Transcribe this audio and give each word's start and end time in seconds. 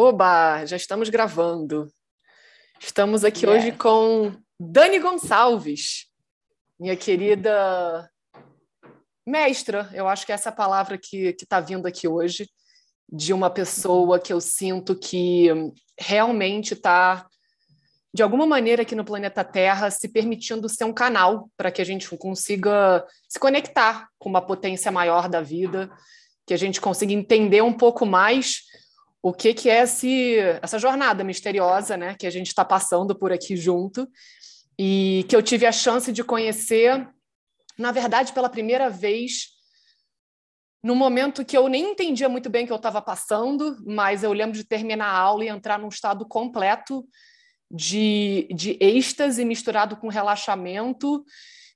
Oba, 0.00 0.64
já 0.64 0.76
estamos 0.76 1.08
gravando. 1.08 1.92
Estamos 2.78 3.24
aqui 3.24 3.44
yes. 3.44 3.48
hoje 3.48 3.72
com 3.72 4.32
Dani 4.56 5.00
Gonçalves, 5.00 6.06
minha 6.78 6.96
querida 6.96 8.08
mestra, 9.26 9.90
eu 9.92 10.06
acho 10.06 10.24
que 10.24 10.30
é 10.30 10.36
essa 10.36 10.52
palavra 10.52 10.96
que 10.96 11.34
está 11.42 11.58
vindo 11.58 11.84
aqui 11.84 12.06
hoje, 12.06 12.48
de 13.12 13.32
uma 13.32 13.50
pessoa 13.50 14.20
que 14.20 14.32
eu 14.32 14.40
sinto 14.40 14.94
que 14.94 15.48
realmente 15.98 16.74
está, 16.74 17.26
de 18.14 18.22
alguma 18.22 18.46
maneira, 18.46 18.82
aqui 18.82 18.94
no 18.94 19.04
planeta 19.04 19.42
Terra, 19.42 19.90
se 19.90 20.08
permitindo 20.08 20.68
ser 20.68 20.84
um 20.84 20.94
canal 20.94 21.50
para 21.56 21.72
que 21.72 21.82
a 21.82 21.84
gente 21.84 22.08
consiga 22.16 23.04
se 23.28 23.40
conectar 23.40 24.06
com 24.16 24.28
uma 24.28 24.46
potência 24.46 24.92
maior 24.92 25.28
da 25.28 25.40
vida, 25.40 25.90
que 26.46 26.54
a 26.54 26.56
gente 26.56 26.80
consiga 26.80 27.12
entender 27.12 27.62
um 27.62 27.72
pouco 27.72 28.06
mais 28.06 28.62
o 29.22 29.32
que, 29.32 29.52
que 29.52 29.68
é 29.68 29.82
esse, 29.82 30.36
essa 30.62 30.78
jornada 30.78 31.24
misteriosa 31.24 31.96
né, 31.96 32.14
que 32.18 32.26
a 32.26 32.30
gente 32.30 32.48
está 32.48 32.64
passando 32.64 33.18
por 33.18 33.32
aqui 33.32 33.56
junto 33.56 34.08
e 34.78 35.24
que 35.28 35.34
eu 35.34 35.42
tive 35.42 35.66
a 35.66 35.72
chance 35.72 36.12
de 36.12 36.22
conhecer, 36.22 37.08
na 37.76 37.90
verdade, 37.90 38.32
pela 38.32 38.48
primeira 38.48 38.88
vez, 38.88 39.48
no 40.82 40.94
momento 40.94 41.44
que 41.44 41.56
eu 41.56 41.68
nem 41.68 41.90
entendia 41.90 42.28
muito 42.28 42.48
bem 42.48 42.64
o 42.64 42.66
que 42.66 42.72
eu 42.72 42.76
estava 42.76 43.02
passando, 43.02 43.76
mas 43.84 44.22
eu 44.22 44.32
lembro 44.32 44.56
de 44.56 44.64
terminar 44.64 45.06
a 45.06 45.18
aula 45.18 45.44
e 45.44 45.48
entrar 45.48 45.78
num 45.78 45.88
estado 45.88 46.24
completo 46.26 47.04
de, 47.68 48.48
de 48.54 48.78
êxtase 48.80 49.44
misturado 49.44 49.96
com 49.96 50.08
relaxamento, 50.08 51.24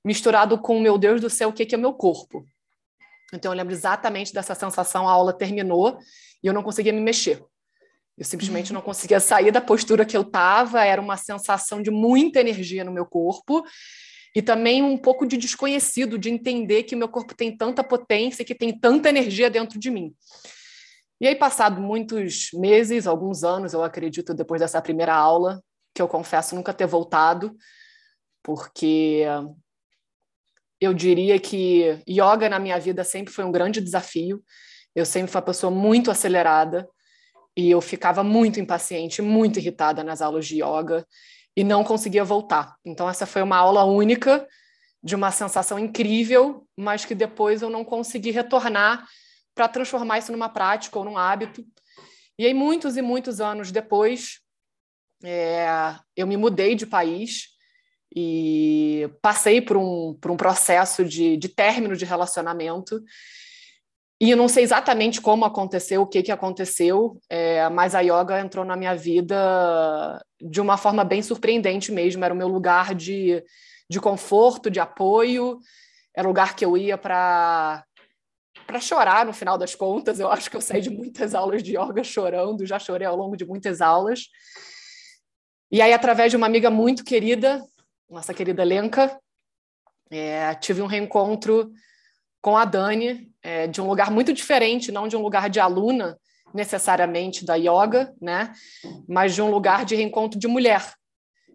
misturado 0.03 0.57
com, 0.57 0.79
meu 0.79 0.97
Deus 0.97 1.19
do 1.19 1.29
céu, 1.29 1.49
o 1.49 1.53
que, 1.53 1.65
que 1.65 1.75
é 1.75 1.77
meu 1.77 1.93
corpo. 1.93 2.45
Então, 3.33 3.51
eu 3.51 3.57
lembro 3.57 3.73
exatamente 3.73 4.33
dessa 4.33 4.55
sensação. 4.55 5.07
A 5.07 5.11
aula 5.11 5.33
terminou 5.33 5.97
e 6.43 6.47
eu 6.47 6.53
não 6.53 6.61
conseguia 6.61 6.91
me 6.91 7.01
mexer. 7.01 7.43
Eu 8.17 8.25
simplesmente 8.25 8.73
não 8.73 8.81
conseguia 8.81 9.19
sair 9.19 9.51
da 9.51 9.61
postura 9.61 10.05
que 10.05 10.15
eu 10.15 10.21
estava, 10.21 10.83
era 10.83 11.01
uma 11.01 11.17
sensação 11.17 11.81
de 11.81 11.89
muita 11.89 12.39
energia 12.39 12.83
no 12.83 12.91
meu 12.91 13.05
corpo 13.05 13.63
e 14.35 14.41
também 14.41 14.83
um 14.83 14.97
pouco 14.97 15.25
de 15.25 15.37
desconhecido, 15.37 16.17
de 16.17 16.29
entender 16.29 16.83
que 16.83 16.95
o 16.95 16.97
meu 16.97 17.07
corpo 17.07 17.33
tem 17.33 17.55
tanta 17.55 17.83
potência, 17.83 18.45
que 18.45 18.55
tem 18.55 18.77
tanta 18.77 19.09
energia 19.09 19.49
dentro 19.49 19.79
de 19.79 19.89
mim. 19.89 20.13
E 21.21 21.27
aí, 21.27 21.35
passado 21.35 21.79
muitos 21.79 22.49
meses, 22.53 23.07
alguns 23.07 23.43
anos, 23.43 23.73
eu 23.73 23.83
acredito, 23.83 24.33
depois 24.33 24.59
dessa 24.59 24.81
primeira 24.81 25.15
aula, 25.15 25.63
que 25.93 26.01
eu 26.01 26.07
confesso 26.07 26.55
nunca 26.55 26.73
ter 26.73 26.87
voltado, 26.87 27.55
porque 28.43 29.23
eu 30.81 30.93
diria 30.93 31.39
que 31.39 32.01
yoga 32.09 32.49
na 32.49 32.59
minha 32.59 32.79
vida 32.79 33.03
sempre 33.03 33.33
foi 33.33 33.45
um 33.45 33.51
grande 33.51 33.79
desafio. 33.79 34.43
Eu 34.95 35.05
sempre 35.05 35.31
fui 35.31 35.39
uma 35.39 35.45
pessoa 35.45 35.71
muito 35.71 36.11
acelerada 36.11 36.87
e 37.55 37.69
eu 37.69 37.81
ficava 37.81 38.23
muito 38.23 38.59
impaciente, 38.59 39.21
muito 39.21 39.59
irritada 39.59 40.03
nas 40.03 40.21
aulas 40.21 40.45
de 40.45 40.63
yoga 40.63 41.05
e 41.55 41.63
não 41.63 41.83
conseguia 41.83 42.23
voltar. 42.23 42.75
Então, 42.83 43.09
essa 43.09 43.25
foi 43.25 43.41
uma 43.41 43.57
aula 43.57 43.83
única, 43.83 44.47
de 45.03 45.15
uma 45.15 45.31
sensação 45.31 45.77
incrível, 45.77 46.67
mas 46.77 47.05
que 47.05 47.13
depois 47.13 47.61
eu 47.61 47.69
não 47.69 47.83
consegui 47.83 48.31
retornar 48.31 49.05
para 49.53 49.67
transformar 49.67 50.19
isso 50.19 50.31
numa 50.31 50.49
prática 50.49 50.97
ou 50.97 51.05
num 51.05 51.17
hábito. 51.17 51.63
E 52.39 52.45
aí, 52.45 52.53
muitos 52.53 52.97
e 52.97 53.01
muitos 53.01 53.39
anos 53.39 53.71
depois, 53.71 54.39
é, 55.23 55.67
eu 56.15 56.25
me 56.25 56.37
mudei 56.37 56.73
de 56.73 56.87
país 56.87 57.49
e 58.15 59.09
passei 59.21 59.61
por 59.61 59.77
um, 59.77 60.13
por 60.19 60.31
um 60.31 60.37
processo 60.37 61.03
de, 61.03 61.37
de 61.37 61.49
término 61.49 61.95
de 61.95 62.05
relacionamento 62.05 63.01
e 64.23 64.31
eu 64.31 64.37
não 64.37 64.47
sei 64.47 64.63
exatamente 64.63 65.19
como 65.19 65.43
aconteceu, 65.43 66.01
o 66.01 66.07
que, 66.07 66.23
que 66.23 66.31
aconteceu, 66.31 67.19
é, 67.29 67.67
mas 67.67 67.93
a 67.93 67.99
yoga 67.99 68.39
entrou 68.39 68.63
na 68.63 68.77
minha 68.77 68.95
vida 68.95 70.23
de 70.41 70.61
uma 70.61 70.77
forma 70.77 71.03
bem 71.03 71.21
surpreendente 71.21 71.91
mesmo. 71.91 72.23
Era 72.23 72.33
o 72.33 72.37
meu 72.37 72.47
lugar 72.47 72.95
de, 72.95 73.43
de 73.89 73.99
conforto, 73.99 74.71
de 74.71 74.79
apoio, 74.79 75.59
era 76.15 76.25
o 76.25 76.29
lugar 76.29 76.55
que 76.55 76.63
eu 76.63 76.77
ia 76.77 76.97
para 76.97 77.83
para 78.65 78.79
chorar 78.79 79.25
no 79.25 79.33
final 79.33 79.57
das 79.57 79.75
contas. 79.75 80.21
Eu 80.21 80.31
acho 80.31 80.49
que 80.49 80.55
eu 80.55 80.61
saí 80.61 80.79
de 80.79 80.89
muitas 80.89 81.35
aulas 81.35 81.61
de 81.61 81.77
yoga 81.77 82.01
chorando, 82.01 82.65
já 82.65 82.79
chorei 82.79 83.05
ao 83.05 83.17
longo 83.17 83.35
de 83.35 83.45
muitas 83.45 83.81
aulas. 83.81 84.29
E 85.69 85.81
aí, 85.81 85.91
através 85.91 86.31
de 86.31 86.37
uma 86.37 86.45
amiga 86.45 86.69
muito 86.69 87.03
querida, 87.03 87.61
nossa 88.09 88.33
querida 88.33 88.63
Lenka, 88.63 89.19
é, 90.09 90.55
tive 90.55 90.81
um 90.81 90.85
reencontro 90.85 91.73
com 92.43 92.57
a 92.57 92.65
Dani, 92.65 93.31
é, 93.41 93.67
de 93.67 93.81
um 93.81 93.87
lugar 93.87 94.11
muito 94.11 94.33
diferente, 94.33 94.91
não 94.91 95.07
de 95.07 95.15
um 95.15 95.21
lugar 95.21 95.49
de 95.49 95.61
aluna 95.61 96.19
necessariamente 96.53 97.45
da 97.45 97.55
yoga, 97.55 98.13
né? 98.21 98.53
Mas 99.07 99.33
de 99.33 99.41
um 99.41 99.49
lugar 99.49 99.85
de 99.85 99.95
reencontro 99.95 100.37
de 100.37 100.45
mulher. 100.45 100.93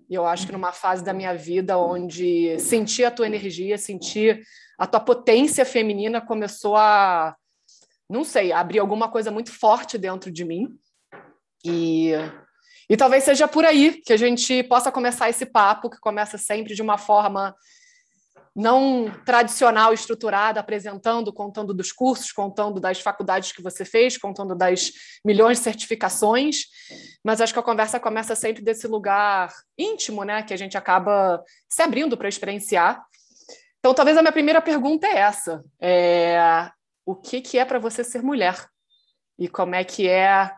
E 0.09 0.15
eu 0.15 0.27
acho 0.27 0.47
que 0.47 0.53
numa 0.53 0.73
fase 0.73 1.05
da 1.05 1.13
minha 1.13 1.35
vida 1.35 1.77
onde 1.77 2.59
sentir 2.59 3.05
a 3.05 3.11
tua 3.11 3.27
energia, 3.27 3.77
sentir 3.77 4.43
a 4.79 4.87
tua 4.87 4.99
potência 4.99 5.67
feminina 5.67 6.23
começou 6.23 6.75
a, 6.75 7.37
não 8.09 8.25
sei, 8.25 8.51
abrir 8.51 8.79
alguma 8.79 9.11
coisa 9.11 9.31
muito 9.31 9.53
forte 9.53 9.99
dentro 9.99 10.33
de 10.33 10.43
mim. 10.43 10.75
E 11.63 12.13
e 12.91 12.97
talvez 12.97 13.23
seja 13.25 13.47
por 13.47 13.67
aí 13.67 14.01
que 14.01 14.15
a 14.15 14.17
gente 14.17 14.63
possa 14.63 14.91
começar 14.91 15.29
esse 15.29 15.45
papo, 15.45 15.91
que 15.91 16.01
começa 16.01 16.39
sempre 16.39 16.75
de 16.75 16.81
uma 16.81 16.97
forma 16.97 17.55
não 18.59 19.09
tradicional, 19.25 19.93
estruturada, 19.93 20.59
apresentando, 20.59 21.33
contando 21.33 21.73
dos 21.73 21.93
cursos, 21.93 22.33
contando 22.33 22.81
das 22.81 23.01
faculdades 23.01 23.53
que 23.53 23.63
você 23.63 23.85
fez, 23.85 24.19
contando 24.19 24.53
das 24.53 24.91
milhões 25.25 25.59
de 25.59 25.65
certificações, 25.65 26.65
mas 27.25 27.41
acho 27.41 27.53
que 27.53 27.59
a 27.61 27.63
conversa 27.63 28.01
começa 28.01 28.35
sempre 28.35 28.61
desse 28.61 28.89
lugar 28.89 29.55
íntimo, 29.79 30.25
né, 30.25 30.43
que 30.43 30.53
a 30.53 30.57
gente 30.57 30.77
acaba 30.77 31.41
se 31.69 31.83
abrindo 31.83 32.17
para 32.17 32.29
experienciar. 32.29 33.01
Então, 33.79 33.95
talvez 33.95 34.19
a 34.19 34.23
minha 34.23 34.33
primeira 34.33 34.61
pergunta 34.61 35.07
é 35.07 35.19
essa: 35.19 35.63
é, 35.81 36.69
o 37.07 37.15
que, 37.15 37.41
que 37.41 37.59
é 37.59 37.65
para 37.65 37.79
você 37.79 38.03
ser 38.03 38.25
mulher? 38.25 38.67
E 39.39 39.49
como 39.49 39.77
é 39.77 39.85
que 39.85 40.09
é 40.09 40.51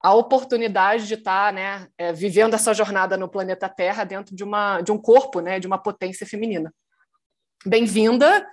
a 0.00 0.14
oportunidade 0.14 1.06
de 1.06 1.14
estar 1.14 1.46
tá, 1.46 1.52
né, 1.52 1.88
é, 1.98 2.12
vivendo 2.12 2.54
essa 2.54 2.72
jornada 2.72 3.16
no 3.16 3.28
planeta 3.28 3.68
Terra 3.68 4.04
dentro 4.04 4.34
de, 4.34 4.44
uma, 4.44 4.80
de 4.80 4.92
um 4.92 4.98
corpo, 4.98 5.40
né, 5.40 5.58
de 5.58 5.66
uma 5.66 5.78
potência 5.78 6.26
feminina. 6.26 6.72
Bem-vinda, 7.66 8.46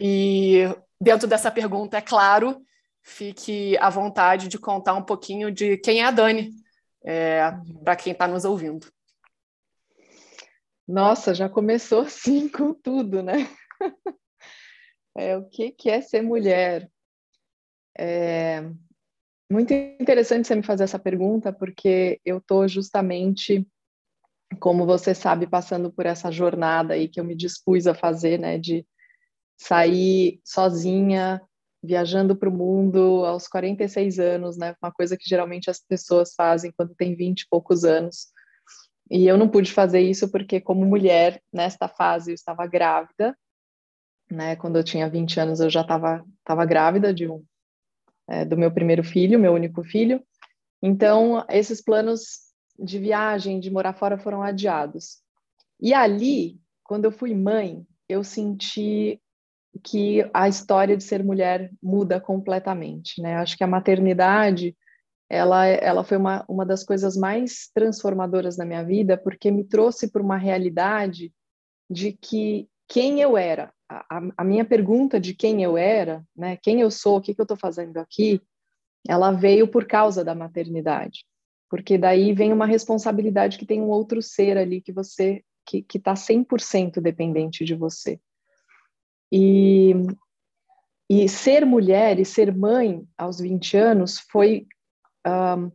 e 0.00 0.64
dentro 1.00 1.26
dessa 1.26 1.50
pergunta, 1.50 1.96
é 1.96 2.00
claro, 2.00 2.62
fique 3.02 3.76
à 3.78 3.88
vontade 3.88 4.48
de 4.48 4.58
contar 4.58 4.94
um 4.94 5.02
pouquinho 5.02 5.50
de 5.50 5.78
quem 5.78 6.00
é 6.00 6.04
a 6.04 6.10
Dani, 6.10 6.50
é, 7.04 7.40
para 7.82 7.96
quem 7.96 8.12
está 8.12 8.28
nos 8.28 8.44
ouvindo. 8.44 8.86
Nossa, 10.86 11.34
já 11.34 11.48
começou 11.48 12.02
assim 12.02 12.48
com 12.48 12.74
tudo, 12.74 13.22
né? 13.22 13.48
É, 15.16 15.36
o 15.36 15.48
que, 15.48 15.72
que 15.72 15.90
é 15.90 16.00
ser 16.00 16.22
mulher? 16.22 16.88
É, 17.98 18.62
muito 19.50 19.72
interessante 19.72 20.46
você 20.46 20.54
me 20.54 20.62
fazer 20.62 20.84
essa 20.84 20.98
pergunta, 20.98 21.52
porque 21.52 22.20
eu 22.24 22.38
estou 22.38 22.68
justamente, 22.68 23.66
como 24.60 24.84
você 24.84 25.14
sabe, 25.14 25.46
passando 25.46 25.90
por 25.90 26.06
essa 26.06 26.30
jornada 26.30 26.94
aí 26.94 27.08
que 27.08 27.18
eu 27.18 27.24
me 27.24 27.34
dispus 27.34 27.86
a 27.86 27.94
fazer, 27.94 28.38
né, 28.38 28.58
de 28.58 28.86
sair 29.58 30.40
sozinha, 30.44 31.40
viajando 31.82 32.36
para 32.36 32.48
o 32.48 32.52
mundo 32.52 33.24
aos 33.24 33.48
46 33.48 34.18
anos, 34.18 34.58
né, 34.58 34.74
uma 34.82 34.92
coisa 34.92 35.16
que 35.16 35.28
geralmente 35.28 35.70
as 35.70 35.80
pessoas 35.80 36.34
fazem 36.34 36.72
quando 36.76 36.94
tem 36.94 37.14
20 37.14 37.42
e 37.42 37.46
poucos 37.48 37.84
anos. 37.84 38.28
E 39.10 39.26
eu 39.26 39.38
não 39.38 39.48
pude 39.48 39.72
fazer 39.72 40.00
isso 40.00 40.30
porque, 40.30 40.60
como 40.60 40.84
mulher, 40.84 41.40
nesta 41.50 41.88
fase, 41.88 42.32
eu 42.32 42.34
estava 42.34 42.66
grávida, 42.66 43.36
né, 44.30 44.56
quando 44.56 44.76
eu 44.76 44.84
tinha 44.84 45.08
20 45.08 45.40
anos, 45.40 45.60
eu 45.60 45.70
já 45.70 45.80
estava 45.80 46.66
grávida 46.66 47.14
de 47.14 47.26
um 47.26 47.42
é, 48.28 48.44
do 48.44 48.56
meu 48.56 48.70
primeiro 48.70 49.02
filho, 49.02 49.38
meu 49.38 49.54
único 49.54 49.82
filho. 49.82 50.22
Então, 50.82 51.44
esses 51.48 51.82
planos 51.82 52.48
de 52.78 52.98
viagem, 52.98 53.58
de 53.58 53.70
morar 53.70 53.94
fora, 53.94 54.18
foram 54.18 54.42
adiados. 54.42 55.18
E 55.80 55.92
ali, 55.94 56.60
quando 56.84 57.06
eu 57.06 57.12
fui 57.12 57.34
mãe, 57.34 57.84
eu 58.08 58.22
senti 58.22 59.20
que 59.82 60.28
a 60.32 60.48
história 60.48 60.96
de 60.96 61.04
ser 61.04 61.24
mulher 61.24 61.70
muda 61.82 62.20
completamente, 62.20 63.20
né? 63.20 63.36
Acho 63.36 63.56
que 63.56 63.64
a 63.64 63.68
maternidade, 63.68 64.76
ela, 65.28 65.66
ela 65.66 66.04
foi 66.04 66.16
uma, 66.16 66.44
uma 66.48 66.64
das 66.64 66.84
coisas 66.84 67.16
mais 67.16 67.68
transformadoras 67.74 68.56
na 68.56 68.64
minha 68.64 68.84
vida, 68.84 69.16
porque 69.16 69.50
me 69.50 69.64
trouxe 69.64 70.10
para 70.10 70.22
uma 70.22 70.36
realidade 70.36 71.32
de 71.90 72.12
que 72.12 72.68
quem 72.88 73.20
eu 73.20 73.36
era, 73.36 73.72
a, 73.88 74.20
a, 74.36 74.44
minha 74.44 74.64
pergunta 74.64 75.20
de 75.20 75.34
quem 75.34 75.62
eu 75.62 75.76
era, 75.76 76.24
né, 76.36 76.56
quem 76.56 76.80
eu 76.80 76.90
sou, 76.90 77.18
o 77.18 77.20
que, 77.20 77.34
que 77.34 77.40
eu 77.40 77.44
estou 77.44 77.56
fazendo 77.56 77.98
aqui, 77.98 78.40
ela 79.06 79.30
veio 79.30 79.68
por 79.68 79.86
causa 79.86 80.24
da 80.24 80.34
maternidade, 80.34 81.24
porque 81.70 81.98
daí 81.98 82.32
vem 82.32 82.52
uma 82.52 82.66
responsabilidade 82.66 83.58
que 83.58 83.66
tem 83.66 83.80
um 83.80 83.88
outro 83.88 84.22
ser 84.22 84.56
ali 84.56 84.80
que 84.80 84.92
você 84.92 85.44
que 85.64 85.84
está 85.98 86.14
100% 86.14 86.98
dependente 86.98 87.62
de 87.62 87.74
você. 87.74 88.18
E, 89.30 89.92
e 91.06 91.28
ser 91.28 91.66
mulher 91.66 92.18
e 92.18 92.24
ser 92.24 92.56
mãe 92.56 93.06
aos 93.18 93.38
20 93.38 93.76
anos 93.76 94.18
foi 94.18 94.66
um, 95.26 95.70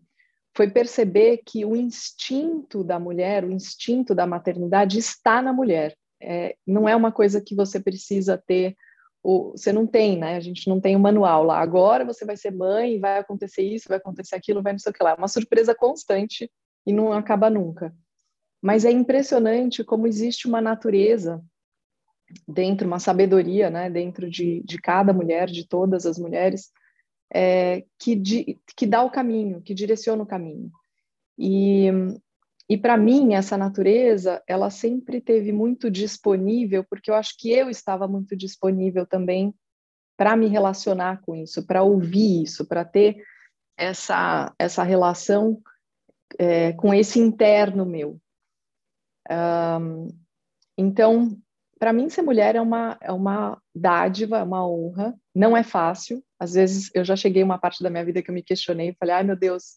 foi 0.56 0.69
perceber 0.69 1.42
que 1.45 1.66
o 1.66 1.75
instinto 1.75 2.83
da 2.83 3.00
mulher, 3.00 3.44
o 3.44 3.51
instinto 3.51 4.13
da 4.13 4.25
maternidade 4.25 4.98
está 5.00 5.42
na 5.42 5.54
mulher. 5.54 5.95
É, 6.23 6.55
não 6.65 6.87
é 6.87 6.95
uma 6.95 7.11
coisa 7.11 7.41
que 7.41 7.55
você 7.55 7.79
precisa 7.79 8.37
ter, 8.37 8.75
ou, 9.21 9.51
você 9.51 9.71
não 9.71 9.87
tem, 9.87 10.17
né? 10.17 10.35
A 10.35 10.39
gente 10.39 10.67
não 10.67 10.81
tem 10.81 10.95
um 10.95 10.99
manual 10.99 11.43
lá. 11.43 11.59
Agora 11.59 12.05
você 12.05 12.25
vai 12.25 12.37
ser 12.37 12.51
mãe, 12.51 12.99
vai 12.99 13.19
acontecer 13.19 13.63
isso, 13.63 13.89
vai 13.89 13.97
acontecer 13.97 14.35
aquilo, 14.35 14.61
vai 14.61 14.73
não 14.73 14.79
sei 14.79 14.91
o 14.91 14.93
que 14.93 15.03
lá. 15.03 15.11
É 15.11 15.15
uma 15.15 15.27
surpresa 15.27 15.73
constante 15.75 16.51
e 16.85 16.93
não 16.93 17.13
acaba 17.13 17.49
nunca. 17.49 17.95
Mas 18.61 18.85
é 18.85 18.91
impressionante 18.91 19.83
como 19.83 20.07
existe 20.07 20.47
uma 20.47 20.61
natureza 20.61 21.43
dentro, 22.47 22.87
uma 22.87 22.99
sabedoria, 22.99 23.69
né, 23.69 23.89
dentro 23.89 24.29
de, 24.29 24.63
de 24.63 24.77
cada 24.79 25.13
mulher, 25.13 25.47
de 25.47 25.67
todas 25.67 26.05
as 26.05 26.17
mulheres, 26.17 26.71
é, 27.33 27.83
que, 27.99 28.59
que 28.75 28.87
dá 28.87 29.03
o 29.03 29.11
caminho, 29.11 29.61
que 29.61 29.73
direciona 29.73 30.23
o 30.23 30.27
caminho. 30.27 30.71
E, 31.37 31.87
e 32.73 32.77
para 32.77 32.97
mim, 32.97 33.35
essa 33.35 33.55
natureza, 33.55 34.41
ela 34.47 34.71
sempre 34.71 35.21
teve 35.21 35.51
muito 35.51 35.91
disponível, 35.91 36.83
porque 36.83 37.11
eu 37.11 37.13
acho 37.13 37.37
que 37.37 37.51
eu 37.51 37.69
estava 37.69 38.07
muito 38.07 38.35
disponível 38.35 39.05
também 39.05 39.53
para 40.17 40.35
me 40.35 40.47
relacionar 40.47 41.21
com 41.21 41.35
isso, 41.35 41.67
para 41.67 41.83
ouvir 41.83 42.41
isso, 42.41 42.65
para 42.65 42.83
ter 42.83 43.23
essa, 43.77 44.51
essa 44.57 44.81
relação 44.81 45.61
é, 46.39 46.73
com 46.73 46.91
esse 46.91 47.19
interno 47.19 47.85
meu. 47.85 48.19
Um, 49.29 50.07
então, 50.75 51.37
para 51.77 51.93
mim, 51.93 52.09
ser 52.09 52.23
mulher 52.23 52.55
é 52.55 52.61
uma, 52.61 52.97
é 52.99 53.11
uma 53.11 53.61
dádiva, 53.75 54.39
é 54.39 54.43
uma 54.43 54.67
honra, 54.67 55.13
não 55.35 55.55
é 55.55 55.61
fácil. 55.61 56.23
Às 56.39 56.53
vezes 56.53 56.89
eu 56.95 57.05
já 57.05 57.15
cheguei 57.15 57.43
uma 57.43 57.59
parte 57.59 57.83
da 57.83 57.89
minha 57.91 58.03
vida 58.03 58.23
que 58.23 58.31
eu 58.31 58.33
me 58.33 58.41
questionei 58.41 58.89
e 58.89 58.95
falei, 58.95 59.13
ai 59.13 59.23
meu 59.23 59.35
Deus, 59.35 59.75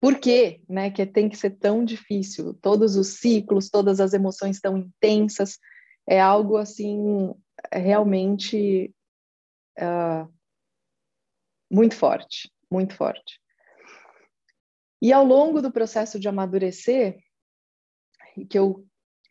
por 0.00 0.18
quê? 0.18 0.60
Né, 0.68 0.90
que 0.90 1.04
tem 1.06 1.28
que 1.28 1.36
ser 1.36 1.50
tão 1.50 1.84
difícil? 1.84 2.54
Todos 2.60 2.96
os 2.96 3.18
ciclos, 3.18 3.70
todas 3.70 4.00
as 4.00 4.12
emoções 4.12 4.60
tão 4.60 4.76
intensas, 4.76 5.58
é 6.06 6.20
algo 6.20 6.56
assim, 6.56 7.34
realmente 7.72 8.94
uh, 9.78 10.32
muito 11.70 11.94
forte, 11.94 12.50
muito 12.70 12.94
forte. 12.94 13.40
E 15.00 15.12
ao 15.12 15.24
longo 15.24 15.60
do 15.60 15.72
processo 15.72 16.18
de 16.18 16.28
amadurecer, 16.28 17.18
que 18.48 18.58
eu 18.58 18.86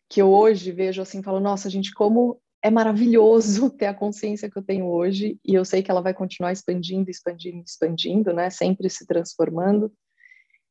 que 0.08 0.22
eu 0.22 0.30
hoje 0.30 0.70
vejo 0.70 1.02
assim, 1.02 1.20
falo, 1.20 1.40
nossa, 1.40 1.68
gente, 1.68 1.92
como 1.92 2.40
é 2.62 2.70
maravilhoso 2.70 3.70
ter 3.76 3.86
a 3.86 3.94
consciência 3.94 4.48
que 4.48 4.56
eu 4.56 4.62
tenho 4.62 4.86
hoje, 4.86 5.38
e 5.44 5.54
eu 5.54 5.64
sei 5.64 5.82
que 5.82 5.90
ela 5.90 6.00
vai 6.00 6.14
continuar 6.14 6.52
expandindo, 6.52 7.10
expandindo, 7.10 7.64
expandindo, 7.66 8.32
né, 8.32 8.48
sempre 8.48 8.88
se 8.88 9.04
transformando, 9.04 9.92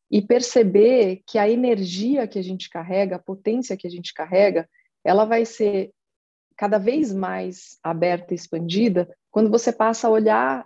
e 0.10 0.22
perceber 0.22 1.22
que 1.26 1.38
a 1.38 1.50
energia 1.50 2.28
que 2.28 2.40
a 2.40 2.44
gente 2.44 2.70
carrega, 2.70 3.16
a 3.16 3.20
potência 3.20 3.78
que 3.78 3.88
a 3.88 3.90
gente 3.90 4.14
carrega, 4.14 4.70
ela 5.04 5.26
vai 5.26 5.46
ser 5.46 5.92
cada 6.56 6.78
vez 6.78 7.14
mais 7.14 7.78
aberta 7.84 8.34
e 8.34 8.36
expandida 8.36 9.10
quando 9.30 9.50
você 9.50 9.72
passa 9.72 10.08
a 10.08 10.12
olhar 10.12 10.66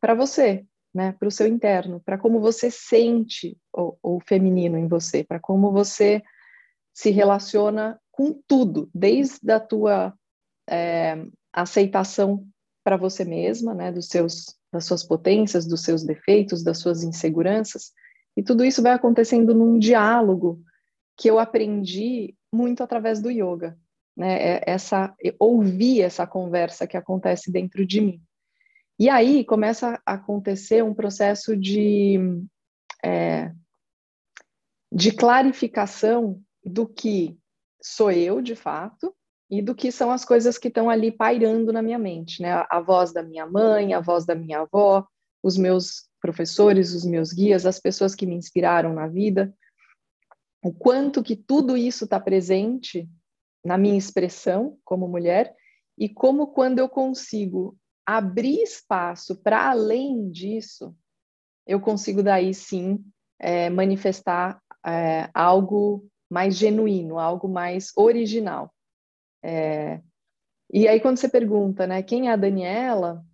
para 0.00 0.14
você, 0.14 0.64
né, 0.94 1.12
para 1.18 1.26
o 1.26 1.30
seu 1.30 1.46
interno, 1.46 2.00
para 2.04 2.16
como 2.16 2.40
você 2.40 2.70
sente 2.70 3.56
o, 3.72 3.96
o 4.02 4.20
feminino 4.20 4.78
em 4.78 4.86
você, 4.86 5.24
para 5.24 5.40
como 5.40 5.72
você 5.72 6.22
se 6.94 7.10
relaciona 7.10 8.00
com 8.10 8.40
tudo, 8.46 8.88
desde 8.94 9.50
a 9.50 9.60
tua 9.60 10.14
é, 10.68 11.26
aceitação 11.52 12.46
para 12.84 12.96
você 12.96 13.24
mesma, 13.24 13.74
né, 13.74 13.90
dos 13.90 14.06
seus, 14.06 14.56
das 14.72 14.84
suas 14.84 15.02
potências, 15.02 15.66
dos 15.66 15.82
seus 15.82 16.04
defeitos, 16.04 16.62
das 16.62 16.78
suas 16.78 17.02
inseguranças, 17.02 17.92
e 18.36 18.42
tudo 18.42 18.64
isso 18.64 18.82
vai 18.82 18.92
acontecendo 18.92 19.54
num 19.54 19.78
diálogo 19.78 20.62
que 21.16 21.28
eu 21.28 21.38
aprendi 21.38 22.36
muito 22.52 22.82
através 22.82 23.20
do 23.20 23.30
yoga, 23.30 23.78
né, 24.16 24.56
é 24.56 24.62
essa 24.66 25.14
ouvir 25.38 26.02
essa 26.02 26.26
conversa 26.26 26.86
que 26.86 26.96
acontece 26.96 27.50
dentro 27.50 27.86
de 27.86 28.00
mim. 28.00 28.22
E 28.98 29.08
aí 29.08 29.44
começa 29.44 30.00
a 30.06 30.14
acontecer 30.14 30.82
um 30.82 30.94
processo 30.94 31.56
de 31.56 32.18
é, 33.04 33.52
de 34.92 35.12
clarificação 35.12 36.40
do 36.64 36.86
que 36.86 37.38
sou 37.82 38.10
eu 38.10 38.40
de 38.40 38.56
fato 38.56 39.14
e 39.50 39.62
do 39.62 39.74
que 39.74 39.92
são 39.92 40.10
as 40.10 40.24
coisas 40.24 40.58
que 40.58 40.68
estão 40.68 40.90
ali 40.90 41.12
pairando 41.12 41.72
na 41.72 41.82
minha 41.82 41.98
mente, 41.98 42.42
né? 42.42 42.64
A 42.68 42.80
voz 42.80 43.12
da 43.12 43.22
minha 43.22 43.46
mãe, 43.46 43.94
a 43.94 44.00
voz 44.00 44.24
da 44.24 44.34
minha 44.34 44.60
avó, 44.60 45.06
os 45.42 45.56
meus 45.56 46.08
professores, 46.20 46.92
os 46.92 47.04
meus 47.04 47.32
guias, 47.32 47.66
as 47.66 47.78
pessoas 47.78 48.14
que 48.14 48.26
me 48.26 48.34
inspiraram 48.34 48.92
na 48.92 49.06
vida, 49.06 49.54
o 50.62 50.72
quanto 50.72 51.22
que 51.22 51.36
tudo 51.36 51.76
isso 51.76 52.04
está 52.04 52.18
presente 52.18 53.08
na 53.64 53.78
minha 53.78 53.96
expressão 53.96 54.78
como 54.84 55.08
mulher 55.08 55.54
e 55.98 56.08
como 56.08 56.48
quando 56.48 56.78
eu 56.78 56.88
consigo 56.88 57.76
abrir 58.04 58.62
espaço 58.62 59.36
para 59.42 59.70
além 59.70 60.30
disso, 60.30 60.96
eu 61.66 61.80
consigo 61.80 62.22
daí 62.22 62.54
sim 62.54 63.04
é, 63.38 63.68
manifestar 63.68 64.60
é, 64.86 65.28
algo 65.34 66.08
mais 66.30 66.56
genuíno, 66.56 67.18
algo 67.18 67.48
mais 67.48 67.92
original. 67.96 68.72
É, 69.42 70.00
e 70.72 70.86
aí 70.86 71.00
quando 71.00 71.18
você 71.18 71.28
pergunta, 71.28 71.86
né, 71.86 72.02
quem 72.02 72.28
é 72.28 72.32
a 72.32 72.36
Daniela, 72.36 73.24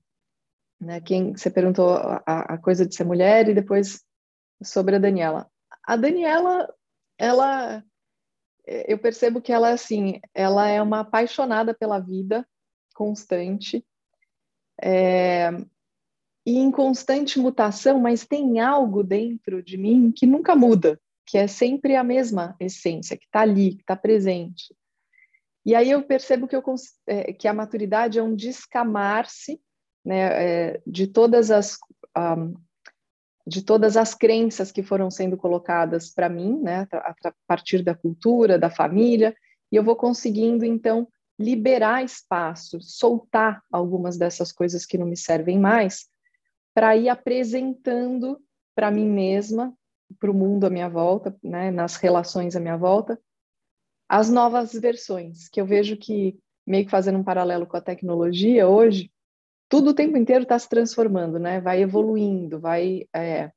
né, 0.83 1.01
quem 1.01 1.33
você 1.33 1.49
perguntou 1.49 1.95
a, 1.95 2.23
a, 2.27 2.59
coisa 2.59 2.85
de 2.85 2.95
ser 2.95 3.05
mulher 3.05 3.49
e 3.49 3.55
depois 3.55 4.03
sobre 4.63 4.97
a 4.97 4.99
Daniela. 4.99 5.49
A 5.87 5.97
Daniela, 5.97 6.73
ela, 7.17 7.85
eu 8.67 8.99
percebo 8.99 9.41
que 9.41 9.53
ela 9.53 9.71
assim, 9.71 10.21
ela 10.35 10.69
é 10.69 10.83
uma 10.83 11.01
apaixonada 11.01 11.73
pela 11.73 12.01
vida 12.01 12.47
constante. 12.95 13.85
É, 14.83 15.51
e 16.45 16.59
em 16.59 16.71
constante 16.73 17.39
mutação, 17.39 18.01
mas 18.01 18.27
tem 18.27 18.59
algo 18.59 19.05
dentro 19.05 19.63
de 19.63 19.79
mim 19.79 20.11
que 20.11 20.27
nunca 20.27 20.57
muda, 20.57 21.01
que 21.25 21.39
é 21.39 21.47
sempre 21.47 21.95
a 21.95 22.03
mesma 22.03 22.57
essência, 22.59 23.17
que 23.17 23.27
está 23.27 23.43
ali, 23.43 23.77
que 23.77 23.83
está 23.83 23.95
presente. 23.95 24.75
E 25.65 25.77
aí 25.77 25.93
eu 25.93 26.03
percebo 26.03 26.49
que, 26.49 26.57
eu, 26.57 26.65
é, 27.07 27.33
que 27.33 27.47
a 27.47 27.55
maturidade 27.55 28.19
é 28.19 28.23
um 28.23 28.35
descamar-se 28.35 29.61
né, 30.05 30.21
é, 30.21 30.83
de 30.87 31.07
todas 31.07 31.51
as 31.51 31.79
um, 32.17 32.55
de 33.47 33.63
todas 33.63 33.97
as 33.97 34.15
crenças 34.15 34.71
que 34.71 34.83
foram 34.83 35.11
sendo 35.11 35.37
colocadas 35.37 36.11
para 36.11 36.29
mim, 36.29 36.61
né, 36.61 36.87
a, 36.93 37.11
a 37.11 37.35
partir 37.47 37.83
da 37.83 37.95
cultura, 37.95 38.59
da 38.59 38.71
família, 38.71 39.35
e 39.71 39.77
eu 39.77 39.83
vou 39.83 39.97
conseguindo 39.97 40.65
então 40.65 41.09
liberar 41.39 42.05
espaço, 42.05 42.81
soltar 42.81 43.61
algumas 43.71 44.17
dessas 44.17 44.53
coisas 44.53 44.87
que 44.87 44.97
não 44.97 45.07
me 45.07 45.17
servem 45.17 45.59
mais, 45.59 46.07
para 46.73 46.97
ir 46.97 47.09
apresentando 47.09 48.41
para 48.75 48.91
mim 48.91 49.09
mesma 49.09 49.75
para 50.21 50.31
o 50.31 50.35
mundo 50.35 50.67
à 50.67 50.71
minha 50.71 50.89
volta, 50.89 51.35
né, 51.43 51.71
nas 51.71 51.97
relações 51.97 52.55
à 52.55 52.61
minha 52.61 52.77
volta, 52.77 53.19
as 54.09 54.29
novas 54.31 54.73
versões, 54.75 55.49
que 55.49 55.61
eu 55.61 55.67
vejo 55.67 55.97
que, 55.97 56.39
meio 56.67 56.85
que 56.85 56.91
fazendo 56.91 57.19
um 57.19 57.25
paralelo 57.25 57.67
com 57.67 57.77
a 57.79 57.81
tecnologia 57.81 58.69
hoje, 58.69 59.11
tudo 59.73 59.93
o 59.93 59.95
tempo 59.95 60.19
inteiro 60.19 60.43
está 60.43 60.59
se 60.59 60.69
transformando, 60.69 61.39
né? 61.39 61.59
vai 61.59 61.81
evoluindo, 61.81 62.61
vai, 62.61 63.09
é, 63.11 63.51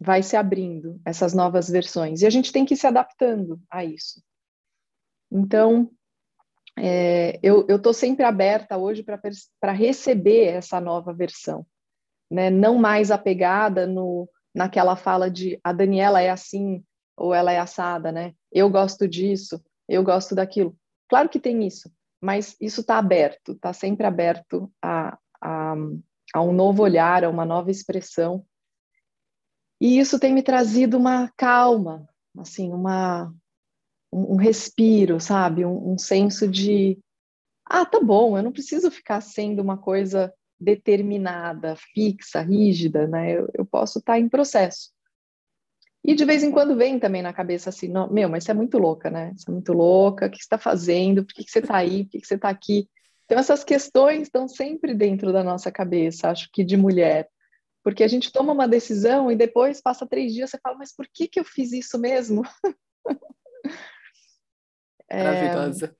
vai 0.00 0.20
se 0.20 0.36
abrindo 0.36 1.00
essas 1.04 1.32
novas 1.32 1.70
versões. 1.70 2.22
E 2.22 2.26
a 2.26 2.30
gente 2.30 2.50
tem 2.50 2.64
que 2.64 2.74
ir 2.74 2.76
se 2.76 2.88
adaptando 2.88 3.62
a 3.70 3.84
isso. 3.84 4.20
Então, 5.30 5.88
é, 6.76 7.38
eu 7.40 7.64
estou 7.68 7.94
sempre 7.94 8.24
aberta 8.24 8.76
hoje 8.76 9.04
para 9.04 9.70
receber 9.70 10.46
essa 10.46 10.80
nova 10.80 11.12
versão, 11.12 11.64
né? 12.28 12.50
não 12.50 12.76
mais 12.76 13.12
apegada 13.12 13.86
no 13.86 14.28
naquela 14.52 14.96
fala 14.96 15.30
de 15.30 15.56
a 15.62 15.72
Daniela 15.72 16.20
é 16.20 16.30
assim 16.30 16.82
ou 17.16 17.32
ela 17.32 17.52
é 17.52 17.60
assada, 17.60 18.10
né? 18.10 18.34
Eu 18.50 18.68
gosto 18.68 19.06
disso, 19.06 19.62
eu 19.88 20.02
gosto 20.02 20.34
daquilo. 20.34 20.76
Claro 21.08 21.28
que 21.28 21.38
tem 21.38 21.64
isso, 21.64 21.88
mas 22.20 22.56
isso 22.60 22.80
está 22.80 22.98
aberto, 22.98 23.52
está 23.52 23.72
sempre 23.72 24.04
aberto 24.04 24.68
a, 24.82 25.16
a, 25.40 25.74
a 26.34 26.42
um 26.42 26.52
novo 26.52 26.82
olhar, 26.82 27.24
a 27.24 27.30
uma 27.30 27.44
nova 27.44 27.70
expressão. 27.70 28.44
E 29.80 29.98
isso 29.98 30.18
tem 30.18 30.32
me 30.32 30.42
trazido 30.42 30.96
uma 30.96 31.32
calma, 31.36 32.06
assim, 32.38 32.70
uma, 32.72 33.32
um, 34.12 34.34
um 34.34 34.36
respiro, 34.36 35.18
sabe? 35.20 35.64
Um, 35.64 35.92
um 35.92 35.98
senso 35.98 36.46
de, 36.46 36.98
ah, 37.64 37.86
tá 37.86 38.00
bom, 38.00 38.36
eu 38.36 38.42
não 38.42 38.52
preciso 38.52 38.90
ficar 38.90 39.20
sendo 39.20 39.62
uma 39.62 39.78
coisa 39.78 40.32
determinada, 40.60 41.74
fixa, 41.76 42.42
rígida, 42.42 43.06
né? 43.06 43.32
Eu, 43.32 43.48
eu 43.54 43.64
posso 43.64 43.98
estar 43.98 44.14
tá 44.14 44.18
em 44.18 44.28
processo. 44.28 44.90
E 46.04 46.14
de 46.14 46.24
vez 46.24 46.42
em 46.42 46.50
quando 46.50 46.76
vem 46.76 46.98
também 46.98 47.22
na 47.22 47.32
cabeça 47.32 47.70
assim, 47.70 47.88
não, 47.88 48.10
meu, 48.10 48.28
mas 48.28 48.44
você 48.44 48.50
é 48.50 48.54
muito 48.54 48.78
louca, 48.78 49.10
né? 49.10 49.32
Você 49.36 49.50
é 49.50 49.52
muito 49.52 49.72
louca, 49.72 50.26
o 50.26 50.30
que 50.30 50.36
você 50.36 50.42
está 50.42 50.58
fazendo? 50.58 51.24
Por 51.24 51.34
que, 51.34 51.48
você 51.48 51.58
está 51.58 51.76
aí? 51.76 52.04
Por 52.04 52.20
que 52.20 52.26
você 52.26 52.34
está 52.34 52.48
aqui? 52.48 52.88
Então, 53.30 53.38
essas 53.38 53.62
questões 53.62 54.22
estão 54.22 54.48
sempre 54.48 54.92
dentro 54.92 55.32
da 55.32 55.44
nossa 55.44 55.70
cabeça, 55.70 56.28
acho 56.28 56.50
que 56.52 56.64
de 56.64 56.76
mulher. 56.76 57.28
Porque 57.80 58.02
a 58.02 58.08
gente 58.08 58.32
toma 58.32 58.52
uma 58.52 58.66
decisão 58.66 59.30
e 59.30 59.36
depois 59.36 59.80
passa 59.80 60.04
três 60.04 60.34
dias 60.34 60.50
você 60.50 60.58
fala, 60.60 60.76
mas 60.76 60.92
por 60.92 61.06
que, 61.06 61.28
que 61.28 61.38
eu 61.38 61.44
fiz 61.44 61.70
isso 61.70 61.96
mesmo? 61.96 62.42
Maravilhosa. 65.08 65.96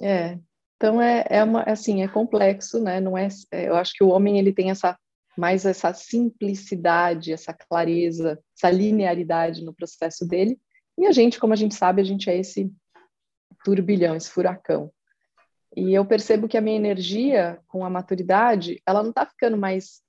É, 0.00 0.10
é, 0.10 0.38
então 0.76 1.00
é, 1.00 1.24
é 1.30 1.44
uma, 1.44 1.62
assim, 1.62 2.02
é 2.02 2.08
complexo, 2.08 2.82
né? 2.82 2.98
Não 2.98 3.16
é, 3.16 3.28
é, 3.52 3.68
eu 3.68 3.76
acho 3.76 3.92
que 3.94 4.02
o 4.02 4.08
homem 4.08 4.36
ele 4.36 4.52
tem 4.52 4.72
essa 4.72 4.98
mais 5.36 5.64
essa 5.64 5.94
simplicidade, 5.94 7.32
essa 7.32 7.54
clareza, 7.54 8.36
essa 8.56 8.68
linearidade 8.68 9.64
no 9.64 9.72
processo 9.72 10.26
dele. 10.26 10.58
E 10.98 11.06
a 11.06 11.12
gente, 11.12 11.38
como 11.38 11.52
a 11.52 11.56
gente 11.56 11.76
sabe, 11.76 12.02
a 12.02 12.04
gente 12.04 12.28
é 12.28 12.36
esse 12.36 12.68
turbilhão, 13.64 14.16
esse 14.16 14.28
furacão. 14.28 14.92
E 15.76 15.92
eu 15.92 16.04
percebo 16.04 16.48
que 16.48 16.56
a 16.56 16.60
minha 16.60 16.76
energia, 16.76 17.60
com 17.68 17.84
a 17.84 17.90
maturidade, 17.90 18.82
ela 18.86 19.02
não 19.02 19.10
está 19.10 19.26
ficando 19.26 19.56
mais. 19.56 20.02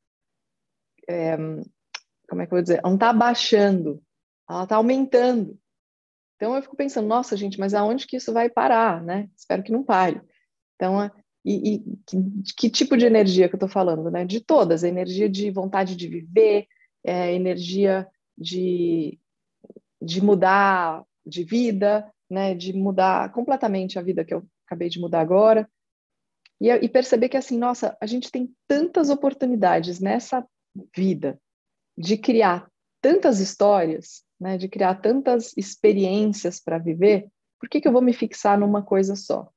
É, 1.08 1.36
como 2.30 2.42
é 2.42 2.46
que 2.46 2.54
eu 2.54 2.58
vou 2.58 2.62
dizer? 2.62 2.80
Ela 2.80 2.90
não 2.90 2.96
está 2.96 3.10
abaixando, 3.10 4.02
ela 4.50 4.64
está 4.64 4.76
aumentando. 4.76 5.60
Então 6.36 6.56
eu 6.56 6.62
fico 6.62 6.76
pensando, 6.76 7.08
nossa, 7.08 7.36
gente, 7.36 7.60
mas 7.60 7.74
aonde 7.74 8.08
que 8.08 8.16
isso 8.16 8.32
vai 8.32 8.50
parar, 8.50 9.04
né? 9.04 9.30
Espero 9.36 9.62
que 9.62 9.72
não 9.72 9.84
pare. 9.84 10.22
Então, 10.76 11.12
e, 11.44 11.76
e 11.76 11.80
que, 12.06 12.54
que, 12.58 12.70
tipo 12.70 12.96
de 12.96 13.06
energia 13.06 13.50
que 13.50 13.56
eu 13.56 13.58
estou 13.58 13.68
falando, 13.68 14.10
né? 14.10 14.24
De 14.24 14.40
todas, 14.40 14.84
energia 14.84 15.30
de 15.30 15.52
vontade 15.52 15.96
de 15.96 16.08
viver, 16.08 16.68
é, 17.04 17.34
energia 17.34 18.08
de, 18.38 19.20
de 20.02 20.24
mudar 20.24 21.04
de 21.26 21.44
vida, 21.44 22.10
né? 22.30 22.56
De 22.56 22.72
mudar 22.72 23.32
completamente 23.34 24.00
a 24.00 24.02
vida 24.02 24.24
que 24.24 24.34
eu 24.34 24.46
acabei 24.70 24.88
de 24.88 25.00
mudar 25.00 25.22
agora. 25.22 25.70
E, 26.62 26.70
e 26.70 26.88
perceber 26.88 27.30
que, 27.30 27.38
assim, 27.38 27.58
nossa, 27.58 27.98
a 28.00 28.06
gente 28.06 28.32
tem 28.32 28.54
tantas 28.68 29.10
oportunidades 29.10 30.00
nessa 30.00 30.46
vida 30.96 31.40
de 31.98 32.18
criar 32.18 32.70
tantas 33.02 33.40
histórias, 33.40 34.24
né, 34.40 34.58
de 34.58 34.68
criar 34.68 34.96
tantas 34.96 35.56
experiências 35.58 36.60
para 36.60 36.78
viver, 36.78 37.28
por 37.60 37.68
que, 37.68 37.82
que 37.82 37.88
eu 37.88 37.92
vou 37.92 38.02
me 38.02 38.14
fixar 38.14 38.58
numa 38.58 38.84
coisa 38.84 39.16
só? 39.16 39.50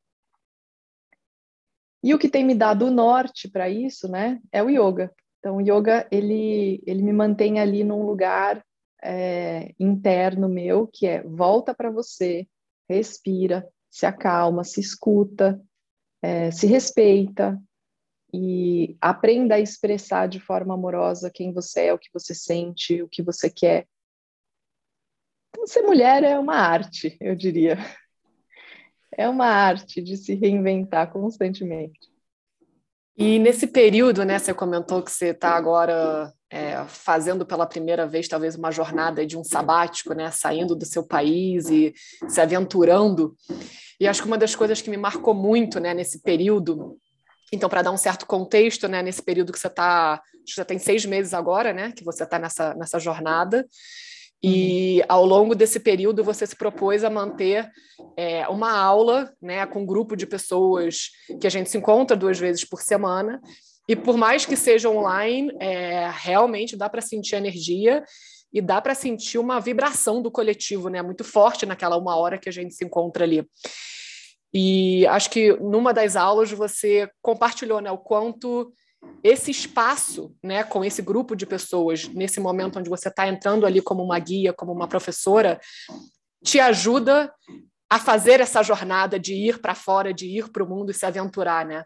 E 2.02 2.12
o 2.14 2.19
que 2.19 2.28
tem 2.28 2.45
me 2.45 2.54
dado 2.54 2.87
o 2.87 2.90
norte 2.90 3.49
para 3.49 3.69
isso, 3.69 4.09
né, 4.09 4.40
é 4.50 4.62
o 4.62 4.71
yoga. 4.71 5.12
Então, 5.38 5.57
o 5.57 5.61
yoga, 5.61 6.07
ele, 6.11 6.83
ele 6.87 7.02
me 7.02 7.12
mantém 7.12 7.61
ali 7.61 7.85
num 7.85 8.04
lugar 8.04 8.64
é, 9.02 9.73
interno 9.78 10.49
meu, 10.49 10.87
que 10.87 11.07
é 11.07 11.23
volta 11.23 11.75
para 11.75 11.90
você, 11.90 12.47
respira, 12.88 13.69
se 13.93 14.07
acalma, 14.07 14.65
se 14.65 14.81
escuta, 14.81 15.63
é, 16.21 16.51
se 16.51 16.67
respeita 16.67 17.63
e 18.35 18.97
aprenda 19.01 19.57
a 19.57 19.61
expressar 19.61 20.27
de 20.27 20.41
forma 20.41 20.75
amorosa 20.75 21.31
quem 21.33 21.53
você 21.53 21.87
é, 21.87 21.95
o 21.95 21.99
que 21.99 22.09
você 22.13 22.35
sente, 22.35 23.03
o 23.03 23.09
que 23.09 23.23
você 23.23 23.49
quer, 23.49 23.87
então, 25.53 25.67
ser 25.67 25.83
mulher 25.83 26.25
é 26.25 26.39
uma 26.39 26.57
arte, 26.57 27.17
eu 27.21 27.37
diria. 27.37 27.77
É 29.15 29.29
uma 29.29 29.47
arte 29.47 30.01
de 30.01 30.17
se 30.17 30.35
reinventar 30.35 31.13
constantemente. 31.13 32.12
E 33.16 33.38
nesse 33.38 33.66
período, 33.66 34.25
né, 34.25 34.38
você 34.38 34.54
comentou 34.54 35.02
que 35.02 35.11
você 35.11 35.28
está 35.28 35.50
agora 35.50 36.33
é, 36.50 36.83
fazendo 36.87 37.45
pela 37.45 37.66
primeira 37.66 38.07
vez 38.07 38.26
talvez 38.26 38.54
uma 38.54 38.71
jornada 38.71 39.26
de 39.26 39.37
um 39.37 39.45
sabático, 39.45 40.14
né, 40.14 40.31
saindo 40.31 40.75
do 40.75 40.87
seu 40.87 41.02
país 41.02 41.69
e 41.69 41.92
se 42.28 42.40
aventurando. 42.40 43.37
E 44.00 44.09
acho 44.09 44.23
que 44.23 44.28
uma 44.28 44.38
das 44.38 44.54
coisas 44.54 44.81
que 44.81 44.90
me 44.90 44.97
marcou 44.97 45.35
muito, 45.35 45.78
né, 45.78 45.92
nesse 45.92 46.23
período, 46.23 46.99
então 47.52 47.69
para 47.69 47.83
dar 47.83 47.90
um 47.90 47.99
certo 47.99 48.26
contexto, 48.26 48.88
né, 48.88 49.02
nesse 49.02 49.23
período 49.23 49.52
que 49.52 49.59
você 49.59 49.66
está, 49.66 50.23
já 50.47 50.64
tem 50.64 50.78
seis 50.78 51.04
meses 51.04 51.35
agora, 51.35 51.73
né, 51.73 51.92
que 51.92 52.04
você 52.04 52.25
está 52.25 52.38
nessa 52.38 52.75
nessa 52.75 52.99
jornada. 52.99 53.66
E 54.43 54.99
uhum. 54.99 55.07
ao 55.09 55.25
longo 55.25 55.55
desse 55.55 55.79
período 55.79 56.25
você 56.25 56.47
se 56.47 56.57
propôs 56.57 57.05
a 57.05 57.11
manter 57.11 57.71
é, 58.17 58.47
uma 58.49 58.77
aula 58.77 59.33
né, 59.41 59.65
com 59.67 59.83
um 59.83 59.87
grupo 59.87 60.17
de 60.17 60.27
pessoas 60.27 61.11
que 61.41 61.47
a 61.47 61.51
gente 61.51 61.71
se 61.71 61.79
encontra 61.79 62.17
duas 62.17 62.39
vezes 62.39 62.65
por 62.65 62.83
semana. 62.83 63.41
E 63.89 63.95
por 63.95 64.17
mais 64.17 64.45
que 64.45 64.57
seja 64.57 64.89
online, 64.89 65.53
é, 65.61 66.11
realmente 66.13 66.77
dá 66.77 66.89
para 66.89 67.01
sentir 67.01 67.37
energia 67.37 68.05
e 68.53 68.61
dá 68.61 68.81
para 68.81 68.95
sentir 68.95 69.39
uma 69.39 69.61
vibração 69.61 70.21
do 70.21 70.31
coletivo 70.31 70.89
né, 70.89 71.01
muito 71.03 71.25
forte 71.25 71.65
naquela 71.65 71.97
uma 71.97 72.17
hora 72.17 72.39
que 72.39 72.49
a 72.49 72.53
gente 72.53 72.75
se 72.75 72.85
encontra 72.85 73.25
ali. 73.25 73.47
E 74.55 75.07
acho 75.07 75.31
que 75.31 75.55
numa 75.55 75.95
das 75.95 76.15
aulas 76.15 76.51
você 76.51 77.09
compartilhou 77.23 77.81
né, 77.81 77.91
o 77.91 77.97
quanto 77.97 78.73
esse 79.23 79.51
espaço, 79.51 80.35
né, 80.43 80.65
com 80.65 80.85
esse 80.85 81.01
grupo 81.01 81.37
de 81.37 81.47
pessoas, 81.47 82.09
nesse 82.09 82.41
momento 82.41 82.79
onde 82.79 82.91
você 82.91 83.09
está 83.09 83.29
entrando 83.29 83.65
ali 83.67 83.81
como 83.81 84.03
uma 84.03 84.19
guia, 84.19 84.53
como 84.53 84.73
uma 84.73 84.89
professora, 84.89 85.61
te 86.45 86.59
ajuda 86.59 87.33
a 87.89 87.99
fazer 87.99 88.41
essa 88.41 88.63
jornada 88.63 89.19
de 89.19 89.35
ir 89.35 89.61
para 89.61 89.75
fora, 89.75 90.13
de 90.13 90.27
ir 90.27 90.51
para 90.51 90.65
o 90.65 90.69
mundo 90.69 90.91
e 90.91 90.95
se 90.95 91.07
aventurar, 91.07 91.65
né? 91.65 91.85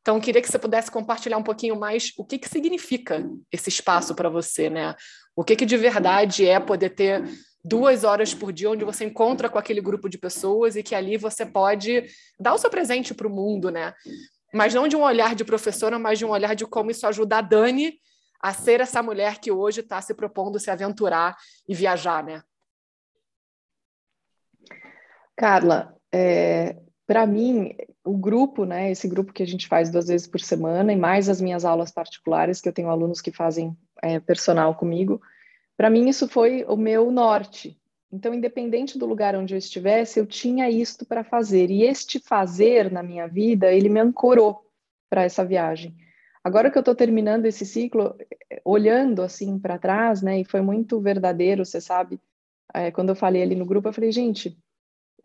Então, 0.00 0.20
queria 0.20 0.40
que 0.40 0.48
você 0.48 0.58
pudesse 0.58 0.90
compartilhar 0.90 1.36
um 1.36 1.42
pouquinho 1.42 1.76
mais 1.78 2.12
o 2.16 2.24
que, 2.24 2.38
que 2.38 2.48
significa 2.48 3.28
esse 3.50 3.68
espaço 3.68 4.14
para 4.14 4.28
você, 4.28 4.70
né? 4.70 4.94
O 5.34 5.44
que, 5.44 5.56
que 5.56 5.66
de 5.66 5.76
verdade 5.76 6.46
é 6.46 6.58
poder 6.60 6.90
ter 6.90 7.24
duas 7.64 8.04
horas 8.04 8.32
por 8.32 8.52
dia 8.52 8.70
onde 8.70 8.84
você 8.84 9.04
encontra 9.04 9.50
com 9.50 9.58
aquele 9.58 9.80
grupo 9.80 10.08
de 10.08 10.16
pessoas 10.16 10.76
e 10.76 10.82
que 10.82 10.94
ali 10.94 11.16
você 11.16 11.44
pode 11.44 12.04
dar 12.38 12.54
o 12.54 12.58
seu 12.58 12.70
presente 12.70 13.12
para 13.12 13.26
o 13.26 13.30
mundo, 13.30 13.70
né? 13.70 13.92
Mas 14.56 14.72
não 14.72 14.88
de 14.88 14.96
um 14.96 15.02
olhar 15.02 15.34
de 15.34 15.44
professora, 15.44 15.98
mas 15.98 16.18
de 16.18 16.24
um 16.24 16.30
olhar 16.30 16.56
de 16.56 16.66
como 16.66 16.90
isso 16.90 17.06
ajuda 17.06 17.38
a 17.38 17.40
Dani 17.42 17.98
a 18.40 18.52
ser 18.52 18.80
essa 18.80 19.02
mulher 19.02 19.38
que 19.38 19.52
hoje 19.52 19.80
está 19.80 20.00
se 20.00 20.14
propondo 20.14 20.58
se 20.58 20.70
aventurar 20.70 21.36
e 21.68 21.74
viajar, 21.74 22.24
né? 22.24 22.42
Carla, 25.36 25.94
é, 26.12 26.76
para 27.06 27.26
mim, 27.26 27.74
o 28.02 28.16
grupo, 28.16 28.64
né, 28.64 28.90
esse 28.90 29.06
grupo 29.06 29.32
que 29.32 29.42
a 29.42 29.46
gente 29.46 29.68
faz 29.68 29.90
duas 29.90 30.08
vezes 30.08 30.26
por 30.26 30.40
semana, 30.40 30.92
e 30.92 30.96
mais 30.96 31.28
as 31.28 31.40
minhas 31.40 31.64
aulas 31.64 31.92
particulares, 31.92 32.60
que 32.60 32.68
eu 32.68 32.72
tenho 32.72 32.88
alunos 32.88 33.20
que 33.20 33.30
fazem 33.30 33.76
é, 34.02 34.18
personal 34.18 34.74
comigo, 34.74 35.20
para 35.76 35.90
mim 35.90 36.08
isso 36.08 36.26
foi 36.26 36.64
o 36.66 36.76
meu 36.76 37.10
norte, 37.10 37.78
então, 38.12 38.32
independente 38.32 38.98
do 38.98 39.06
lugar 39.06 39.34
onde 39.34 39.54
eu 39.54 39.58
estivesse, 39.58 40.20
eu 40.20 40.26
tinha 40.26 40.70
isto 40.70 41.04
para 41.04 41.24
fazer. 41.24 41.70
E 41.70 41.82
este 41.82 42.20
fazer 42.20 42.90
na 42.90 43.02
minha 43.02 43.26
vida, 43.26 43.72
ele 43.72 43.88
me 43.88 44.00
ancorou 44.00 44.64
para 45.10 45.24
essa 45.24 45.44
viagem. 45.44 45.94
Agora 46.42 46.70
que 46.70 46.78
eu 46.78 46.80
estou 46.80 46.94
terminando 46.94 47.46
esse 47.46 47.66
ciclo, 47.66 48.16
olhando 48.64 49.22
assim 49.22 49.58
para 49.58 49.78
trás, 49.78 50.22
né, 50.22 50.40
e 50.40 50.44
foi 50.44 50.60
muito 50.60 51.00
verdadeiro, 51.00 51.64
você 51.64 51.80
sabe, 51.80 52.20
é, 52.72 52.92
quando 52.92 53.08
eu 53.08 53.16
falei 53.16 53.42
ali 53.42 53.56
no 53.56 53.66
grupo, 53.66 53.88
eu 53.88 53.92
falei, 53.92 54.12
gente, 54.12 54.56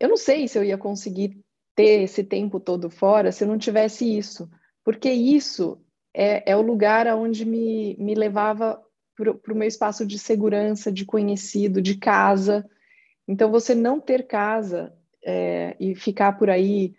eu 0.00 0.08
não 0.08 0.16
sei 0.16 0.48
se 0.48 0.58
eu 0.58 0.64
ia 0.64 0.76
conseguir 0.76 1.40
ter 1.76 2.02
esse 2.02 2.24
tempo 2.24 2.58
todo 2.58 2.90
fora 2.90 3.30
se 3.30 3.44
eu 3.44 3.48
não 3.48 3.56
tivesse 3.56 4.18
isso, 4.18 4.50
porque 4.84 5.10
isso 5.10 5.80
é, 6.12 6.50
é 6.50 6.56
o 6.56 6.62
lugar 6.62 7.06
aonde 7.06 7.44
me, 7.44 7.96
me 7.98 8.14
levava 8.16 8.82
para 9.16 9.52
o 9.52 9.56
meu 9.56 9.68
espaço 9.68 10.06
de 10.06 10.18
segurança, 10.18 10.90
de 10.90 11.04
conhecido, 11.04 11.82
de 11.82 11.96
casa. 11.96 12.68
Então, 13.26 13.50
você 13.50 13.74
não 13.74 14.00
ter 14.00 14.26
casa 14.26 14.92
é, 15.24 15.76
e 15.78 15.94
ficar 15.94 16.32
por 16.38 16.50
aí 16.50 16.94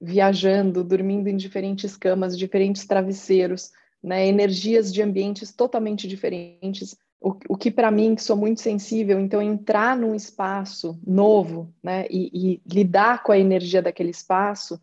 viajando, 0.00 0.84
dormindo 0.84 1.28
em 1.28 1.36
diferentes 1.36 1.96
camas, 1.96 2.36
diferentes 2.36 2.86
travesseiros, 2.86 3.70
né, 4.02 4.26
energias 4.26 4.92
de 4.92 5.02
ambientes 5.02 5.52
totalmente 5.52 6.06
diferentes. 6.06 6.96
O, 7.20 7.34
o 7.48 7.56
que 7.56 7.70
para 7.70 7.90
mim, 7.90 8.14
que 8.14 8.22
sou 8.22 8.36
muito 8.36 8.60
sensível, 8.60 9.18
então 9.18 9.40
entrar 9.40 9.96
num 9.96 10.14
espaço 10.14 11.00
novo 11.06 11.72
né, 11.82 12.06
e, 12.10 12.30
e 12.34 12.62
lidar 12.66 13.22
com 13.22 13.32
a 13.32 13.38
energia 13.38 13.80
daquele 13.80 14.10
espaço 14.10 14.78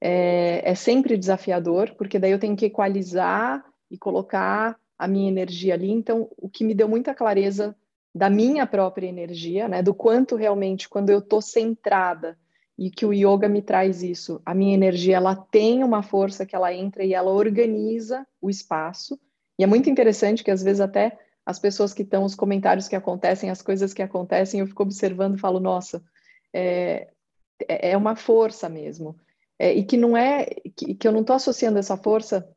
é, 0.00 0.62
é 0.64 0.74
sempre 0.74 1.18
desafiador, 1.18 1.94
porque 1.96 2.18
daí 2.18 2.32
eu 2.32 2.38
tenho 2.38 2.56
que 2.56 2.66
equalizar 2.66 3.62
e 3.90 3.98
colocar 3.98 4.76
a 5.02 5.08
minha 5.08 5.28
energia 5.28 5.74
ali. 5.74 5.90
Então, 5.90 6.28
o 6.36 6.48
que 6.48 6.62
me 6.62 6.74
deu 6.74 6.88
muita 6.88 7.12
clareza 7.12 7.74
da 8.14 8.30
minha 8.30 8.64
própria 8.68 9.08
energia, 9.08 9.66
né, 9.66 9.82
do 9.82 9.92
quanto 9.92 10.36
realmente 10.36 10.88
quando 10.88 11.10
eu 11.10 11.18
estou 11.18 11.42
centrada 11.42 12.38
e 12.78 12.88
que 12.88 13.04
o 13.04 13.12
yoga 13.12 13.48
me 13.48 13.60
traz 13.60 14.00
isso, 14.00 14.40
a 14.46 14.54
minha 14.54 14.74
energia 14.74 15.16
ela 15.16 15.34
tem 15.34 15.82
uma 15.82 16.04
força 16.04 16.46
que 16.46 16.54
ela 16.54 16.72
entra 16.72 17.02
e 17.04 17.14
ela 17.14 17.32
organiza 17.32 18.24
o 18.40 18.48
espaço. 18.48 19.18
E 19.58 19.64
é 19.64 19.66
muito 19.66 19.90
interessante 19.90 20.44
que 20.44 20.52
às 20.52 20.62
vezes 20.62 20.80
até 20.80 21.18
as 21.44 21.58
pessoas 21.58 21.92
que 21.92 22.02
estão, 22.02 22.22
os 22.22 22.36
comentários 22.36 22.86
que 22.86 22.94
acontecem, 22.94 23.50
as 23.50 23.60
coisas 23.60 23.92
que 23.92 24.02
acontecem, 24.02 24.60
eu 24.60 24.68
fico 24.68 24.84
observando 24.84 25.36
e 25.36 25.40
falo, 25.40 25.58
nossa, 25.58 26.00
é, 26.52 27.08
é, 27.68 27.90
é 27.90 27.96
uma 27.96 28.14
força 28.14 28.68
mesmo. 28.68 29.16
É, 29.58 29.74
e 29.74 29.82
que 29.82 29.96
não 29.96 30.16
é, 30.16 30.46
que, 30.76 30.94
que 30.94 31.08
eu 31.08 31.12
não 31.12 31.22
estou 31.22 31.34
associando 31.34 31.80
essa 31.80 31.96
força 31.96 32.48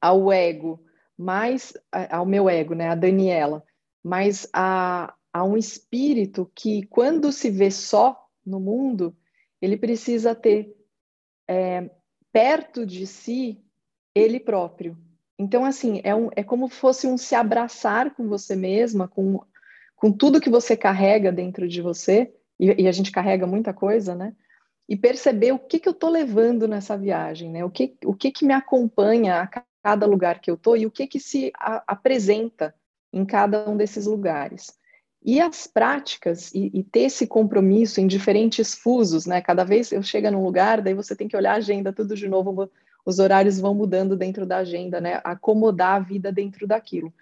ao 0.00 0.32
ego, 0.32 0.82
mais 1.22 1.72
ao 2.10 2.26
meu 2.26 2.48
ego, 2.50 2.74
né, 2.74 2.88
a 2.88 2.94
Daniela, 2.94 3.62
mas 4.02 4.48
a, 4.52 5.14
a 5.32 5.44
um 5.44 5.56
espírito 5.56 6.50
que, 6.54 6.84
quando 6.86 7.32
se 7.32 7.50
vê 7.50 7.70
só 7.70 8.26
no 8.44 8.58
mundo, 8.58 9.16
ele 9.60 9.76
precisa 9.76 10.34
ter 10.34 10.74
é, 11.48 11.88
perto 12.32 12.84
de 12.84 13.06
si 13.06 13.62
ele 14.14 14.40
próprio. 14.40 14.98
Então, 15.38 15.64
assim, 15.64 16.00
é, 16.04 16.14
um, 16.14 16.28
é 16.34 16.42
como 16.42 16.68
fosse 16.68 17.06
um 17.06 17.16
se 17.16 17.34
abraçar 17.34 18.14
com 18.14 18.28
você 18.28 18.54
mesma, 18.56 19.08
com, 19.08 19.40
com 19.96 20.12
tudo 20.12 20.40
que 20.40 20.50
você 20.50 20.76
carrega 20.76 21.32
dentro 21.32 21.68
de 21.68 21.80
você, 21.80 22.32
e, 22.58 22.82
e 22.82 22.88
a 22.88 22.92
gente 22.92 23.10
carrega 23.10 23.46
muita 23.46 23.72
coisa, 23.72 24.14
né? 24.14 24.34
E 24.88 24.96
perceber 24.96 25.52
o 25.52 25.58
que, 25.58 25.78
que 25.78 25.88
eu 25.88 25.92
estou 25.92 26.10
levando 26.10 26.68
nessa 26.68 26.98
viagem, 26.98 27.50
né? 27.50 27.64
O 27.64 27.70
que, 27.70 27.96
o 28.04 28.14
que, 28.14 28.30
que 28.30 28.44
me 28.44 28.52
acompanha 28.52 29.40
a 29.40 29.46
cada 29.82 30.06
lugar 30.06 30.40
que 30.40 30.50
eu 30.50 30.54
estou 30.54 30.76
e 30.76 30.86
o 30.86 30.90
que, 30.90 31.06
que 31.06 31.18
se 31.18 31.52
a, 31.58 31.82
apresenta 31.86 32.74
em 33.12 33.24
cada 33.24 33.68
um 33.68 33.76
desses 33.76 34.06
lugares. 34.06 34.72
E 35.24 35.40
as 35.40 35.66
práticas, 35.66 36.52
e, 36.52 36.70
e, 36.74 36.82
ter 36.82 37.02
esse 37.02 37.26
compromisso 37.26 38.00
em 38.00 38.06
diferentes 38.06 38.74
fusos, 38.74 39.24
né? 39.24 39.40
Cada 39.40 39.64
vez 39.64 39.92
eu 39.92 40.02
chego 40.02 40.30
num 40.30 40.42
lugar, 40.42 40.80
daí 40.80 40.94
você 40.94 41.14
tem 41.14 41.28
que 41.28 41.36
olhar 41.36 41.52
a 41.52 41.58
agenda 41.58 41.92
tudo 41.92 42.16
de 42.16 42.28
novo, 42.28 42.68
os 43.04 43.18
horários 43.18 43.60
vão 43.60 43.74
mudando 43.74 44.16
dentro 44.16 44.44
da 44.44 44.58
agenda, 44.58 45.00
né? 45.00 45.20
Acomodar 45.22 45.96
a 45.96 46.00
vida 46.00 46.32
dentro 46.32 46.66
daquilo. 46.66 47.12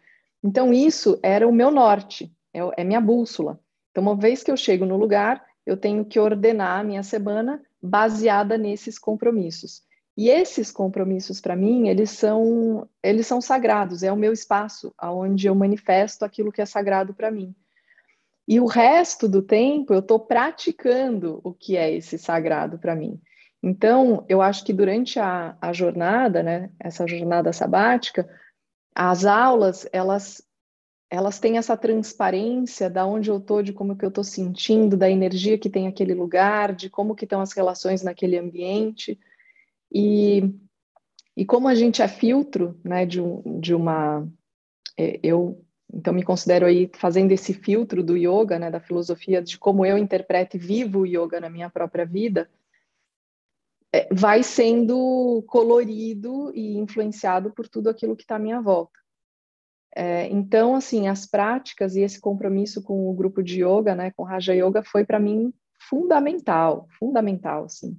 Então, 0.42 0.72
isso 0.72 1.18
era 1.22 1.46
o 1.46 1.52
meu 1.52 1.70
norte, 1.70 2.34
é, 2.54 2.60
é 2.80 2.84
minha 2.84 3.00
bússola. 3.00 3.60
Então, 3.90 4.02
uma 4.02 4.16
vez 4.16 4.42
que 4.42 4.50
eu 4.50 4.56
chego 4.56 4.86
no 4.86 4.96
lugar, 4.96 5.44
eu 5.66 5.76
tenho 5.76 6.04
que 6.04 6.18
ordenar 6.18 6.80
a 6.80 6.84
minha 6.84 7.02
semana 7.02 7.62
baseada 7.82 8.56
nesses 8.56 8.98
compromissos. 8.98 9.82
E 10.16 10.28
esses 10.28 10.70
compromissos, 10.70 11.40
para 11.40 11.56
mim, 11.56 11.88
eles 11.88 12.10
são, 12.10 12.88
eles 13.02 13.26
são 13.26 13.40
sagrados, 13.40 14.02
é 14.02 14.12
o 14.12 14.16
meu 14.16 14.32
espaço, 14.32 14.92
onde 15.02 15.46
eu 15.46 15.54
manifesto 15.54 16.24
aquilo 16.24 16.52
que 16.52 16.60
é 16.60 16.66
sagrado 16.66 17.14
para 17.14 17.30
mim. 17.30 17.54
E 18.46 18.58
o 18.60 18.66
resto 18.66 19.28
do 19.28 19.40
tempo 19.40 19.94
eu 19.94 20.00
estou 20.00 20.18
praticando 20.18 21.40
o 21.44 21.54
que 21.54 21.76
é 21.76 21.94
esse 21.94 22.18
sagrado 22.18 22.78
para 22.78 22.96
mim. 22.96 23.20
Então, 23.62 24.24
eu 24.28 24.42
acho 24.42 24.64
que 24.64 24.72
durante 24.72 25.20
a, 25.20 25.56
a 25.60 25.72
jornada, 25.72 26.42
né, 26.42 26.70
essa 26.78 27.06
jornada 27.06 27.52
sabática, 27.52 28.28
as 28.94 29.24
aulas, 29.24 29.88
elas 29.92 30.42
elas 31.10 31.40
têm 31.40 31.58
essa 31.58 31.76
transparência 31.76 32.88
da 32.88 33.04
onde 33.04 33.30
eu 33.30 33.38
estou, 33.38 33.64
de 33.64 33.72
como 33.72 33.96
que 33.96 34.04
eu 34.04 34.10
estou 34.10 34.22
sentindo, 34.22 34.96
da 34.96 35.10
energia 35.10 35.58
que 35.58 35.68
tem 35.68 35.88
aquele 35.88 36.14
lugar, 36.14 36.72
de 36.72 36.88
como 36.88 37.16
que 37.16 37.24
estão 37.24 37.40
as 37.40 37.52
relações 37.52 38.00
naquele 38.00 38.38
ambiente. 38.38 39.18
E, 39.92 40.54
e 41.36 41.44
como 41.44 41.68
a 41.68 41.74
gente 41.74 42.02
é 42.02 42.08
filtro 42.08 42.78
né, 42.84 43.04
de, 43.06 43.20
de 43.60 43.74
uma... 43.74 44.26
É, 44.96 45.18
eu, 45.22 45.64
então, 45.92 46.14
me 46.14 46.22
considero 46.22 46.66
aí 46.66 46.90
fazendo 46.94 47.32
esse 47.32 47.52
filtro 47.52 48.02
do 48.02 48.16
yoga, 48.16 48.58
né, 48.58 48.70
da 48.70 48.80
filosofia, 48.80 49.42
de 49.42 49.58
como 49.58 49.84
eu 49.84 49.98
interpreto 49.98 50.56
e 50.56 50.60
vivo 50.60 51.00
o 51.00 51.06
yoga 51.06 51.40
na 51.40 51.50
minha 51.50 51.68
própria 51.68 52.06
vida, 52.06 52.48
é, 53.92 54.08
vai 54.12 54.42
sendo 54.42 55.42
colorido 55.48 56.52
e 56.54 56.76
influenciado 56.78 57.50
por 57.50 57.68
tudo 57.68 57.90
aquilo 57.90 58.14
que 58.14 58.22
está 58.22 58.36
à 58.36 58.38
minha 58.38 58.60
volta. 58.60 59.00
É, 59.94 60.28
então, 60.28 60.76
assim, 60.76 61.08
as 61.08 61.26
práticas 61.26 61.96
e 61.96 62.02
esse 62.02 62.20
compromisso 62.20 62.82
com 62.82 63.10
o 63.10 63.14
grupo 63.14 63.42
de 63.42 63.64
yoga, 63.64 63.94
né, 63.94 64.12
com 64.12 64.22
Raja 64.22 64.54
Yoga, 64.54 64.84
foi 64.84 65.04
para 65.04 65.18
mim 65.18 65.52
fundamental, 65.88 66.86
fundamental, 66.98 67.64
assim. 67.64 67.98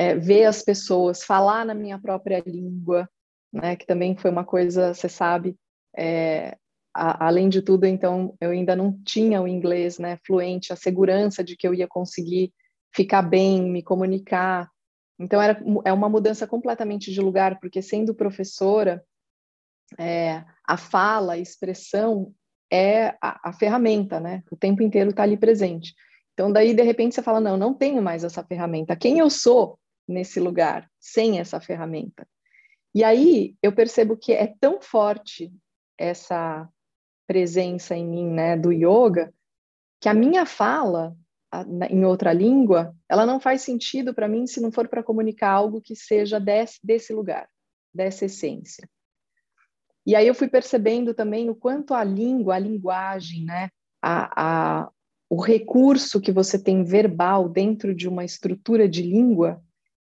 É, 0.00 0.14
ver 0.14 0.44
as 0.44 0.62
pessoas, 0.62 1.22
falar 1.22 1.64
na 1.64 1.74
minha 1.74 1.98
própria 1.98 2.42
língua, 2.46 3.08
né, 3.52 3.76
que 3.76 3.84
também 3.84 4.16
foi 4.16 4.30
uma 4.30 4.44
coisa, 4.44 4.94
você 4.94 5.08
sabe, 5.08 5.56
é, 5.94 6.56
a, 6.94 7.26
além 7.26 7.48
de 7.50 7.60
tudo, 7.60 7.84
então, 7.84 8.34
eu 8.40 8.50
ainda 8.50 8.74
não 8.74 8.98
tinha 9.04 9.42
o 9.42 9.48
inglês, 9.48 9.98
né, 9.98 10.18
fluente, 10.26 10.72
a 10.72 10.76
segurança 10.76 11.44
de 11.44 11.56
que 11.56 11.68
eu 11.68 11.74
ia 11.74 11.86
conseguir 11.86 12.52
ficar 12.94 13.20
bem, 13.20 13.62
me 13.70 13.82
comunicar, 13.82 14.70
então, 15.20 15.40
era, 15.40 15.62
é 15.84 15.92
uma 15.92 16.08
mudança 16.08 16.46
completamente 16.46 17.12
de 17.12 17.20
lugar, 17.20 17.60
porque 17.60 17.82
sendo 17.82 18.14
professora, 18.14 19.04
é, 19.98 20.42
a 20.66 20.78
fala, 20.78 21.34
a 21.34 21.38
expressão 21.38 22.32
é 22.72 23.08
a, 23.20 23.50
a 23.50 23.52
ferramenta, 23.52 24.18
né? 24.18 24.42
O 24.50 24.56
tempo 24.56 24.82
inteiro 24.82 25.10
está 25.10 25.22
ali 25.22 25.36
presente. 25.36 25.94
Então, 26.32 26.50
daí, 26.50 26.72
de 26.72 26.82
repente, 26.82 27.14
você 27.14 27.22
fala: 27.22 27.38
não, 27.38 27.58
não 27.58 27.74
tenho 27.74 28.00
mais 28.00 28.24
essa 28.24 28.42
ferramenta. 28.42 28.96
Quem 28.96 29.18
eu 29.18 29.28
sou 29.28 29.78
nesse 30.10 30.40
lugar 30.40 30.90
sem 30.98 31.38
essa 31.38 31.60
ferramenta? 31.60 32.26
E 32.94 33.04
aí 33.04 33.54
eu 33.62 33.72
percebo 33.72 34.16
que 34.16 34.32
é 34.32 34.54
tão 34.60 34.80
forte 34.80 35.52
essa 35.96 36.68
presença 37.26 37.94
em 37.94 38.06
mim, 38.06 38.26
né, 38.26 38.56
do 38.56 38.72
yoga, 38.72 39.32
que 40.00 40.08
a 40.08 40.14
minha 40.14 40.44
fala 40.44 41.16
em 41.88 42.04
outra 42.04 42.32
língua, 42.32 42.94
ela 43.08 43.26
não 43.26 43.40
faz 43.40 43.62
sentido 43.62 44.14
para 44.14 44.28
mim 44.28 44.46
se 44.46 44.60
não 44.60 44.70
for 44.70 44.88
para 44.88 45.02
comunicar 45.02 45.50
algo 45.50 45.80
que 45.80 45.96
seja 45.96 46.38
desse, 46.38 46.78
desse 46.82 47.12
lugar, 47.12 47.48
dessa 47.92 48.24
essência. 48.24 48.88
E 50.06 50.14
aí 50.14 50.26
eu 50.26 50.34
fui 50.34 50.48
percebendo 50.48 51.12
também 51.12 51.50
o 51.50 51.54
quanto 51.54 51.92
a 51.92 52.02
língua, 52.02 52.54
a 52.54 52.58
linguagem, 52.58 53.44
né, 53.44 53.68
a, 54.00 54.82
a, 54.82 54.90
o 55.28 55.40
recurso 55.40 56.20
que 56.20 56.32
você 56.32 56.58
tem 56.58 56.82
verbal 56.82 57.48
dentro 57.48 57.94
de 57.94 58.08
uma 58.08 58.24
estrutura 58.24 58.88
de 58.88 59.02
língua, 59.02 59.62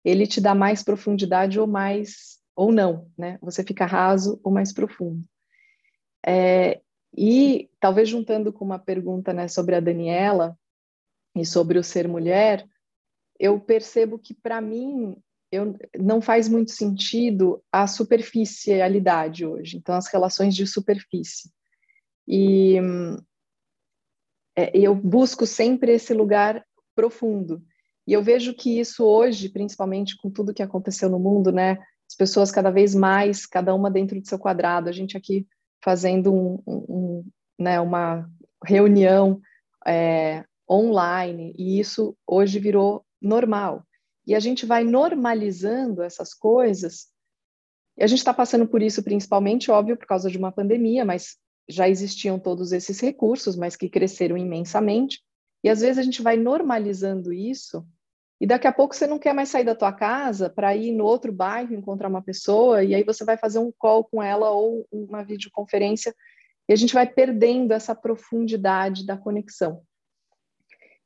ele 0.04 0.26
te 0.26 0.40
dá 0.40 0.54
mais 0.54 0.82
profundidade 0.82 1.58
ou 1.58 1.66
mais 1.66 2.38
ou 2.54 2.72
não, 2.72 3.10
né? 3.16 3.38
Você 3.40 3.62
fica 3.62 3.86
raso 3.86 4.40
ou 4.42 4.52
mais 4.52 4.72
profundo. 4.72 5.22
É, 6.26 6.80
e 7.16 7.70
talvez 7.80 8.08
juntando 8.08 8.52
com 8.52 8.64
uma 8.64 8.78
pergunta 8.78 9.32
né, 9.32 9.46
sobre 9.48 9.76
a 9.76 9.80
Daniela, 9.80 10.58
e 11.40 11.44
sobre 11.44 11.78
o 11.78 11.84
ser 11.84 12.08
mulher, 12.08 12.66
eu 13.38 13.60
percebo 13.60 14.18
que 14.18 14.34
para 14.34 14.60
mim 14.60 15.16
eu, 15.50 15.76
não 15.98 16.20
faz 16.20 16.48
muito 16.48 16.72
sentido 16.72 17.62
a 17.72 17.86
superficialidade 17.86 19.46
hoje, 19.46 19.76
então 19.76 19.94
as 19.94 20.08
relações 20.08 20.54
de 20.54 20.66
superfície. 20.66 21.50
E 22.26 22.76
é, 24.56 24.76
eu 24.76 24.94
busco 24.94 25.46
sempre 25.46 25.92
esse 25.92 26.12
lugar 26.12 26.64
profundo. 26.94 27.62
E 28.08 28.14
eu 28.14 28.22
vejo 28.22 28.54
que 28.54 28.80
isso 28.80 29.04
hoje, 29.04 29.50
principalmente 29.50 30.16
com 30.16 30.30
tudo 30.30 30.54
que 30.54 30.62
aconteceu 30.62 31.10
no 31.10 31.18
mundo, 31.18 31.52
né? 31.52 31.72
As 32.10 32.16
pessoas 32.16 32.50
cada 32.50 32.70
vez 32.70 32.94
mais, 32.94 33.44
cada 33.44 33.74
uma 33.74 33.90
dentro 33.90 34.18
do 34.18 34.26
seu 34.26 34.38
quadrado, 34.38 34.88
a 34.88 34.92
gente 34.92 35.14
aqui 35.14 35.46
fazendo 35.84 36.32
um, 36.32 36.54
um, 36.66 36.84
um 36.88 37.30
né, 37.58 37.78
uma 37.78 38.26
reunião 38.64 39.38
é, 39.86 40.42
online, 40.70 41.54
e 41.58 41.78
isso 41.78 42.16
hoje 42.26 42.58
virou 42.58 43.04
normal. 43.20 43.84
E 44.26 44.34
a 44.34 44.40
gente 44.40 44.64
vai 44.64 44.84
normalizando 44.84 46.02
essas 46.02 46.32
coisas, 46.32 47.08
e 47.94 48.02
a 48.02 48.06
gente 48.06 48.20
está 48.20 48.32
passando 48.32 48.66
por 48.66 48.80
isso 48.80 49.02
principalmente, 49.02 49.70
óbvio, 49.70 49.98
por 49.98 50.06
causa 50.06 50.30
de 50.30 50.38
uma 50.38 50.50
pandemia, 50.50 51.04
mas 51.04 51.36
já 51.68 51.86
existiam 51.86 52.38
todos 52.38 52.72
esses 52.72 52.98
recursos, 53.00 53.54
mas 53.54 53.76
que 53.76 53.90
cresceram 53.90 54.38
imensamente, 54.38 55.20
e 55.62 55.68
às 55.68 55.82
vezes 55.82 55.98
a 55.98 56.02
gente 56.02 56.22
vai 56.22 56.38
normalizando 56.38 57.34
isso, 57.34 57.86
e 58.40 58.46
daqui 58.46 58.66
a 58.66 58.72
pouco 58.72 58.94
você 58.94 59.06
não 59.06 59.18
quer 59.18 59.34
mais 59.34 59.48
sair 59.48 59.64
da 59.64 59.74
tua 59.74 59.92
casa 59.92 60.48
para 60.48 60.76
ir 60.76 60.92
no 60.92 61.04
outro 61.04 61.32
bairro 61.32 61.74
encontrar 61.74 62.08
uma 62.08 62.22
pessoa, 62.22 62.84
e 62.84 62.94
aí 62.94 63.02
você 63.02 63.24
vai 63.24 63.36
fazer 63.36 63.58
um 63.58 63.72
call 63.76 64.04
com 64.04 64.22
ela 64.22 64.50
ou 64.50 64.86
uma 64.92 65.24
videoconferência, 65.24 66.14
e 66.68 66.72
a 66.72 66.76
gente 66.76 66.94
vai 66.94 67.06
perdendo 67.06 67.72
essa 67.72 67.94
profundidade 67.94 69.04
da 69.04 69.16
conexão. 69.16 69.82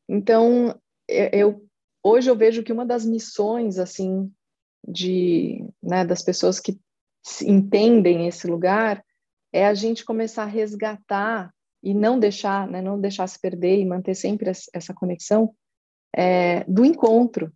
Então, 0.09 0.79
eu 1.09 1.65
hoje 2.05 2.29
eu 2.29 2.37
vejo 2.37 2.63
que 2.63 2.73
uma 2.73 2.85
das 2.85 3.05
missões 3.05 3.79
assim 3.79 4.31
de 4.87 5.65
né, 5.83 6.05
das 6.05 6.23
pessoas 6.23 6.59
que 6.59 6.79
entendem 7.43 8.27
esse 8.27 8.47
lugar 8.47 9.05
é 9.53 9.67
a 9.67 9.75
gente 9.75 10.05
começar 10.05 10.43
a 10.43 10.47
resgatar 10.47 11.55
e 11.83 11.95
não 11.95 12.19
deixar, 12.19 12.67
né, 12.67 12.83
não 12.83 13.01
deixar 13.01 13.27
se 13.29 13.41
perder 13.41 13.79
e 13.79 13.87
manter 13.87 14.15
sempre 14.15 14.51
essa 14.51 14.93
conexão 14.93 15.55
é, 16.15 16.65
do 16.65 16.85
encontro, 16.85 17.53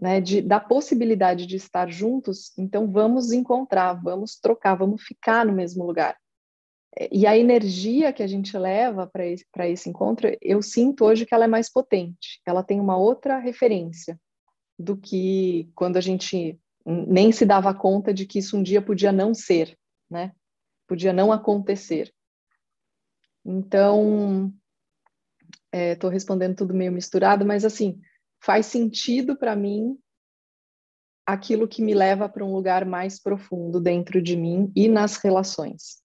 né, 0.00 0.20
de, 0.20 0.42
da 0.42 0.58
possibilidade 0.58 1.46
de 1.46 1.56
estar 1.56 1.90
juntos. 1.90 2.52
Então 2.58 2.90
vamos 2.90 3.32
encontrar, 3.32 3.94
vamos 3.94 4.36
trocar, 4.36 4.74
vamos 4.74 5.02
ficar 5.02 5.44
no 5.46 5.52
mesmo 5.52 5.84
lugar. 5.84 6.16
E 7.10 7.26
a 7.26 7.36
energia 7.36 8.12
que 8.12 8.22
a 8.22 8.26
gente 8.26 8.56
leva 8.56 9.06
para 9.06 9.26
esse, 9.26 9.44
esse 9.58 9.88
encontro, 9.88 10.36
eu 10.40 10.62
sinto 10.62 11.04
hoje 11.04 11.26
que 11.26 11.34
ela 11.34 11.44
é 11.44 11.48
mais 11.48 11.70
potente, 11.70 12.40
ela 12.46 12.62
tem 12.62 12.78
uma 12.78 12.96
outra 12.96 13.38
referência 13.38 14.18
do 14.78 14.96
que 14.96 15.70
quando 15.74 15.96
a 15.96 16.00
gente 16.00 16.58
nem 16.86 17.32
se 17.32 17.44
dava 17.44 17.74
conta 17.74 18.12
de 18.12 18.26
que 18.26 18.38
isso 18.38 18.56
um 18.56 18.62
dia 18.62 18.82
podia 18.82 19.10
não 19.10 19.34
ser, 19.34 19.76
né? 20.08 20.32
Podia 20.86 21.12
não 21.12 21.32
acontecer. 21.32 22.12
Então, 23.44 24.52
estou 25.74 26.10
é, 26.10 26.12
respondendo 26.12 26.56
tudo 26.56 26.74
meio 26.74 26.92
misturado, 26.92 27.44
mas 27.44 27.64
assim, 27.64 28.00
faz 28.42 28.66
sentido 28.66 29.36
para 29.36 29.56
mim 29.56 29.98
aquilo 31.26 31.66
que 31.66 31.82
me 31.82 31.94
leva 31.94 32.28
para 32.28 32.44
um 32.44 32.52
lugar 32.52 32.84
mais 32.84 33.18
profundo 33.18 33.80
dentro 33.80 34.20
de 34.20 34.36
mim 34.36 34.70
e 34.76 34.88
nas 34.88 35.16
relações. 35.16 36.02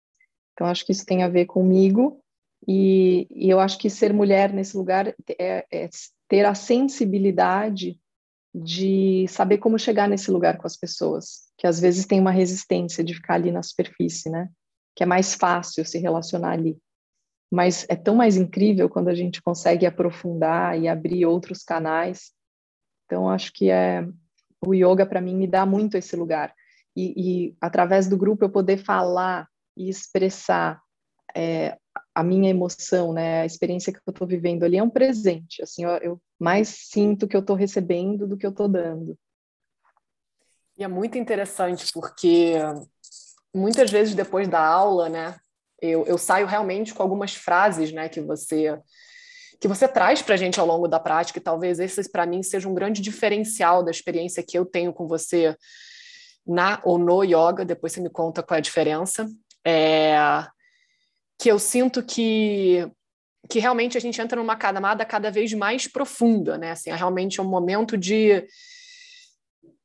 Então, 0.53 0.67
acho 0.67 0.85
que 0.85 0.93
isso 0.93 1.07
tem 1.07 1.23
a 1.23 1.29
ver 1.29 1.47
comigo, 1.47 2.21
e, 2.67 3.27
e 3.31 3.51
eu 3.51 3.61
acho 3.61 3.79
que 3.79 3.91
ser 3.91 4.13
mulher 4.13 4.53
nesse 4.53 4.77
lugar 4.77 5.15
é, 5.39 5.67
é 5.71 5.89
ter 6.29 6.45
a 6.45 6.55
sensibilidade 6.55 8.01
de 8.55 9.27
saber 9.29 9.59
como 9.59 9.79
chegar 9.79 10.09
nesse 10.09 10.31
lugar 10.31 10.57
com 10.59 10.67
as 10.67 10.77
pessoas, 10.77 11.51
que 11.59 11.67
às 11.67 11.81
vezes 11.81 12.07
tem 12.07 12.21
uma 12.21 12.31
resistência 12.31 13.03
de 13.03 13.15
ficar 13.15 13.35
ali 13.35 13.51
na 13.51 13.63
superfície, 13.63 14.31
né? 14.31 14.49
Que 14.95 15.03
é 15.03 15.07
mais 15.07 15.35
fácil 15.35 15.85
se 15.85 15.99
relacionar 15.99 16.53
ali. 16.53 16.79
Mas 17.55 17.87
é 17.89 17.95
tão 17.95 18.17
mais 18.17 18.37
incrível 18.37 18.91
quando 18.91 19.07
a 19.07 19.15
gente 19.15 19.41
consegue 19.41 19.87
aprofundar 19.87 20.77
e 20.77 20.89
abrir 20.89 21.25
outros 21.25 21.63
canais. 21.63 22.33
Então, 23.07 23.31
acho 23.31 23.53
que 23.53 23.71
é 23.71 24.05
o 24.67 24.75
yoga, 24.75 25.07
para 25.07 25.21
mim, 25.21 25.37
me 25.37 25.47
dá 25.47 25.65
muito 25.65 25.97
esse 25.97 26.17
lugar. 26.17 26.53
E, 26.97 27.15
e, 27.17 27.57
através 27.61 28.09
do 28.09 28.17
grupo 28.17 28.45
eu 28.45 28.51
poder 28.51 28.79
falar 28.79 29.49
e 29.77 29.89
expressar 29.89 30.81
é, 31.33 31.79
a 32.13 32.25
minha 32.25 32.51
emoção, 32.51 33.13
né, 33.13 33.43
a 33.43 33.47
experiência 33.47 33.93
que 33.93 34.01
eu 34.05 34.11
estou 34.11 34.27
vivendo 34.27 34.65
ali 34.65 34.77
é 34.77 34.83
um 34.83 34.91
presente. 34.91 35.63
Assim, 35.63 35.85
eu, 35.85 35.91
eu 35.99 36.23
mais 36.37 36.69
sinto 36.69 37.29
que 37.29 37.37
eu 37.37 37.41
estou 37.41 37.55
recebendo 37.55 38.27
do 38.27 38.37
que 38.37 38.47
eu 38.47 38.51
estou 38.51 38.69
dando. 38.69 39.17
E 40.77 40.83
é 40.83 40.89
muito 40.89 41.17
interessante 41.17 41.93
porque 41.93 42.55
muitas 43.55 43.93
vezes 43.93 44.13
depois 44.13 44.49
da 44.49 44.65
aula, 44.65 45.09
né, 45.09 45.37
eu, 45.87 46.05
eu 46.07 46.19
saio 46.19 46.47
realmente 46.47 46.95
com 46.95 47.03
algumas 47.03 47.35
frases, 47.35 47.93
né, 47.93 48.09
que 48.09 48.21
você 48.21 48.79
que 49.61 49.69
você 49.69 49.89
traz 49.89 50.21
para 50.21 50.35
a 50.35 50.37
gente 50.37 50.61
ao 50.61 50.67
longo 50.67 50.87
da 50.87 51.01
prática. 51.01 51.39
E 51.39 51.43
talvez 51.43 51.79
esse 51.79 52.11
para 52.11 52.27
mim 52.27 52.43
seja 52.43 52.69
um 52.69 52.75
grande 52.75 53.01
diferencial 53.01 53.83
da 53.83 53.91
experiência 53.91 54.43
que 54.43 54.59
eu 54.59 54.67
tenho 54.67 54.93
com 54.93 55.07
você 55.07 55.57
na 56.47 56.81
ou 56.85 56.99
no 56.99 57.23
yoga. 57.25 57.65
Depois 57.65 57.93
você 57.93 58.01
me 58.01 58.11
conta 58.11 58.43
qual 58.43 58.57
é 58.57 58.59
a 58.59 58.63
diferença. 58.63 59.27
É, 59.67 60.17
que 61.39 61.51
eu 61.51 61.59
sinto 61.59 62.03
que 62.03 62.87
que 63.49 63.59
realmente 63.59 63.97
a 63.97 64.01
gente 64.01 64.21
entra 64.21 64.41
numa 64.41 64.57
camada 64.57 65.05
cada 65.05 65.31
vez 65.31 65.53
mais 65.53 65.87
profunda, 65.87 66.57
né? 66.57 66.71
Assim, 66.71 66.91
é 66.91 66.95
realmente 66.95 67.41
um 67.41 67.45
momento 67.45 67.97
de 67.97 68.47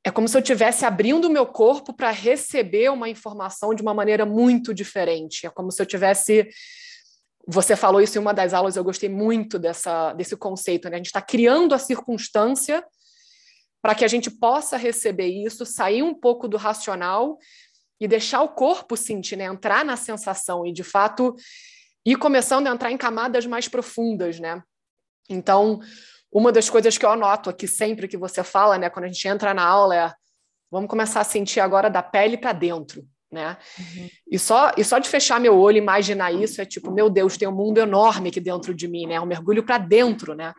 é 0.03 0.12
como 0.12 0.27
se 0.27 0.38
eu 0.38 0.41
estivesse 0.41 0.85
abrindo 0.85 1.25
o 1.25 1.29
meu 1.29 1.45
corpo 1.45 1.93
para 1.93 2.09
receber 2.12 2.89
uma 2.89 3.09
informação 3.09 3.73
de 3.73 3.81
uma 3.81 3.93
maneira 3.93 4.25
muito 4.25 4.73
diferente. 4.73 5.45
É 5.45 5.49
como 5.49 5.71
se 5.71 5.81
eu 5.81 5.85
tivesse 5.85 6.47
você 7.51 7.75
falou 7.75 7.99
isso 7.99 8.15
em 8.15 8.21
uma 8.21 8.33
das 8.33 8.53
aulas, 8.53 8.75
eu 8.75 8.83
gostei 8.83 9.09
muito 9.09 9.57
dessa, 9.57 10.13
desse 10.13 10.38
conceito, 10.38 10.88
né? 10.88 10.95
A 10.95 10.97
gente 10.97 11.07
está 11.07 11.21
criando 11.21 11.73
a 11.73 11.79
circunstância 11.79 12.85
para 13.81 13.95
que 13.95 14.05
a 14.05 14.07
gente 14.07 14.29
possa 14.29 14.77
receber 14.77 15.27
isso, 15.27 15.65
sair 15.65 16.03
um 16.03 16.13
pouco 16.13 16.47
do 16.47 16.57
racional 16.57 17.39
e 17.99 18.07
deixar 18.07 18.41
o 18.43 18.49
corpo 18.49 18.95
sentir, 18.95 19.35
né? 19.35 19.45
entrar 19.45 19.83
na 19.83 19.97
sensação 19.97 20.65
e, 20.65 20.71
de 20.71 20.83
fato, 20.83 21.35
ir 22.05 22.17
começando 22.17 22.67
a 22.67 22.71
entrar 22.71 22.91
em 22.91 22.97
camadas 22.97 23.45
mais 23.47 23.67
profundas, 23.67 24.39
né? 24.39 24.62
Então, 25.27 25.79
uma 26.31 26.51
das 26.51 26.69
coisas 26.69 26.97
que 26.97 27.05
eu 27.05 27.09
anoto 27.09 27.49
aqui 27.49 27.67
sempre 27.67 28.07
que 28.07 28.17
você 28.17 28.43
fala, 28.43 28.77
né, 28.77 28.89
quando 28.89 29.05
a 29.05 29.07
gente 29.07 29.27
entra 29.27 29.53
na 29.53 29.65
aula, 29.65 29.95
é 29.95 30.13
vamos 30.71 30.89
começar 30.89 31.21
a 31.21 31.23
sentir 31.23 31.59
agora 31.59 31.89
da 31.89 32.03
pele 32.03 32.37
para 32.37 32.53
dentro, 32.53 33.03
né? 33.31 33.57
Uhum. 33.77 34.09
E 34.31 34.37
só 34.37 34.71
e 34.77 34.83
só 34.83 34.99
de 34.99 35.09
fechar 35.09 35.39
meu 35.39 35.57
olho, 35.57 35.77
imaginar 35.77 36.31
isso 36.31 36.61
é 36.61 36.65
tipo, 36.65 36.91
meu 36.91 37.09
Deus, 37.09 37.37
tem 37.37 37.47
um 37.47 37.55
mundo 37.55 37.79
enorme 37.79 38.29
aqui 38.29 38.39
dentro 38.39 38.73
de 38.73 38.87
mim, 38.87 39.07
né? 39.07 39.15
É 39.15 39.21
um 39.21 39.25
mergulho 39.25 39.63
para 39.63 39.79
dentro, 39.79 40.35
né? 40.35 40.53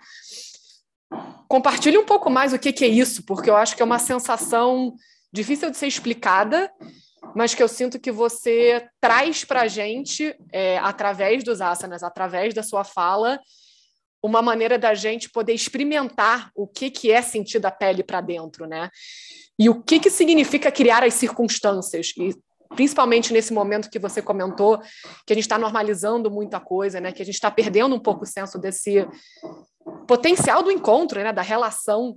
Compartilhe 1.48 1.98
um 1.98 2.04
pouco 2.04 2.28
mais 2.28 2.52
o 2.52 2.58
que, 2.58 2.72
que 2.72 2.84
é 2.84 2.88
isso, 2.88 3.24
porque 3.24 3.50
eu 3.50 3.56
acho 3.56 3.76
que 3.76 3.82
é 3.82 3.84
uma 3.84 3.98
sensação 3.98 4.94
difícil 5.32 5.70
de 5.70 5.76
ser 5.76 5.86
explicada 5.86 6.70
mas 7.34 7.54
que 7.54 7.62
eu 7.62 7.68
sinto 7.68 7.98
que 7.98 8.10
você 8.10 8.86
traz 9.00 9.44
para 9.44 9.62
a 9.62 9.68
gente, 9.68 10.34
é, 10.52 10.78
através 10.78 11.44
dos 11.44 11.60
asanas, 11.60 12.02
através 12.02 12.54
da 12.54 12.62
sua 12.62 12.84
fala, 12.84 13.38
uma 14.22 14.42
maneira 14.42 14.78
da 14.78 14.94
gente 14.94 15.30
poder 15.30 15.52
experimentar 15.52 16.50
o 16.54 16.66
que, 16.66 16.90
que 16.90 17.10
é 17.10 17.22
sentir 17.22 17.58
da 17.58 17.70
pele 17.70 18.02
para 18.02 18.20
dentro, 18.20 18.66
né? 18.66 18.90
E 19.58 19.68
o 19.68 19.82
que, 19.82 19.98
que 19.98 20.10
significa 20.10 20.70
criar 20.70 21.02
as 21.02 21.14
circunstâncias. 21.14 22.12
E 22.16 22.34
principalmente 22.74 23.32
nesse 23.32 23.52
momento 23.52 23.90
que 23.90 23.98
você 23.98 24.22
comentou, 24.22 24.78
que 25.26 25.32
a 25.32 25.34
gente 25.34 25.44
está 25.44 25.58
normalizando 25.58 26.30
muita 26.30 26.60
coisa, 26.60 27.00
né? 27.00 27.12
Que 27.12 27.22
a 27.22 27.24
gente 27.24 27.34
está 27.34 27.50
perdendo 27.50 27.94
um 27.94 28.00
pouco 28.00 28.24
o 28.24 28.26
senso 28.26 28.58
desse 28.58 29.06
potencial 30.06 30.62
do 30.62 30.70
encontro, 30.70 31.22
né? 31.22 31.32
Da 31.32 31.42
relação 31.42 32.16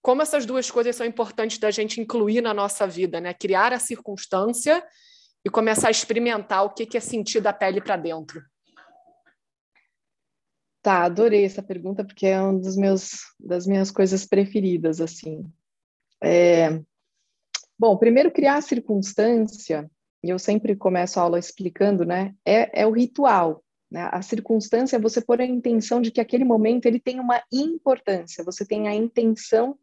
como 0.00 0.20
essas 0.20 0.44
duas 0.44 0.70
coisas 0.70 0.94
são 0.94 1.06
importantes 1.06 1.56
da 1.56 1.70
gente 1.70 1.98
incluir 1.98 2.42
na 2.42 2.52
nossa 2.52 2.86
vida, 2.86 3.20
né? 3.20 3.32
Criar 3.32 3.72
a 3.72 3.78
circunstância 3.78 4.84
e 5.44 5.48
começar 5.48 5.88
a 5.88 5.90
experimentar 5.90 6.64
o 6.64 6.70
que 6.70 6.96
é 6.96 7.00
sentir 7.00 7.40
da 7.40 7.54
pele 7.54 7.80
para 7.80 7.96
dentro. 7.96 8.42
Tá, 10.84 11.04
adorei 11.04 11.46
essa 11.46 11.62
pergunta 11.62 12.04
porque 12.04 12.26
é 12.26 12.38
uma 12.38 12.60
dos 12.60 12.76
meus, 12.76 13.12
das 13.40 13.66
minhas 13.66 13.90
coisas 13.90 14.26
preferidas, 14.26 15.00
assim. 15.00 15.50
É... 16.22 16.78
Bom, 17.78 17.96
primeiro 17.96 18.30
criar 18.30 18.58
a 18.58 18.60
circunstância, 18.60 19.90
e 20.22 20.28
eu 20.28 20.38
sempre 20.38 20.76
começo 20.76 21.18
a 21.18 21.22
aula 21.22 21.38
explicando, 21.38 22.04
né? 22.04 22.34
É, 22.44 22.82
é 22.82 22.86
o 22.86 22.90
ritual, 22.90 23.64
né? 23.90 24.10
A 24.12 24.20
circunstância 24.20 24.96
é 24.96 25.00
você 25.00 25.22
pôr 25.22 25.40
a 25.40 25.46
intenção 25.46 26.02
de 26.02 26.10
que 26.10 26.20
aquele 26.20 26.44
momento 26.44 26.84
ele 26.84 27.00
tem 27.00 27.18
uma 27.18 27.42
importância, 27.50 28.44
você 28.44 28.66
tem 28.66 28.86
a 28.86 28.94
intenção 28.94 29.78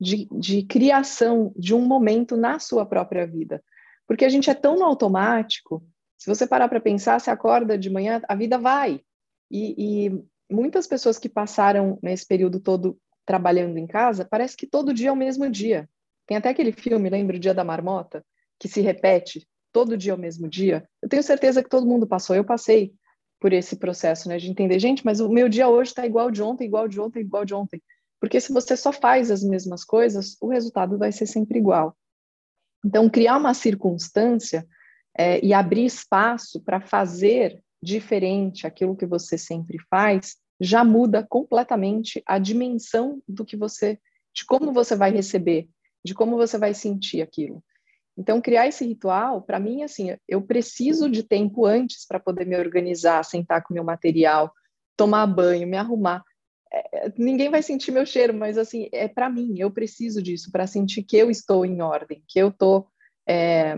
de, 0.00 0.26
de 0.32 0.62
criação 0.62 1.52
de 1.54 1.74
um 1.74 1.82
momento 1.82 2.34
na 2.34 2.58
sua 2.58 2.86
própria 2.86 3.26
vida. 3.26 3.62
Porque 4.06 4.24
a 4.24 4.30
gente 4.30 4.48
é 4.48 4.54
tão 4.54 4.74
no 4.74 4.86
automático, 4.86 5.86
se 6.16 6.26
você 6.26 6.46
parar 6.46 6.66
para 6.70 6.80
pensar, 6.80 7.20
se 7.20 7.28
acorda 7.28 7.76
de 7.76 7.90
manhã, 7.90 8.22
a 8.26 8.34
vida 8.34 8.56
vai. 8.56 9.02
E, 9.50 10.06
e, 10.06 10.24
muitas 10.50 10.86
pessoas 10.86 11.18
que 11.18 11.28
passaram 11.28 11.98
nesse 12.02 12.26
período 12.26 12.60
todo 12.60 12.98
trabalhando 13.24 13.76
em 13.76 13.86
casa, 13.86 14.24
parece 14.24 14.56
que 14.56 14.66
todo 14.66 14.94
dia 14.94 15.08
é 15.08 15.12
o 15.12 15.16
mesmo 15.16 15.50
dia. 15.50 15.88
Tem 16.26 16.36
até 16.36 16.50
aquele 16.50 16.72
filme, 16.72 17.10
lembra, 17.10 17.36
o 17.36 17.40
Dia 17.40 17.54
da 17.54 17.64
Marmota, 17.64 18.24
que 18.58 18.68
se 18.68 18.80
repete 18.80 19.46
todo 19.76 19.94
dia 19.94 20.12
é 20.12 20.14
o 20.14 20.18
mesmo 20.18 20.48
dia. 20.48 20.88
Eu 21.02 21.08
tenho 21.08 21.22
certeza 21.22 21.62
que 21.62 21.68
todo 21.68 21.86
mundo 21.86 22.06
passou, 22.06 22.34
eu 22.34 22.42
passei 22.42 22.94
por 23.38 23.52
esse 23.52 23.76
processo, 23.76 24.26
né, 24.26 24.38
de 24.38 24.50
entender, 24.50 24.78
gente, 24.78 25.04
mas 25.04 25.20
o 25.20 25.28
meu 25.28 25.50
dia 25.50 25.68
hoje 25.68 25.90
está 25.90 26.06
igual 26.06 26.30
de 26.30 26.42
ontem, 26.42 26.64
igual 26.64 26.88
de 26.88 26.98
ontem, 26.98 27.20
igual 27.20 27.44
de 27.44 27.52
ontem. 27.52 27.82
Porque 28.18 28.40
se 28.40 28.54
você 28.54 28.74
só 28.74 28.90
faz 28.90 29.30
as 29.30 29.42
mesmas 29.42 29.84
coisas, 29.84 30.34
o 30.40 30.48
resultado 30.48 30.96
vai 30.96 31.12
ser 31.12 31.26
sempre 31.26 31.58
igual. 31.58 31.94
Então, 32.82 33.10
criar 33.10 33.36
uma 33.36 33.52
circunstância 33.52 34.66
é, 35.14 35.44
e 35.44 35.52
abrir 35.52 35.84
espaço 35.84 36.58
para 36.62 36.80
fazer 36.80 37.62
diferente 37.82 38.66
aquilo 38.66 38.96
que 38.96 39.06
você 39.06 39.36
sempre 39.36 39.78
faz, 39.90 40.36
já 40.60 40.84
muda 40.84 41.26
completamente 41.26 42.22
a 42.26 42.38
dimensão 42.38 43.22
do 43.28 43.44
que 43.44 43.56
você, 43.56 43.98
de 44.34 44.44
como 44.44 44.72
você 44.72 44.96
vai 44.96 45.10
receber, 45.10 45.68
de 46.04 46.14
como 46.14 46.36
você 46.36 46.58
vai 46.58 46.72
sentir 46.74 47.20
aquilo. 47.20 47.62
Então, 48.18 48.40
criar 48.40 48.66
esse 48.66 48.84
ritual, 48.84 49.42
para 49.42 49.60
mim, 49.60 49.82
assim, 49.82 50.16
eu 50.26 50.40
preciso 50.40 51.10
de 51.10 51.22
tempo 51.22 51.66
antes 51.66 52.06
para 52.06 52.18
poder 52.18 52.46
me 52.46 52.56
organizar, 52.56 53.22
sentar 53.24 53.62
com 53.62 53.74
meu 53.74 53.84
material, 53.84 54.50
tomar 54.96 55.26
banho, 55.26 55.68
me 55.68 55.76
arrumar. 55.76 56.24
É, 56.72 57.12
ninguém 57.18 57.50
vai 57.50 57.62
sentir 57.62 57.92
meu 57.92 58.06
cheiro, 58.06 58.32
mas 58.32 58.56
assim, 58.56 58.88
é 58.90 59.06
para 59.06 59.28
mim, 59.28 59.54
eu 59.58 59.70
preciso 59.70 60.22
disso 60.22 60.50
para 60.50 60.66
sentir 60.66 61.02
que 61.02 61.16
eu 61.16 61.30
estou 61.30 61.66
em 61.66 61.82
ordem, 61.82 62.24
que 62.26 62.38
eu 62.38 62.50
tô 62.50 62.86
é, 63.28 63.76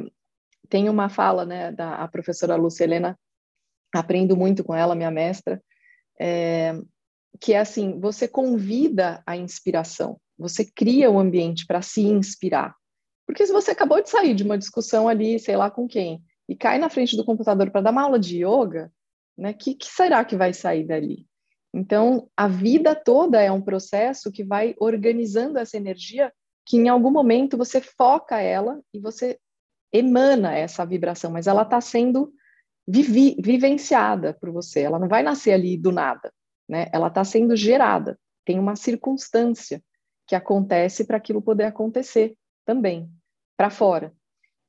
tem 0.69 0.89
uma 0.89 1.09
fala, 1.09 1.45
né, 1.45 1.73
da 1.73 2.07
professora 2.09 2.55
Lúcia 2.55 2.85
Helena, 2.85 3.19
aprendo 3.95 4.37
muito 4.37 4.63
com 4.63 4.75
ela, 4.75 4.95
minha 4.95 5.11
mestra, 5.11 5.63
é, 6.21 6.75
que 7.41 7.53
é 7.53 7.59
assim, 7.59 7.99
você 8.01 8.27
convida 8.27 9.23
a 9.27 9.37
inspiração, 9.37 10.21
você 10.39 10.65
cria 10.65 11.11
um 11.11 11.19
ambiente 11.19 11.67
para 11.67 11.83
se 11.83 12.03
inspirar. 12.03 12.75
Porque 13.27 13.47
se 13.47 13.53
você 13.53 13.73
acabou 13.73 14.03
de 14.03 14.09
sair 14.09 14.35
de 14.35 14.43
uma 14.43 14.59
discussão 14.59 15.09
ali, 15.09 15.39
sei 15.39 15.57
lá 15.57 15.71
com 15.71 15.87
quem, 15.87 16.23
e 16.49 16.57
cai 16.57 16.79
na 16.79 16.89
frente 16.89 17.17
do 17.17 17.25
computador 17.25 17.71
para 17.71 17.83
dar 17.83 17.91
uma 17.91 18.03
aula 18.03 18.19
de 18.19 18.45
yoga, 18.45 18.91
né, 19.37 19.53
que, 19.53 19.75
que 19.75 19.87
será 19.87 20.25
que 20.25 20.37
vai 20.37 20.53
sair 20.55 20.85
dali? 20.85 21.27
Então, 21.73 22.29
a 22.37 22.49
vida 22.49 22.95
toda 22.95 23.41
é 23.41 23.53
um 23.53 23.61
processo 23.61 24.33
que 24.33 24.43
vai 24.43 24.75
organizando 24.81 25.59
essa 25.59 25.77
energia, 25.77 26.33
que 26.67 26.79
em 26.79 26.89
algum 26.89 27.11
momento 27.11 27.57
você 27.57 27.81
foca 27.81 28.41
ela 28.41 28.81
e 28.93 28.99
você 28.99 29.39
emana 29.93 30.57
essa 30.57 30.85
vibração, 30.85 31.31
mas 31.31 31.47
ela 31.47 31.63
está 31.63 31.81
sendo 31.81 32.33
vivi, 32.89 33.37
vivenciada 33.39 34.33
por 34.41 34.51
você. 34.51 34.81
Ela 34.81 34.99
não 34.99 35.09
vai 35.09 35.23
nascer 35.23 35.53
ali 35.53 35.77
do 35.77 35.93
nada, 35.93 36.33
né? 36.67 36.89
Ela 36.93 37.09
está 37.09 37.23
sendo 37.23 37.55
gerada. 37.55 38.19
Tem 38.47 38.59
uma 38.59 38.75
circunstância 38.75 39.83
que 40.27 40.35
acontece 40.35 41.05
para 41.05 41.19
aquilo 41.19 41.43
poder 41.43 41.65
acontecer 41.65 42.35
também 42.65 43.11
para 43.57 43.69
fora. 43.69 44.13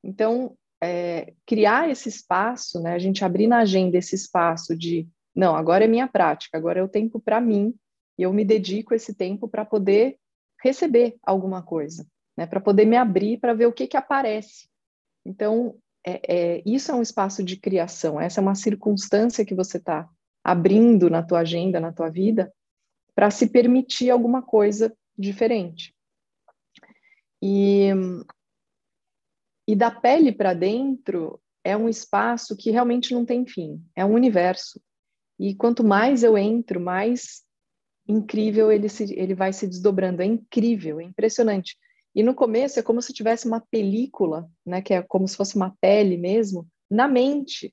Então, 0.04 0.54
é, 0.82 1.32
criar 1.46 1.88
esse 1.88 2.08
espaço, 2.08 2.80
né? 2.82 2.92
A 2.92 2.98
gente 2.98 3.24
abrir 3.24 3.46
na 3.46 3.58
agenda 3.58 3.96
esse 3.96 4.14
espaço 4.14 4.76
de 4.76 5.08
não, 5.34 5.54
agora 5.54 5.84
é 5.84 5.88
minha 5.88 6.08
prática, 6.08 6.58
agora 6.58 6.80
é 6.80 6.82
o 6.82 6.88
tempo 6.88 7.20
para 7.20 7.40
mim 7.40 7.74
e 8.18 8.22
eu 8.22 8.32
me 8.32 8.44
dedico 8.44 8.94
esse 8.94 9.14
tempo 9.14 9.48
para 9.48 9.64
poder 9.64 10.18
receber 10.62 11.16
alguma 11.22 11.62
coisa, 11.62 12.06
né? 12.36 12.46
Para 12.46 12.60
poder 12.60 12.84
me 12.84 12.96
abrir 12.96 13.38
para 13.38 13.54
ver 13.54 13.66
o 13.66 13.72
que 13.72 13.86
que 13.86 13.96
aparece. 13.96 14.68
Então, 15.24 15.76
é, 16.06 16.20
é, 16.28 16.62
isso 16.64 16.90
é 16.90 16.94
um 16.94 17.02
espaço 17.02 17.42
de 17.42 17.56
criação. 17.56 18.20
Essa 18.20 18.40
é 18.40 18.42
uma 18.42 18.54
circunstância 18.54 19.44
que 19.44 19.54
você 19.54 19.76
está 19.76 20.08
abrindo 20.42 21.10
na 21.10 21.22
tua 21.22 21.40
agenda, 21.40 21.78
na 21.78 21.92
tua 21.92 22.08
vida, 22.08 22.52
para 23.14 23.30
se 23.30 23.48
permitir 23.48 24.10
alguma 24.10 24.42
coisa 24.42 24.94
diferente. 25.16 25.94
E, 27.42 27.88
e 29.68 29.76
da 29.76 29.90
pele 29.90 30.32
para 30.32 30.54
dentro 30.54 31.40
é 31.62 31.76
um 31.76 31.88
espaço 31.88 32.56
que 32.56 32.70
realmente 32.70 33.12
não 33.12 33.24
tem 33.24 33.46
fim, 33.46 33.82
é 33.94 34.04
um 34.04 34.14
universo. 34.14 34.80
E 35.38 35.54
quanto 35.54 35.84
mais 35.84 36.22
eu 36.22 36.36
entro, 36.36 36.80
mais 36.80 37.42
incrível 38.06 38.72
ele, 38.72 38.88
se, 38.88 39.14
ele 39.14 39.34
vai 39.34 39.52
se 39.52 39.66
desdobrando. 39.66 40.22
É 40.22 40.26
incrível, 40.26 41.00
é 41.00 41.04
impressionante. 41.04 41.76
E 42.14 42.22
no 42.22 42.34
começo 42.34 42.78
é 42.78 42.82
como 42.82 43.00
se 43.00 43.12
tivesse 43.12 43.46
uma 43.46 43.60
película, 43.60 44.50
né, 44.66 44.82
que 44.82 44.92
é 44.92 45.02
como 45.02 45.28
se 45.28 45.36
fosse 45.36 45.56
uma 45.56 45.76
pele 45.80 46.16
mesmo, 46.16 46.66
na 46.90 47.06
mente. 47.06 47.72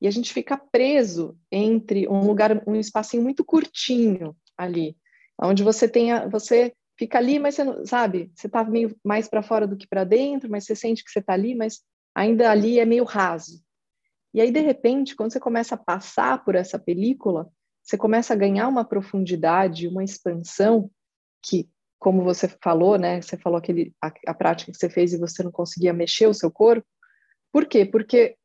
E 0.00 0.06
a 0.06 0.10
gente 0.10 0.32
fica 0.32 0.56
preso 0.56 1.36
entre 1.50 2.08
um 2.08 2.26
lugar, 2.26 2.62
um 2.66 2.74
espacinho 2.76 3.22
muito 3.22 3.44
curtinho 3.44 4.36
ali, 4.56 4.96
onde 5.40 5.62
você 5.62 5.88
tenha, 5.88 6.28
você 6.28 6.72
fica 6.98 7.18
ali, 7.18 7.38
mas 7.38 7.54
você 7.54 7.64
não, 7.64 7.84
sabe, 7.84 8.30
você 8.34 8.46
está 8.46 8.64
meio 8.64 8.96
mais 9.04 9.28
para 9.28 9.42
fora 9.42 9.66
do 9.66 9.76
que 9.76 9.88
para 9.88 10.04
dentro, 10.04 10.50
mas 10.50 10.64
você 10.64 10.74
sente 10.76 11.04
que 11.04 11.10
você 11.10 11.18
está 11.18 11.32
ali, 11.32 11.54
mas 11.54 11.80
ainda 12.14 12.50
ali 12.50 12.78
é 12.78 12.84
meio 12.84 13.04
raso. 13.04 13.62
E 14.34 14.40
aí 14.40 14.50
de 14.50 14.60
repente, 14.60 15.14
quando 15.14 15.32
você 15.32 15.40
começa 15.40 15.74
a 15.74 15.78
passar 15.78 16.44
por 16.44 16.54
essa 16.54 16.78
película, 16.78 17.50
você 17.82 17.98
começa 17.98 18.32
a 18.32 18.36
ganhar 18.36 18.68
uma 18.68 18.84
profundidade, 18.84 19.88
uma 19.88 20.04
expansão 20.04 20.90
que, 21.42 21.68
como 22.02 22.24
você 22.24 22.48
falou, 22.60 22.98
né? 22.98 23.22
Você 23.22 23.36
falou 23.36 23.56
aquele 23.56 23.94
a, 24.02 24.12
a 24.26 24.34
prática 24.34 24.72
que 24.72 24.76
você 24.76 24.90
fez 24.90 25.12
e 25.12 25.18
você 25.18 25.40
não 25.44 25.52
conseguia 25.52 25.92
mexer 25.92 26.26
o 26.26 26.34
seu 26.34 26.50
corpo. 26.50 26.84
Por 27.52 27.64
quê? 27.64 27.86
Porque 27.86 28.36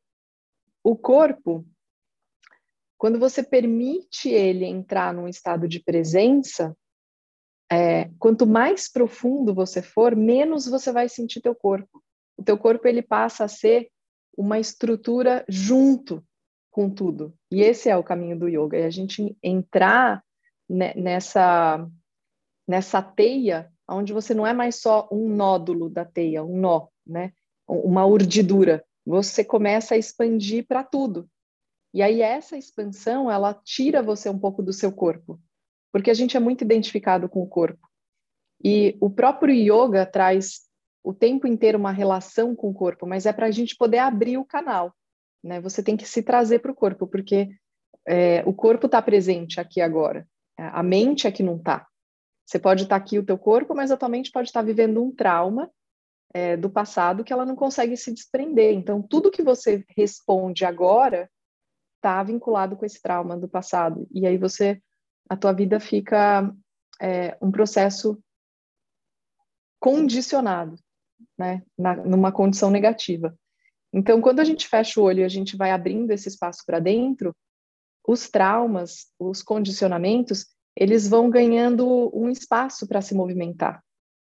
o 0.84 0.96
corpo, 0.96 1.66
quando 2.96 3.18
você 3.18 3.42
permite 3.42 4.28
ele 4.28 4.64
entrar 4.64 5.12
num 5.12 5.26
estado 5.26 5.66
de 5.66 5.82
presença, 5.82 6.72
é, 7.68 8.08
quanto 8.20 8.46
mais 8.46 8.88
profundo 8.88 9.52
você 9.52 9.82
for, 9.82 10.14
menos 10.14 10.68
você 10.68 10.92
vai 10.92 11.08
sentir 11.08 11.40
teu 11.40 11.54
corpo. 11.54 12.00
O 12.36 12.44
teu 12.44 12.56
corpo 12.56 12.86
ele 12.86 13.02
passa 13.02 13.42
a 13.42 13.48
ser 13.48 13.90
uma 14.36 14.60
estrutura 14.60 15.44
junto 15.48 16.24
com 16.70 16.88
tudo. 16.88 17.34
E 17.50 17.60
esse 17.60 17.90
é 17.90 17.96
o 17.96 18.04
caminho 18.04 18.38
do 18.38 18.48
yoga, 18.48 18.78
é 18.78 18.84
a 18.84 18.90
gente 18.90 19.36
entrar 19.42 20.22
nessa 20.68 21.84
nessa 22.68 23.02
teia 23.02 23.72
onde 23.88 24.12
você 24.12 24.34
não 24.34 24.46
é 24.46 24.52
mais 24.52 24.76
só 24.76 25.08
um 25.10 25.28
nódulo 25.28 25.88
da 25.88 26.04
teia, 26.04 26.44
um 26.44 26.58
nó, 26.58 26.88
né? 27.06 27.32
Uma 27.66 28.04
urdidura. 28.04 28.84
Você 29.06 29.42
começa 29.42 29.94
a 29.94 29.98
expandir 29.98 30.66
para 30.66 30.84
tudo. 30.84 31.28
E 31.94 32.02
aí 32.02 32.20
essa 32.20 32.56
expansão, 32.56 33.30
ela 33.30 33.54
tira 33.64 34.02
você 34.02 34.28
um 34.28 34.38
pouco 34.38 34.62
do 34.62 34.74
seu 34.74 34.92
corpo, 34.92 35.40
porque 35.90 36.10
a 36.10 36.14
gente 36.14 36.36
é 36.36 36.40
muito 36.40 36.62
identificado 36.62 37.28
com 37.28 37.42
o 37.42 37.48
corpo. 37.48 37.88
E 38.62 38.96
o 39.00 39.08
próprio 39.08 39.54
yoga 39.54 40.04
traz 40.04 40.68
o 41.02 41.14
tempo 41.14 41.46
inteiro 41.46 41.78
uma 41.78 41.92
relação 41.92 42.54
com 42.54 42.68
o 42.68 42.74
corpo, 42.74 43.06
mas 43.06 43.24
é 43.24 43.32
para 43.32 43.46
a 43.46 43.50
gente 43.50 43.74
poder 43.74 43.98
abrir 43.98 44.36
o 44.36 44.44
canal 44.44 44.94
né? 45.42 45.60
Você 45.60 45.82
tem 45.82 45.96
que 45.96 46.06
se 46.06 46.22
trazer 46.22 46.60
para 46.60 46.72
o 46.72 46.74
corpo, 46.74 47.06
porque 47.06 47.48
é, 48.06 48.42
o 48.46 48.52
corpo 48.52 48.86
está 48.86 49.00
presente 49.00 49.60
aqui 49.60 49.80
agora, 49.80 50.26
a 50.56 50.82
mente 50.82 51.26
é 51.26 51.32
que 51.32 51.42
não 51.42 51.56
está. 51.56 51.86
Você 52.48 52.58
pode 52.58 52.84
estar 52.84 52.96
aqui 52.96 53.18
o 53.18 53.24
teu 53.24 53.36
corpo, 53.36 53.74
mas 53.74 53.90
a 53.90 53.96
tua 53.96 54.08
mente 54.08 54.32
pode 54.32 54.48
estar 54.48 54.62
vivendo 54.62 55.02
um 55.02 55.14
trauma 55.14 55.70
é, 56.32 56.56
do 56.56 56.70
passado 56.70 57.22
que 57.22 57.30
ela 57.30 57.44
não 57.44 57.54
consegue 57.54 57.94
se 57.94 58.10
desprender. 58.10 58.72
Então, 58.72 59.02
tudo 59.02 59.30
que 59.30 59.42
você 59.42 59.84
responde 59.94 60.64
agora 60.64 61.30
está 61.96 62.22
vinculado 62.22 62.74
com 62.74 62.86
esse 62.86 63.02
trauma 63.02 63.36
do 63.36 63.46
passado. 63.46 64.08
E 64.10 64.26
aí 64.26 64.38
você, 64.38 64.80
a 65.28 65.36
tua 65.36 65.52
vida 65.52 65.78
fica 65.78 66.50
é, 66.98 67.36
um 67.38 67.50
processo 67.50 68.18
condicionado, 69.78 70.74
né? 71.38 71.62
Na, 71.76 71.96
numa 71.96 72.32
condição 72.32 72.70
negativa. 72.70 73.38
Então, 73.92 74.22
quando 74.22 74.40
a 74.40 74.44
gente 74.44 74.66
fecha 74.66 74.98
o 74.98 75.04
olho 75.04 75.20
e 75.20 75.24
a 75.24 75.28
gente 75.28 75.54
vai 75.54 75.70
abrindo 75.70 76.12
esse 76.12 76.30
espaço 76.30 76.62
para 76.64 76.80
dentro, 76.80 77.36
os 78.06 78.30
traumas, 78.30 79.12
os 79.18 79.42
condicionamentos, 79.42 80.46
eles 80.78 81.08
vão 81.08 81.28
ganhando 81.28 82.08
um 82.14 82.30
espaço 82.30 82.86
para 82.86 83.02
se 83.02 83.12
movimentar, 83.12 83.82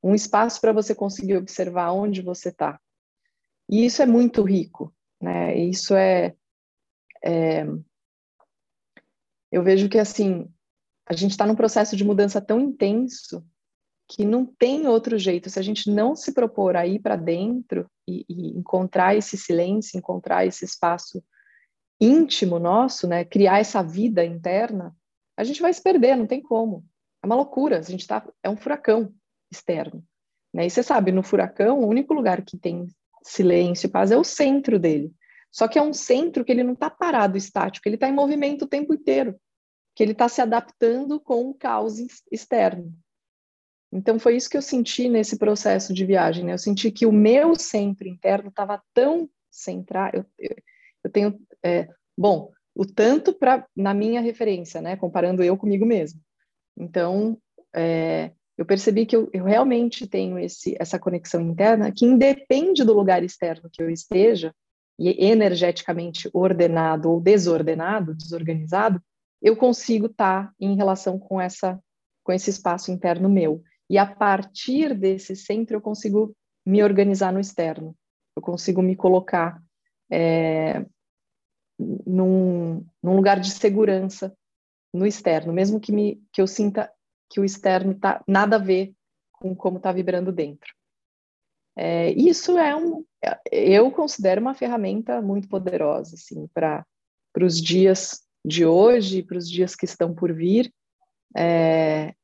um 0.02 0.14
espaço 0.14 0.60
para 0.60 0.72
você 0.72 0.94
conseguir 0.94 1.38
observar 1.38 1.92
onde 1.92 2.20
você 2.20 2.50
está. 2.50 2.78
E 3.66 3.86
isso 3.86 4.02
é 4.02 4.06
muito 4.06 4.42
rico, 4.42 4.94
né? 5.18 5.56
Isso 5.56 5.94
é, 5.94 6.34
é 7.24 7.64
eu 9.50 9.62
vejo 9.62 9.88
que 9.88 9.98
assim 9.98 10.46
a 11.06 11.14
gente 11.14 11.30
está 11.30 11.46
num 11.46 11.54
processo 11.54 11.96
de 11.96 12.04
mudança 12.04 12.42
tão 12.42 12.60
intenso 12.60 13.42
que 14.06 14.22
não 14.22 14.44
tem 14.44 14.86
outro 14.86 15.16
jeito. 15.18 15.48
Se 15.48 15.58
a 15.58 15.62
gente 15.62 15.90
não 15.90 16.14
se 16.14 16.32
propor 16.32 16.76
a 16.76 16.86
ir 16.86 16.98
para 16.98 17.16
dentro 17.16 17.90
e, 18.06 18.26
e, 18.28 18.58
encontrar 18.58 19.16
esse 19.16 19.38
silêncio, 19.38 19.96
encontrar 19.96 20.44
esse 20.44 20.66
espaço 20.66 21.24
íntimo 21.98 22.58
nosso, 22.58 23.06
né, 23.06 23.24
criar 23.24 23.60
essa 23.60 23.82
vida 23.82 24.22
interna, 24.22 24.94
a 25.36 25.44
gente 25.44 25.60
vai 25.60 25.72
se 25.72 25.82
perder, 25.82 26.16
não 26.16 26.26
tem 26.26 26.40
como. 26.42 26.84
É 27.22 27.26
uma 27.26 27.36
loucura, 27.36 27.78
a 27.78 27.82
gente 27.82 28.06
tá, 28.06 28.26
é 28.42 28.48
um 28.48 28.56
furacão 28.56 29.12
externo. 29.50 30.04
Né? 30.52 30.66
E 30.66 30.70
você 30.70 30.82
sabe, 30.82 31.10
no 31.10 31.22
furacão, 31.22 31.80
o 31.80 31.88
único 31.88 32.14
lugar 32.14 32.42
que 32.42 32.56
tem 32.56 32.86
silêncio 33.22 33.86
e 33.86 33.90
paz 33.90 34.10
é 34.10 34.16
o 34.16 34.24
centro 34.24 34.78
dele. 34.78 35.12
Só 35.50 35.68
que 35.68 35.78
é 35.78 35.82
um 35.82 35.92
centro 35.92 36.44
que 36.44 36.52
ele 36.52 36.62
não 36.62 36.74
está 36.74 36.90
parado, 36.90 37.38
estático, 37.38 37.88
ele 37.88 37.94
está 37.96 38.08
em 38.08 38.14
movimento 38.14 38.62
o 38.62 38.68
tempo 38.68 38.92
inteiro, 38.92 39.38
que 39.94 40.02
ele 40.02 40.12
está 40.12 40.28
se 40.28 40.40
adaptando 40.40 41.20
com 41.20 41.48
o 41.48 41.54
caos 41.54 41.94
externo. 42.30 42.92
Então 43.92 44.18
foi 44.18 44.36
isso 44.36 44.50
que 44.50 44.56
eu 44.56 44.62
senti 44.62 45.08
nesse 45.08 45.38
processo 45.38 45.94
de 45.94 46.04
viagem, 46.04 46.44
né? 46.44 46.54
Eu 46.54 46.58
senti 46.58 46.90
que 46.90 47.06
o 47.06 47.12
meu 47.12 47.54
centro 47.54 48.08
interno 48.08 48.48
estava 48.48 48.82
tão 48.92 49.30
centrado. 49.48 50.16
Eu, 50.16 50.26
eu, 50.36 50.56
eu 51.04 51.10
tenho, 51.10 51.40
é, 51.64 51.88
bom, 52.18 52.50
o 52.74 52.84
tanto 52.84 53.32
para 53.32 53.66
na 53.76 53.94
minha 53.94 54.20
referência, 54.20 54.80
né? 54.80 54.96
Comparando 54.96 55.42
eu 55.42 55.56
comigo 55.56 55.86
mesmo. 55.86 56.20
Então 56.76 57.38
é, 57.74 58.32
eu 58.56 58.64
percebi 58.64 59.04
que 59.06 59.16
eu, 59.16 59.28
eu 59.32 59.44
realmente 59.44 60.06
tenho 60.06 60.38
esse, 60.38 60.76
essa 60.78 60.98
conexão 60.98 61.40
interna 61.40 61.92
que 61.92 62.04
independe 62.04 62.84
do 62.84 62.92
lugar 62.92 63.22
externo 63.22 63.68
que 63.72 63.82
eu 63.82 63.90
esteja 63.90 64.54
e 64.98 65.26
energeticamente 65.26 66.30
ordenado 66.32 67.10
ou 67.10 67.20
desordenado, 67.20 68.14
desorganizado, 68.14 69.02
eu 69.42 69.56
consigo 69.56 70.06
estar 70.06 70.46
tá 70.46 70.54
em 70.60 70.76
relação 70.76 71.18
com 71.18 71.40
essa 71.40 71.80
com 72.22 72.32
esse 72.32 72.48
espaço 72.48 72.90
interno 72.90 73.28
meu. 73.28 73.62
E 73.90 73.98
a 73.98 74.06
partir 74.06 74.94
desse 74.94 75.36
centro 75.36 75.76
eu 75.76 75.80
consigo 75.80 76.34
me 76.64 76.82
organizar 76.82 77.30
no 77.30 77.40
externo, 77.40 77.94
eu 78.34 78.40
consigo 78.40 78.80
me 78.80 78.96
colocar 78.96 79.62
é, 80.10 80.86
num, 81.78 82.84
num, 83.02 83.16
lugar 83.16 83.40
de 83.40 83.50
segurança 83.50 84.36
no 84.92 85.06
externo, 85.06 85.52
mesmo 85.52 85.80
que, 85.80 85.92
me, 85.92 86.22
que 86.32 86.40
eu 86.40 86.46
sinta 86.46 86.92
que 87.30 87.40
o 87.40 87.44
externo 87.44 87.94
tá 87.94 88.22
nada 88.26 88.56
a 88.56 88.60
ver 88.60 88.94
com 89.32 89.54
como 89.54 89.78
está 89.78 89.90
vibrando 89.92 90.30
dentro. 90.32 90.72
É, 91.76 92.10
isso 92.12 92.56
é 92.56 92.74
um, 92.76 93.04
eu 93.50 93.90
considero 93.90 94.40
uma 94.40 94.54
ferramenta 94.54 95.20
muito 95.20 95.48
poderosa, 95.48 96.14
assim, 96.14 96.46
para 96.54 96.86
os 97.40 97.60
dias 97.60 98.22
de 98.44 98.64
hoje, 98.64 99.22
para 99.22 99.38
os 99.38 99.50
dias 99.50 99.74
que 99.74 99.84
estão 99.84 100.14
por 100.14 100.32
vir. 100.32 100.72
É, 101.36 102.14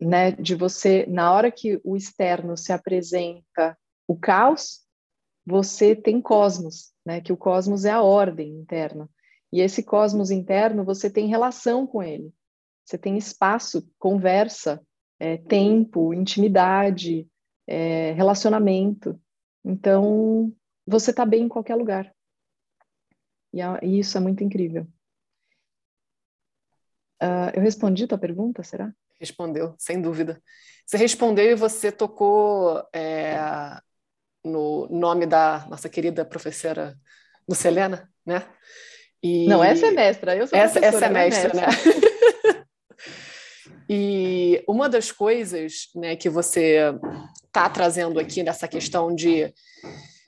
né, 0.00 0.32
de 0.32 0.54
você, 0.54 1.04
na 1.06 1.32
hora 1.32 1.50
que 1.50 1.78
o 1.84 1.96
externo 1.96 2.56
se 2.56 2.72
apresenta 2.72 3.76
o 4.08 4.16
caos, 4.16 4.80
você 5.50 5.96
tem 5.96 6.20
cosmos, 6.20 6.92
né, 7.04 7.20
que 7.20 7.32
o 7.32 7.36
cosmos 7.36 7.84
é 7.84 7.90
a 7.90 8.02
ordem 8.02 8.56
interna. 8.56 9.10
E 9.52 9.60
esse 9.60 9.82
cosmos 9.82 10.30
interno, 10.30 10.84
você 10.84 11.10
tem 11.10 11.26
relação 11.26 11.86
com 11.86 12.02
ele. 12.02 12.32
Você 12.84 12.96
tem 12.96 13.18
espaço, 13.18 13.88
conversa, 13.98 14.80
é, 15.18 15.36
tempo, 15.36 16.14
intimidade, 16.14 17.28
é, 17.66 18.12
relacionamento. 18.12 19.20
Então, 19.64 20.54
você 20.86 21.10
está 21.10 21.26
bem 21.26 21.44
em 21.44 21.48
qualquer 21.48 21.74
lugar. 21.74 22.14
E, 23.52 23.60
a, 23.60 23.80
e 23.82 23.98
isso 23.98 24.16
é 24.16 24.20
muito 24.20 24.44
incrível. 24.44 24.86
Uh, 27.22 27.52
eu 27.54 27.60
respondi 27.60 28.06
tua 28.06 28.16
pergunta, 28.16 28.62
será? 28.62 28.94
Respondeu, 29.18 29.74
sem 29.78 30.00
dúvida. 30.00 30.42
Você 30.86 30.96
respondeu 30.96 31.50
e 31.50 31.54
você 31.54 31.92
tocou 31.92 32.82
é, 32.94 33.36
no 34.44 34.86
nome 34.90 35.26
da 35.26 35.66
nossa 35.68 35.88
querida 35.88 36.24
professora 36.24 36.96
Lucelena, 37.48 38.08
né? 38.24 38.44
E... 39.22 39.46
Não, 39.46 39.62
é 39.62 39.74
mestra, 39.90 40.34
eu 40.34 40.46
sou 40.46 40.58
essa, 40.58 40.78
essa 40.78 41.04
é, 41.04 41.08
é 41.08 41.10
mestra, 41.10 41.52
né? 41.54 41.66
e 43.88 44.64
uma 44.66 44.88
das 44.88 45.12
coisas 45.12 45.88
né, 45.94 46.16
que 46.16 46.30
você 46.30 46.78
está 47.46 47.68
trazendo 47.68 48.18
aqui 48.18 48.42
nessa 48.42 48.66
questão 48.66 49.14
de 49.14 49.52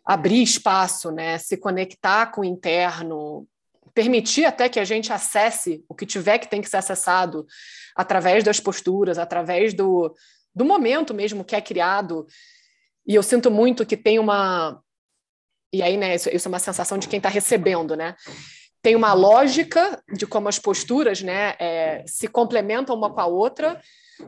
abrir 0.04 0.42
espaço, 0.42 1.10
né, 1.10 1.38
se 1.38 1.56
conectar 1.56 2.26
com 2.26 2.40
o 2.40 2.44
interno, 2.44 3.46
permitir 3.94 4.44
até 4.44 4.68
que 4.68 4.80
a 4.80 4.84
gente 4.84 5.12
acesse 5.12 5.84
o 5.88 5.94
que 5.94 6.04
tiver 6.04 6.38
que 6.38 6.48
tem 6.48 6.60
que 6.60 6.68
ser 6.68 6.78
acessado 6.78 7.46
através 7.94 8.42
das 8.42 8.58
posturas, 8.58 9.18
através 9.18 9.74
do, 9.74 10.14
do 10.54 10.64
momento 10.64 11.14
mesmo 11.14 11.44
que 11.44 11.54
é 11.54 11.60
criado. 11.60 12.26
E 13.06 13.14
eu 13.14 13.22
sinto 13.22 13.50
muito 13.50 13.86
que 13.86 13.96
tem 13.96 14.18
uma. 14.18 14.80
E 15.72 15.82
aí, 15.82 15.96
né, 15.96 16.14
isso, 16.14 16.28
isso 16.28 16.48
é 16.48 16.50
uma 16.50 16.58
sensação 16.58 16.98
de 16.98 17.08
quem 17.08 17.16
está 17.16 17.28
recebendo, 17.28 17.96
né? 17.96 18.14
Tem 18.82 18.96
uma 18.96 19.12
lógica 19.12 20.02
de 20.12 20.26
como 20.26 20.48
as 20.48 20.58
posturas 20.58 21.22
né, 21.22 21.54
é, 21.58 22.04
se 22.06 22.26
complementam 22.26 22.96
uma 22.96 23.12
com 23.12 23.20
a 23.20 23.26
outra, 23.26 23.80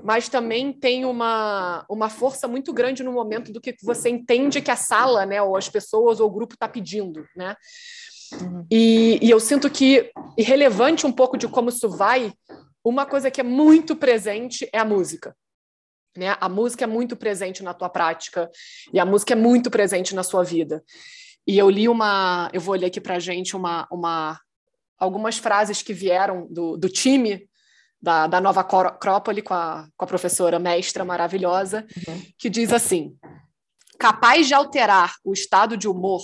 mas 0.02 0.28
também 0.28 0.72
tem 0.72 1.04
uma, 1.04 1.84
uma 1.90 2.08
força 2.08 2.46
muito 2.46 2.72
grande 2.72 3.02
no 3.02 3.12
momento 3.12 3.52
do 3.52 3.60
que 3.60 3.74
você 3.82 4.08
entende 4.08 4.62
que 4.62 4.70
a 4.70 4.76
sala, 4.76 5.26
né, 5.26 5.42
ou 5.42 5.56
as 5.56 5.68
pessoas, 5.68 6.20
ou 6.20 6.28
o 6.28 6.32
grupo 6.32 6.54
está 6.54 6.68
pedindo, 6.68 7.26
né? 7.36 7.56
Uhum. 8.40 8.64
E, 8.70 9.18
e 9.20 9.28
eu 9.28 9.40
sinto 9.40 9.68
que, 9.68 10.10
irrelevante 10.38 11.06
um 11.06 11.12
pouco 11.12 11.36
de 11.36 11.48
como 11.48 11.68
isso 11.68 11.88
vai, 11.88 12.32
uma 12.84 13.04
coisa 13.04 13.30
que 13.30 13.40
é 13.40 13.44
muito 13.44 13.96
presente 13.96 14.68
é 14.72 14.78
a 14.78 14.84
música. 14.84 15.34
Né? 16.16 16.36
A 16.40 16.48
música 16.48 16.84
é 16.84 16.86
muito 16.86 17.16
presente 17.16 17.62
na 17.62 17.74
tua 17.74 17.88
prática 17.88 18.50
e 18.92 18.98
a 18.98 19.04
música 19.04 19.32
é 19.32 19.36
muito 19.36 19.70
presente 19.70 20.14
na 20.14 20.22
sua 20.22 20.44
vida. 20.44 20.82
E 21.46 21.58
eu 21.58 21.68
li 21.68 21.88
uma, 21.88 22.48
eu 22.52 22.60
vou 22.60 22.74
ler 22.74 22.86
aqui 22.86 23.00
para 23.00 23.18
gente 23.18 23.56
uma, 23.56 23.86
uma, 23.90 24.40
algumas 24.98 25.38
frases 25.38 25.82
que 25.82 25.92
vieram 25.92 26.46
do, 26.50 26.76
do 26.76 26.88
time 26.88 27.48
da, 28.00 28.26
da 28.26 28.40
Nova 28.40 28.60
Acrópole 28.60 29.42
com 29.42 29.54
a, 29.54 29.88
com 29.96 30.04
a 30.04 30.08
professora 30.08 30.58
mestra 30.58 31.04
maravilhosa, 31.04 31.86
uhum. 32.06 32.22
que 32.38 32.50
diz 32.50 32.72
assim: 32.72 33.16
capaz 33.98 34.46
de 34.46 34.54
alterar 34.54 35.14
o 35.24 35.32
estado 35.32 35.76
de 35.76 35.88
humor, 35.88 36.20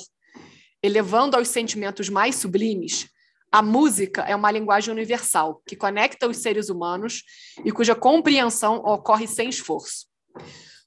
elevando 0.82 1.36
aos 1.36 1.48
sentimentos 1.48 2.08
mais 2.08 2.36
sublimes, 2.36 3.08
a 3.50 3.62
música 3.62 4.22
é 4.22 4.36
uma 4.36 4.50
linguagem 4.50 4.92
universal 4.92 5.60
que 5.66 5.74
conecta 5.74 6.28
os 6.28 6.36
seres 6.36 6.68
humanos 6.68 7.24
e 7.64 7.72
cuja 7.72 7.94
compreensão 7.94 8.76
ocorre 8.76 9.26
sem 9.26 9.48
esforço. 9.48 10.06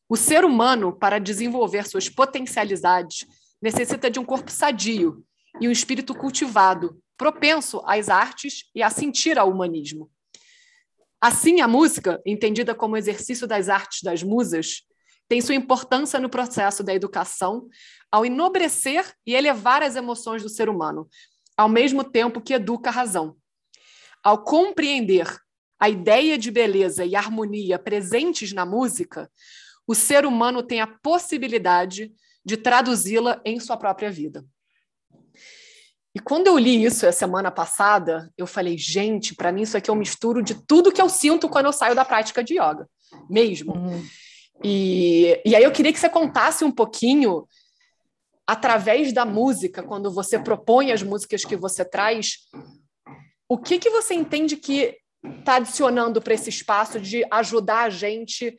O 0.07 0.15
ser 0.15 0.45
humano, 0.45 0.97
para 0.97 1.19
desenvolver 1.19 1.87
suas 1.87 2.07
potencialidades, 2.07 3.25
necessita 3.61 4.09
de 4.09 4.19
um 4.19 4.25
corpo 4.25 4.51
sadio 4.51 5.23
e 5.59 5.67
um 5.67 5.71
espírito 5.71 6.13
cultivado, 6.15 6.97
propenso 7.17 7.81
às 7.85 8.09
artes 8.09 8.65
e 8.73 8.81
a 8.81 8.89
sentir 8.89 9.37
ao 9.37 9.49
humanismo. 9.49 10.09
Assim, 11.19 11.61
a 11.61 11.67
música, 11.67 12.21
entendida 12.25 12.75
como 12.75 12.97
exercício 12.97 13.47
das 13.47 13.69
artes 13.69 14.01
das 14.03 14.23
musas, 14.23 14.83
tem 15.27 15.41
sua 15.41 15.55
importância 15.55 16.19
no 16.19 16.29
processo 16.29 16.83
da 16.83 16.93
educação 16.93 17.67
ao 18.11 18.25
enobrecer 18.25 19.11
e 19.25 19.33
elevar 19.33 19.81
as 19.81 19.95
emoções 19.95 20.43
do 20.43 20.49
ser 20.49 20.69
humano, 20.69 21.07
ao 21.57 21.69
mesmo 21.69 22.03
tempo 22.03 22.41
que 22.41 22.53
educa 22.53 22.89
a 22.89 22.93
razão. 22.93 23.35
Ao 24.23 24.43
compreender 24.43 25.27
a 25.79 25.89
ideia 25.89 26.37
de 26.37 26.49
beleza 26.49 27.05
e 27.05 27.15
harmonia 27.15 27.77
presentes 27.77 28.53
na 28.53 28.65
música, 28.65 29.29
o 29.85 29.93
ser 29.93 30.25
humano 30.25 30.63
tem 30.63 30.81
a 30.81 30.87
possibilidade 30.87 32.11
de 32.45 32.57
traduzi-la 32.57 33.41
em 33.45 33.59
sua 33.59 33.77
própria 33.77 34.09
vida. 34.09 34.45
E 36.15 36.19
quando 36.19 36.47
eu 36.47 36.57
li 36.57 36.83
isso 36.83 37.07
a 37.07 37.11
semana 37.11 37.49
passada, 37.49 38.31
eu 38.37 38.45
falei, 38.45 38.77
gente, 38.77 39.35
para 39.35 39.51
mim 39.51 39.63
isso 39.63 39.75
aqui 39.75 39.89
é 39.89 39.93
um 39.93 39.97
misturo 39.97 40.43
de 40.43 40.53
tudo 40.53 40.91
que 40.91 41.01
eu 41.01 41.09
sinto 41.09 41.49
quando 41.49 41.65
eu 41.65 41.73
saio 41.73 41.95
da 41.95 42.05
prática 42.05 42.43
de 42.43 42.53
yoga, 42.53 42.87
mesmo. 43.27 43.73
Uhum. 43.73 44.05
E, 44.63 45.41
e 45.43 45.55
aí 45.55 45.63
eu 45.63 45.71
queria 45.71 45.91
que 45.91 45.99
você 45.99 46.07
contasse 46.07 46.63
um 46.63 46.71
pouquinho 46.71 47.47
através 48.47 49.13
da 49.13 49.25
música, 49.25 49.81
quando 49.81 50.11
você 50.11 50.37
propõe 50.37 50.91
as 50.91 51.01
músicas 51.01 51.45
que 51.45 51.55
você 51.55 51.85
traz, 51.85 52.39
o 53.47 53.57
que, 53.57 53.79
que 53.79 53.89
você 53.89 54.13
entende 54.13 54.57
que 54.57 54.97
está 55.39 55.55
adicionando 55.55 56.21
para 56.21 56.33
esse 56.33 56.49
espaço 56.49 56.99
de 56.99 57.25
ajudar 57.31 57.83
a 57.83 57.89
gente 57.89 58.57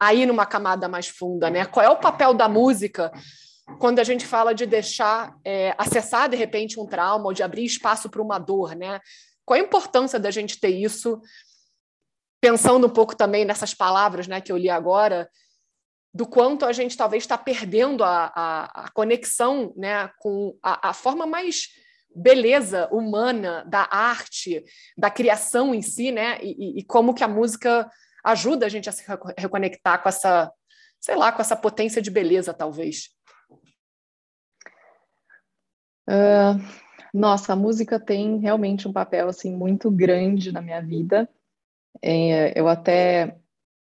a 0.00 0.14
ir 0.14 0.26
numa 0.26 0.46
camada 0.46 0.88
mais 0.88 1.08
funda, 1.08 1.50
né? 1.50 1.64
Qual 1.66 1.84
é 1.84 1.90
o 1.90 2.00
papel 2.00 2.32
da 2.34 2.48
música 2.48 3.12
quando 3.78 3.98
a 3.98 4.04
gente 4.04 4.24
fala 4.24 4.54
de 4.54 4.64
deixar 4.64 5.34
é, 5.44 5.74
acessar 5.76 6.28
de 6.28 6.36
repente 6.36 6.78
um 6.78 6.86
trauma 6.86 7.26
ou 7.26 7.32
de 7.32 7.42
abrir 7.42 7.64
espaço 7.64 8.08
para 8.08 8.22
uma 8.22 8.38
dor, 8.38 8.74
né? 8.74 9.00
Qual 9.44 9.58
a 9.58 9.62
importância 9.62 10.18
da 10.18 10.30
gente 10.30 10.58
ter 10.58 10.70
isso? 10.70 11.20
Pensando 12.40 12.86
um 12.86 12.90
pouco 12.90 13.16
também 13.16 13.44
nessas 13.44 13.74
palavras, 13.74 14.26
né, 14.26 14.40
que 14.40 14.52
eu 14.52 14.56
li 14.56 14.68
agora, 14.68 15.28
do 16.16 16.26
quanto 16.26 16.64
a 16.64 16.72
gente 16.72 16.96
talvez 16.96 17.24
está 17.24 17.36
perdendo 17.36 18.02
a, 18.02 18.32
a, 18.34 18.84
a, 18.86 18.90
conexão 18.92 19.74
né, 19.76 20.10
com 20.18 20.56
a, 20.62 20.88
a, 20.88 20.92
forma 20.94 21.26
mais 21.26 21.68
beleza 22.14 22.88
humana 22.90 23.62
da 23.68 23.86
arte, 23.90 24.64
da 24.96 25.10
criação 25.10 25.74
em 25.74 25.82
si, 25.82 26.10
né, 26.10 26.38
e, 26.40 26.80
e, 26.80 26.84
como 26.84 27.12
que 27.12 27.22
a 27.22 27.28
música 27.28 27.90
ajuda 28.24 28.64
a 28.64 28.68
gente 28.70 28.88
a 28.88 28.92
se 28.92 29.04
reconectar 29.36 30.02
com 30.02 30.08
essa, 30.08 30.50
sei 30.98 31.16
lá, 31.16 31.30
com 31.30 31.42
essa 31.42 31.54
potência 31.54 32.00
de 32.00 32.10
beleza, 32.10 32.54
talvez. 32.54 33.10
Uh, 36.08 36.56
nossa, 37.12 37.52
a 37.52 37.56
música 37.56 38.00
tem 38.00 38.38
realmente 38.38 38.88
um 38.88 38.92
papel 38.92 39.28
assim 39.28 39.54
muito 39.54 39.90
grande 39.90 40.50
na 40.50 40.62
minha 40.62 40.80
vida. 40.80 41.28
É, 42.00 42.58
eu 42.58 42.68
até 42.68 43.36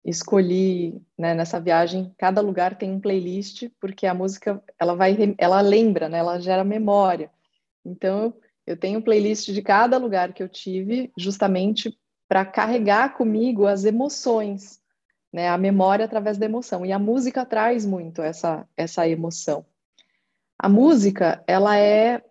escolhi 0.05 1.01
né, 1.17 1.35
nessa 1.35 1.61
viagem 1.61 2.13
cada 2.19 2.41
lugar 2.41 2.77
tem 2.77 2.91
um 2.91 3.01
playlist 3.01 3.69
porque 3.81 4.07
a 4.07 4.15
música 4.15 4.63
ela 4.79 4.95
vai 4.95 5.35
ela 5.39 5.61
lembra 5.61 6.09
né 6.09 6.19
ela 6.19 6.41
gera 6.41 6.65
memória. 6.65 7.31
Então 7.85 8.35
eu 8.67 8.77
tenho 8.77 9.03
playlist 9.03 9.51
de 9.51 9.63
cada 9.63 9.99
lugar 9.99 10.33
que 10.33 10.43
eu 10.43 10.49
tive 10.49 11.13
justamente 11.17 11.97
para 12.29 12.45
carregar 12.45 13.15
comigo 13.17 13.67
as 13.67 13.85
emoções 13.85 14.81
né 15.33 15.49
a 15.49 15.57
memória 15.57 16.05
através 16.05 16.37
da 16.37 16.47
emoção. 16.47 16.85
E 16.85 16.93
a 16.93 16.99
música 16.99 17.47
traz 17.47 17.87
muito 17.87 18.23
essa 18.23 18.67
essa 18.77 19.09
emoção. 19.09 19.65
A 20.59 20.69
música 20.69 21.43
ela 21.47 21.79
é, 21.79 22.23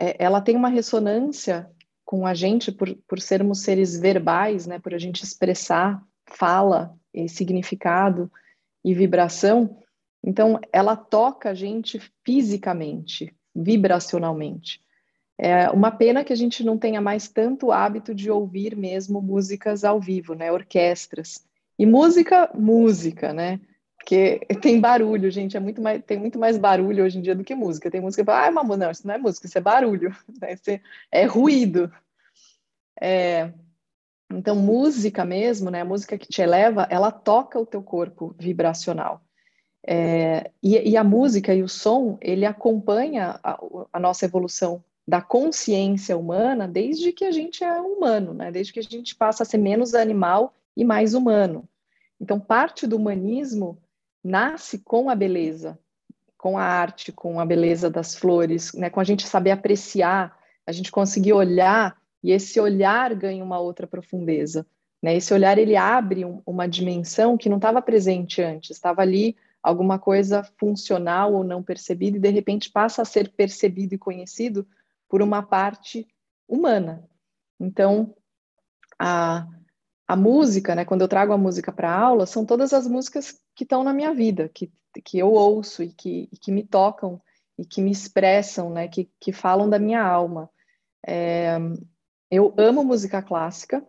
é 0.00 0.16
ela 0.18 0.40
tem 0.40 0.56
uma 0.56 0.68
ressonância 0.68 1.70
com 2.04 2.26
a 2.26 2.34
gente 2.34 2.72
por, 2.72 2.92
por 3.06 3.20
sermos 3.20 3.62
seres 3.62 3.96
verbais 3.96 4.66
né 4.66 4.80
por 4.80 4.92
a 4.92 4.98
gente 4.98 5.22
expressar 5.22 6.02
fala 6.26 6.98
significado 7.28 8.30
e 8.84 8.94
vibração, 8.94 9.78
então 10.22 10.60
ela 10.72 10.96
toca 10.96 11.50
a 11.50 11.54
gente 11.54 12.00
fisicamente, 12.24 13.34
vibracionalmente. 13.54 14.80
É 15.38 15.70
uma 15.70 15.90
pena 15.90 16.22
que 16.22 16.32
a 16.32 16.36
gente 16.36 16.62
não 16.62 16.76
tenha 16.76 17.00
mais 17.00 17.26
tanto 17.26 17.72
hábito 17.72 18.14
de 18.14 18.30
ouvir 18.30 18.76
mesmo 18.76 19.22
músicas 19.22 19.84
ao 19.84 19.98
vivo, 19.98 20.34
né, 20.34 20.52
orquestras. 20.52 21.46
E 21.78 21.86
música, 21.86 22.50
música, 22.54 23.32
né? 23.32 23.58
Porque 23.96 24.40
tem 24.60 24.78
barulho, 24.78 25.30
gente, 25.30 25.56
é 25.56 25.60
muito 25.60 25.80
mais, 25.80 26.02
tem 26.04 26.18
muito 26.18 26.38
mais 26.38 26.58
barulho 26.58 27.04
hoje 27.04 27.18
em 27.18 27.22
dia 27.22 27.34
do 27.34 27.42
que 27.42 27.54
música. 27.54 27.90
Tem 27.90 28.02
música 28.02 28.22
que 28.22 28.26
fala, 28.26 28.48
ah, 28.48 28.50
mamãe, 28.50 28.76
não, 28.76 28.90
isso 28.90 29.06
não 29.06 29.14
é 29.14 29.18
música, 29.18 29.46
isso 29.46 29.56
é 29.56 29.62
barulho, 29.62 30.14
né? 30.40 30.52
isso 30.52 30.80
é 31.10 31.24
ruído. 31.24 31.90
É, 33.00 33.50
então, 34.32 34.54
música 34.54 35.24
mesmo, 35.24 35.70
né, 35.70 35.80
a 35.80 35.84
música 35.84 36.16
que 36.16 36.28
te 36.28 36.40
eleva, 36.40 36.86
ela 36.88 37.10
toca 37.10 37.58
o 37.58 37.66
teu 37.66 37.82
corpo 37.82 38.34
vibracional. 38.38 39.20
É, 39.86 40.50
e, 40.62 40.90
e, 40.90 40.96
a 40.96 41.02
música 41.02 41.54
e 41.54 41.62
o 41.62 41.68
som, 41.68 42.16
ele 42.20 42.44
acompanha 42.44 43.40
a, 43.42 43.58
a, 43.92 43.98
nossa 43.98 44.26
evolução 44.26 44.84
da 45.08 45.22
consciência 45.22 46.16
humana 46.16 46.68
desde 46.68 47.12
que 47.12 47.24
a 47.24 47.30
gente 47.30 47.64
é 47.64 47.80
humano, 47.80 48.34
né? 48.34 48.52
desde 48.52 48.72
que 48.72 48.78
a 48.78 48.82
gente 48.82 49.16
passa 49.16 49.42
a 49.42 49.46
ser 49.46 49.56
menos 49.56 49.94
animal 49.94 50.54
e 50.76 50.84
mais 50.84 51.14
humano. 51.14 51.66
Então, 52.20 52.38
parte 52.38 52.86
do 52.86 52.96
humanismo 52.96 53.78
nasce 54.22 54.78
com 54.78 55.08
a 55.08 55.14
beleza, 55.14 55.78
com 56.36 56.58
a 56.58 56.62
arte, 56.62 57.10
com 57.10 57.40
a 57.40 57.46
beleza 57.46 57.88
das 57.90 58.14
flores, 58.14 58.74
né? 58.74 58.90
com 58.90 59.00
a 59.00 59.04
gente 59.04 59.26
saber 59.26 59.50
apreciar, 59.50 60.38
a 60.66 60.72
gente 60.72 60.92
conseguir 60.92 61.32
olhar 61.32 61.99
e 62.22 62.32
esse 62.32 62.60
olhar 62.60 63.14
ganha 63.14 63.42
uma 63.42 63.58
outra 63.58 63.86
profundeza. 63.86 64.66
Né? 65.02 65.16
Esse 65.16 65.32
olhar 65.32 65.58
ele 65.58 65.76
abre 65.76 66.24
um, 66.24 66.42
uma 66.44 66.68
dimensão 66.68 67.36
que 67.36 67.48
não 67.48 67.56
estava 67.56 67.80
presente 67.80 68.42
antes, 68.42 68.70
estava 68.70 69.02
ali 69.02 69.36
alguma 69.62 69.98
coisa 69.98 70.42
funcional 70.58 71.34
ou 71.34 71.44
não 71.44 71.62
percebida 71.62 72.16
e 72.16 72.20
de 72.20 72.30
repente 72.30 72.70
passa 72.70 73.02
a 73.02 73.04
ser 73.04 73.30
percebido 73.30 73.94
e 73.94 73.98
conhecido 73.98 74.66
por 75.08 75.20
uma 75.22 75.42
parte 75.42 76.06
humana. 76.48 77.04
Então, 77.58 78.14
a, 78.98 79.46
a 80.08 80.16
música, 80.16 80.74
né, 80.74 80.84
quando 80.84 81.02
eu 81.02 81.08
trago 81.08 81.32
a 81.32 81.38
música 81.38 81.70
para 81.70 81.92
aula, 81.92 82.26
são 82.26 82.44
todas 82.44 82.72
as 82.72 82.86
músicas 82.86 83.38
que 83.54 83.64
estão 83.64 83.84
na 83.84 83.92
minha 83.92 84.14
vida, 84.14 84.48
que, 84.48 84.72
que 85.04 85.18
eu 85.18 85.32
ouço 85.32 85.82
e 85.82 85.90
que, 85.92 86.28
e 86.32 86.36
que 86.38 86.50
me 86.50 86.62
tocam 86.62 87.20
e 87.58 87.64
que 87.64 87.82
me 87.82 87.90
expressam, 87.90 88.70
né, 88.70 88.88
que, 88.88 89.10
que 89.20 89.32
falam 89.32 89.68
da 89.68 89.78
minha 89.78 90.02
alma. 90.02 90.48
É, 91.06 91.58
eu 92.30 92.54
amo 92.56 92.84
música 92.84 93.20
clássica, 93.20 93.84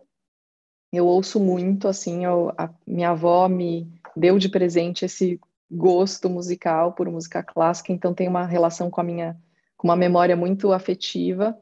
eu 0.92 1.06
ouço 1.06 1.40
muito, 1.40 1.88
assim, 1.88 2.24
eu, 2.24 2.52
a 2.58 2.68
minha 2.86 3.10
avó 3.10 3.48
me 3.48 3.90
deu 4.16 4.38
de 4.38 4.48
presente 4.48 5.04
esse 5.04 5.40
gosto 5.70 6.28
musical 6.28 6.92
por 6.92 7.08
música 7.10 7.42
clássica, 7.42 7.92
então 7.92 8.12
tem 8.12 8.28
uma 8.28 8.44
relação 8.44 8.90
com 8.90 9.00
a 9.00 9.04
minha, 9.04 9.40
com 9.76 9.88
uma 9.88 9.96
memória 9.96 10.36
muito 10.36 10.72
afetiva, 10.72 11.56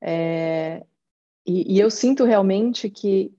é, 0.00 0.84
e, 1.46 1.76
e, 1.76 1.80
eu 1.80 1.90
sinto 1.90 2.24
realmente 2.24 2.88
que, 2.88 3.34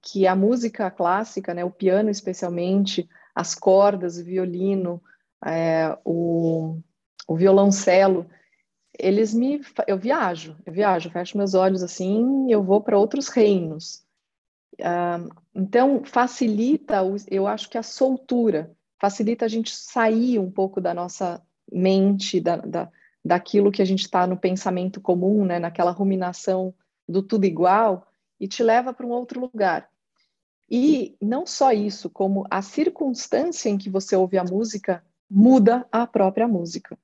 que 0.00 0.26
a 0.26 0.34
música 0.34 0.90
clássica, 0.90 1.54
né, 1.54 1.64
o 1.64 1.70
piano 1.70 2.10
especialmente, 2.10 3.08
as 3.34 3.54
cordas, 3.54 4.18
o 4.18 4.24
violino, 4.24 5.02
é, 5.44 5.96
o, 6.04 6.78
o 7.28 7.36
violoncelo, 7.36 8.26
eles 8.98 9.32
me. 9.32 9.60
Eu 9.86 9.98
viajo, 9.98 10.56
eu 10.66 10.72
viajo, 10.72 11.10
fecho 11.10 11.36
meus 11.36 11.54
olhos 11.54 11.82
assim 11.82 12.50
eu 12.50 12.62
vou 12.62 12.80
para 12.80 12.98
outros 12.98 13.28
reinos. 13.28 14.04
Uh, 14.74 15.28
então, 15.54 16.02
facilita, 16.04 17.00
eu 17.30 17.46
acho 17.46 17.68
que 17.68 17.78
a 17.78 17.82
soltura, 17.82 18.74
facilita 19.00 19.44
a 19.44 19.48
gente 19.48 19.74
sair 19.74 20.38
um 20.38 20.50
pouco 20.50 20.80
da 20.80 20.94
nossa 20.94 21.42
mente, 21.70 22.40
da, 22.40 22.56
da, 22.56 22.90
daquilo 23.24 23.70
que 23.70 23.82
a 23.82 23.84
gente 23.84 24.00
está 24.00 24.26
no 24.26 24.36
pensamento 24.36 25.00
comum, 25.00 25.44
né, 25.44 25.58
naquela 25.58 25.90
ruminação 25.90 26.74
do 27.08 27.22
tudo 27.22 27.44
igual, 27.44 28.06
e 28.40 28.48
te 28.48 28.62
leva 28.62 28.92
para 28.92 29.06
um 29.06 29.10
outro 29.10 29.40
lugar. 29.40 29.88
E 30.70 31.16
não 31.20 31.46
só 31.46 31.70
isso, 31.70 32.08
como 32.08 32.46
a 32.50 32.62
circunstância 32.62 33.68
em 33.68 33.76
que 33.76 33.90
você 33.90 34.16
ouve 34.16 34.38
a 34.38 34.44
música 34.44 35.04
muda 35.30 35.86
a 35.92 36.06
própria 36.06 36.48
música. 36.48 36.98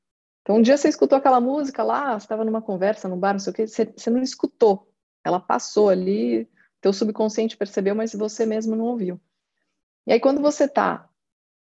Então, 0.48 0.56
um 0.56 0.62
dia 0.62 0.78
você 0.78 0.88
escutou 0.88 1.18
aquela 1.18 1.42
música 1.42 1.82
lá, 1.82 2.18
você 2.18 2.24
estava 2.24 2.42
numa 2.42 2.62
conversa, 2.62 3.06
num 3.06 3.18
bar, 3.18 3.34
não 3.34 3.38
sei 3.38 3.50
o 3.50 3.54
quê, 3.54 3.66
você, 3.66 3.84
você 3.84 4.08
não 4.08 4.22
escutou. 4.22 4.90
Ela 5.22 5.38
passou 5.38 5.90
ali, 5.90 6.48
teu 6.80 6.90
subconsciente 6.90 7.54
percebeu, 7.54 7.94
mas 7.94 8.14
você 8.14 8.46
mesmo 8.46 8.74
não 8.74 8.86
ouviu. 8.86 9.20
E 10.06 10.12
aí, 10.14 10.18
quando 10.18 10.40
você 10.40 10.64
está 10.64 11.06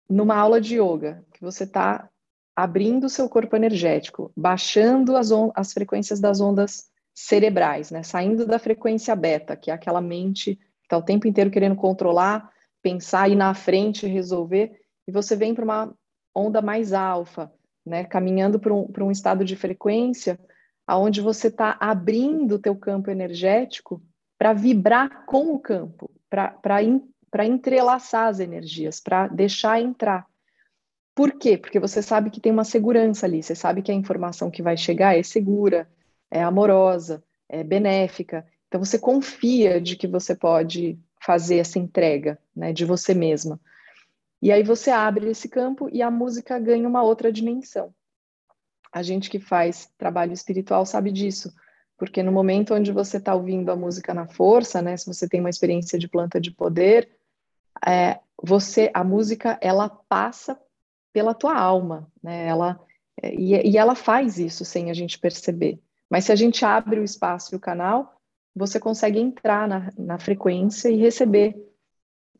numa 0.08 0.36
aula 0.36 0.58
de 0.58 0.80
yoga, 0.80 1.22
que 1.34 1.42
você 1.42 1.64
está 1.64 2.08
abrindo 2.56 3.04
o 3.04 3.10
seu 3.10 3.28
corpo 3.28 3.54
energético, 3.54 4.32
baixando 4.34 5.18
as, 5.18 5.28
as 5.54 5.74
frequências 5.74 6.18
das 6.18 6.40
ondas 6.40 6.90
cerebrais, 7.14 7.90
né? 7.90 8.02
Saindo 8.02 8.46
da 8.46 8.58
frequência 8.58 9.14
beta, 9.14 9.54
que 9.54 9.70
é 9.70 9.74
aquela 9.74 10.00
mente 10.00 10.54
que 10.54 10.62
está 10.84 10.96
o 10.96 11.02
tempo 11.02 11.28
inteiro 11.28 11.50
querendo 11.50 11.76
controlar, 11.76 12.50
pensar, 12.80 13.30
ir 13.30 13.36
na 13.36 13.52
frente, 13.52 14.06
resolver, 14.06 14.80
e 15.06 15.12
você 15.12 15.36
vem 15.36 15.54
para 15.54 15.62
uma 15.62 15.94
onda 16.34 16.62
mais 16.62 16.94
alfa, 16.94 17.52
né? 17.84 18.04
Caminhando 18.04 18.58
para 18.58 18.72
um, 18.72 18.88
um 19.00 19.10
estado 19.10 19.44
de 19.44 19.56
frequência 19.56 20.38
aonde 20.86 21.20
você 21.20 21.48
está 21.48 21.76
abrindo 21.80 22.56
o 22.56 22.58
teu 22.58 22.76
campo 22.76 23.10
energético 23.10 24.02
para 24.38 24.52
vibrar 24.52 25.24
com 25.24 25.54
o 25.54 25.58
campo, 25.58 26.10
para 26.28 27.44
entrelaçar 27.46 28.28
as 28.28 28.40
energias, 28.40 29.00
para 29.00 29.28
deixar 29.28 29.80
entrar. 29.80 30.26
Por 31.14 31.32
quê? 31.32 31.56
Porque 31.56 31.78
você 31.78 32.02
sabe 32.02 32.30
que 32.30 32.40
tem 32.40 32.50
uma 32.50 32.64
segurança 32.64 33.26
ali, 33.26 33.42
você 33.42 33.54
sabe 33.54 33.82
que 33.82 33.92
a 33.92 33.94
informação 33.94 34.50
que 34.50 34.62
vai 34.62 34.76
chegar 34.76 35.16
é 35.16 35.22
segura, 35.22 35.88
é 36.30 36.42
amorosa, 36.42 37.22
é 37.48 37.62
benéfica. 37.62 38.46
Então 38.66 38.82
você 38.82 38.98
confia 38.98 39.80
de 39.80 39.94
que 39.94 40.06
você 40.06 40.34
pode 40.34 40.98
fazer 41.24 41.58
essa 41.58 41.78
entrega, 41.78 42.38
né, 42.56 42.72
de 42.72 42.84
você 42.84 43.14
mesma. 43.14 43.60
E 44.42 44.50
aí 44.50 44.64
você 44.64 44.90
abre 44.90 45.30
esse 45.30 45.48
campo 45.48 45.88
e 45.92 46.02
a 46.02 46.10
música 46.10 46.58
ganha 46.58 46.88
uma 46.88 47.02
outra 47.02 47.32
dimensão. 47.32 47.94
A 48.92 49.02
gente 49.02 49.30
que 49.30 49.38
faz 49.38 49.88
trabalho 49.96 50.32
espiritual 50.32 50.84
sabe 50.84 51.12
disso, 51.12 51.54
porque 51.96 52.22
no 52.22 52.32
momento 52.32 52.74
onde 52.74 52.90
você 52.90 53.18
está 53.18 53.34
ouvindo 53.34 53.70
a 53.70 53.76
música 53.76 54.12
na 54.12 54.26
força, 54.26 54.82
né, 54.82 54.96
se 54.96 55.06
você 55.06 55.28
tem 55.28 55.38
uma 55.38 55.48
experiência 55.48 55.96
de 55.96 56.08
planta 56.08 56.40
de 56.40 56.50
poder, 56.50 57.08
é, 57.86 58.18
você, 58.42 58.90
a 58.92 59.04
música, 59.04 59.56
ela 59.62 59.88
passa 59.88 60.60
pela 61.12 61.32
tua 61.32 61.56
alma, 61.56 62.10
né? 62.22 62.46
Ela 62.46 62.80
é, 63.22 63.34
e, 63.34 63.70
e 63.70 63.78
ela 63.78 63.94
faz 63.94 64.38
isso 64.38 64.64
sem 64.64 64.90
a 64.90 64.94
gente 64.94 65.18
perceber. 65.18 65.80
Mas 66.10 66.24
se 66.24 66.32
a 66.32 66.36
gente 66.36 66.64
abre 66.64 66.98
o 66.98 67.04
espaço 67.04 67.54
e 67.54 67.56
o 67.56 67.60
canal, 67.60 68.20
você 68.54 68.80
consegue 68.80 69.18
entrar 69.18 69.68
na, 69.68 69.92
na 69.96 70.18
frequência 70.18 70.88
e 70.88 70.96
receber 70.96 71.56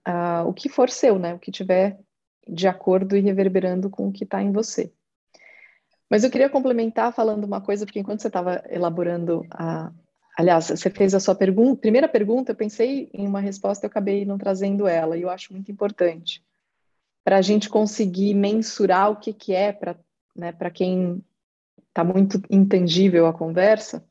uh, 0.07 0.47
o 0.47 0.53
que 0.53 0.69
for 0.69 0.91
seu, 0.91 1.19
né? 1.19 1.35
O 1.35 1.39
que 1.39 1.51
tiver 1.51 1.99
de 2.47 2.67
acordo 2.67 3.17
e 3.17 3.21
reverberando 3.21 3.89
com 3.89 4.09
o 4.09 4.13
que 4.13 4.25
está 4.25 4.43
em 4.43 4.53
você. 4.53 4.93
Mas 6.11 6.25
eu 6.25 6.31
queria 6.31 6.51
complementar 6.51 7.13
falando 7.13 7.45
uma 7.45 7.61
coisa, 7.61 7.87
porque 7.87 8.01
enquanto 8.01 8.21
você 8.21 8.29
estava 8.29 8.63
elaborando 8.69 9.47
a. 9.51 9.91
Aliás, 10.37 10.67
você 10.67 10.89
fez 10.89 11.15
a 11.15 11.21
sua 11.21 11.35
pergunta, 11.35 11.81
primeira 11.81 12.09
pergunta, 12.09 12.53
eu 12.53 12.57
pensei 12.57 13.11
em 13.13 13.27
uma 13.27 13.41
resposta, 13.41 13.85
eu 13.85 13.91
acabei 13.91 14.25
não 14.25 14.39
trazendo 14.39 14.87
ela, 14.87 15.17
e 15.17 15.23
eu 15.23 15.29
acho 15.29 15.53
muito 15.53 15.71
importante. 15.71 16.43
Para 17.23 17.37
a 17.37 17.43
gente 17.43 17.69
conseguir 17.69 18.33
mensurar 18.33 19.11
o 19.11 19.17
que, 19.17 19.33
que 19.33 19.55
é, 19.55 19.73
para 19.73 19.95
né, 20.35 20.53
quem 20.73 21.23
está 21.89 22.03
muito 22.03 22.43
intangível 22.51 23.27
a 23.27 23.33
conversa, 23.33 24.03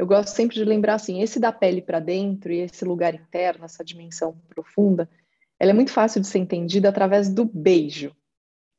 eu 0.00 0.06
gosto 0.06 0.28
sempre 0.28 0.56
de 0.56 0.64
lembrar 0.64 0.94
assim, 0.94 1.20
esse 1.20 1.38
da 1.38 1.52
pele 1.52 1.82
para 1.82 2.00
dentro 2.00 2.50
e 2.50 2.60
esse 2.60 2.86
lugar 2.86 3.14
interno, 3.14 3.66
essa 3.66 3.84
dimensão 3.84 4.34
profunda, 4.48 5.06
ela 5.60 5.70
é 5.70 5.74
muito 5.74 5.92
fácil 5.92 6.20
de 6.20 6.26
ser 6.26 6.38
entendida 6.38 6.88
através 6.88 7.28
do 7.28 7.44
beijo. 7.44 8.16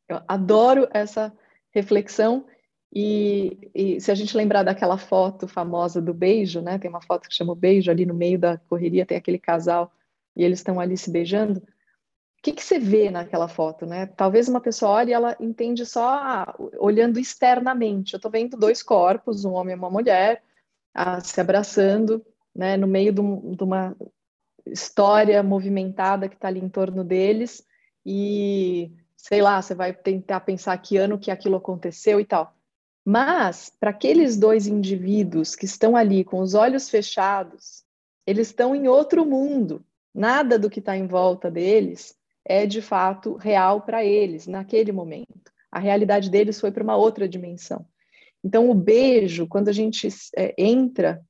Eu 0.09 0.21
adoro 0.27 0.89
essa 0.91 1.31
reflexão 1.71 2.45
e, 2.93 3.69
e, 3.73 4.01
se 4.01 4.11
a 4.11 4.15
gente 4.15 4.35
lembrar 4.35 4.63
daquela 4.63 4.97
foto 4.97 5.47
famosa 5.47 6.01
do 6.01 6.13
beijo, 6.13 6.59
né? 6.59 6.79
Tem 6.79 6.89
uma 6.89 7.01
foto 7.01 7.29
que 7.29 7.35
chama 7.35 7.53
o 7.53 7.55
beijo 7.55 7.89
ali 7.91 8.05
no 8.05 8.13
meio 8.13 8.37
da 8.37 8.57
correria, 8.57 9.05
tem 9.05 9.17
aquele 9.17 9.39
casal 9.39 9.93
e 10.35 10.43
eles 10.43 10.59
estão 10.59 10.79
ali 10.79 10.97
se 10.97 11.09
beijando 11.11 11.59
o 11.59 12.43
que, 12.43 12.53
que 12.53 12.63
você 12.63 12.79
vê 12.79 13.11
naquela 13.11 13.47
foto, 13.47 13.85
né? 13.85 14.07
Talvez 14.07 14.49
uma 14.49 14.59
pessoa 14.59 14.93
olhe 14.93 15.11
e 15.11 15.13
ela 15.13 15.37
entende 15.39 15.85
só 15.85 16.09
ah, 16.09 16.55
olhando 16.79 17.19
externamente. 17.19 18.13
Eu 18.13 18.17
estou 18.17 18.31
vendo 18.31 18.57
dois 18.57 18.81
corpos, 18.81 19.45
um 19.45 19.53
homem 19.53 19.75
e 19.75 19.77
uma 19.77 19.91
mulher, 19.91 20.41
ah, 20.91 21.21
se 21.21 21.39
abraçando, 21.39 22.25
né? 22.53 22.77
No 22.77 22.87
meio 22.87 23.13
de, 23.13 23.21
um, 23.21 23.51
de 23.55 23.63
uma 23.63 23.95
história 24.65 25.41
movimentada 25.43 26.29
que 26.29 26.35
está 26.35 26.47
ali 26.47 26.59
em 26.59 26.69
torno 26.69 27.03
deles 27.03 27.65
e 28.05 28.91
sei 29.15 29.41
lá, 29.41 29.61
você 29.61 29.75
vai 29.75 29.93
tentar 29.93 30.39
pensar 30.41 30.75
que 30.79 30.97
ano 30.97 31.19
que 31.19 31.29
aquilo 31.29 31.55
aconteceu 31.55 32.19
e 32.19 32.25
tal. 32.25 32.55
Mas 33.05 33.71
para 33.79 33.91
aqueles 33.91 34.37
dois 34.37 34.67
indivíduos 34.67 35.55
que 35.55 35.65
estão 35.65 35.95
ali 35.95 36.23
com 36.23 36.39
os 36.39 36.53
olhos 36.53 36.89
fechados, 36.89 37.83
eles 38.25 38.47
estão 38.47 38.75
em 38.75 38.87
outro 38.87 39.25
mundo. 39.25 39.85
Nada 40.13 40.57
do 40.57 40.69
que 40.69 40.79
está 40.79 40.97
em 40.97 41.07
volta 41.07 41.49
deles 41.49 42.15
é 42.43 42.65
de 42.65 42.81
fato 42.81 43.35
real 43.35 43.81
para 43.81 44.03
eles 44.03 44.47
naquele 44.47 44.91
momento. 44.91 45.51
A 45.71 45.79
realidade 45.79 46.29
deles 46.29 46.59
foi 46.59 46.71
para 46.71 46.83
uma 46.83 46.95
outra 46.95 47.27
dimensão. 47.29 47.85
Então, 48.43 48.69
o 48.69 48.73
beijo, 48.73 49.47
quando 49.47 49.69
a 49.69 49.73
gente 49.73 50.07
é, 50.35 50.53
entra 50.57 51.23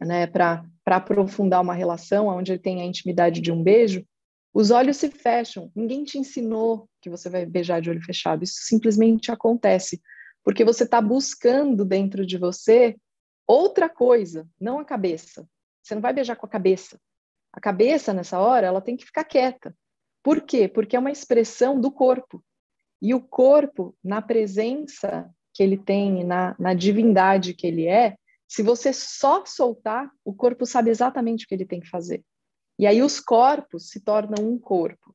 né, 0.00 0.26
para 0.26 0.64
aprofundar 0.96 1.60
uma 1.60 1.74
relação 1.74 2.28
onde 2.28 2.52
ele 2.52 2.58
tem 2.58 2.80
a 2.80 2.84
intimidade 2.84 3.40
de 3.40 3.52
um 3.52 3.62
beijo, 3.62 4.04
os 4.52 4.70
olhos 4.70 4.96
se 4.96 5.10
fecham. 5.10 5.70
Ninguém 5.74 6.04
te 6.04 6.18
ensinou 6.18 6.88
que 7.00 7.10
você 7.10 7.28
vai 7.28 7.46
beijar 7.46 7.80
de 7.80 7.90
olho 7.90 8.02
fechado. 8.02 8.42
Isso 8.42 8.60
simplesmente 8.62 9.30
acontece 9.30 10.00
porque 10.48 10.64
você 10.64 10.84
está 10.84 11.00
buscando 11.00 11.84
dentro 11.84 12.24
de 12.24 12.38
você 12.38 12.96
outra 13.46 13.88
coisa, 13.88 14.48
não 14.60 14.78
a 14.78 14.84
cabeça. 14.84 15.46
Você 15.82 15.94
não 15.94 16.02
vai 16.02 16.12
beijar 16.12 16.36
com 16.36 16.46
a 16.46 16.48
cabeça. 16.48 16.98
A 17.52 17.60
cabeça, 17.60 18.12
nessa 18.12 18.38
hora, 18.38 18.66
ela 18.66 18.80
tem 18.80 18.96
que 18.96 19.04
ficar 19.04 19.24
quieta. 19.24 19.76
Por 20.22 20.42
quê? 20.42 20.68
Porque 20.68 20.96
é 20.96 20.98
uma 20.98 21.10
expressão 21.10 21.80
do 21.80 21.90
corpo. 21.90 22.42
E 23.00 23.14
o 23.14 23.20
corpo, 23.20 23.94
na 24.02 24.20
presença 24.20 25.30
que 25.52 25.62
ele 25.62 25.76
tem, 25.76 26.24
na, 26.24 26.54
na 26.58 26.74
divindade 26.74 27.54
que 27.54 27.66
ele 27.66 27.86
é, 27.86 28.16
se 28.48 28.62
você 28.62 28.92
só 28.94 29.44
soltar, 29.44 30.10
o 30.24 30.32
corpo 30.32 30.64
sabe 30.64 30.90
exatamente 30.90 31.44
o 31.44 31.48
que 31.48 31.54
ele 31.54 31.66
tem 31.66 31.80
que 31.80 31.90
fazer. 31.90 32.24
E 32.78 32.86
aí 32.86 33.02
os 33.02 33.20
corpos 33.20 33.90
se 33.90 34.00
tornam 34.00 34.48
um 34.48 34.58
corpo, 34.58 35.14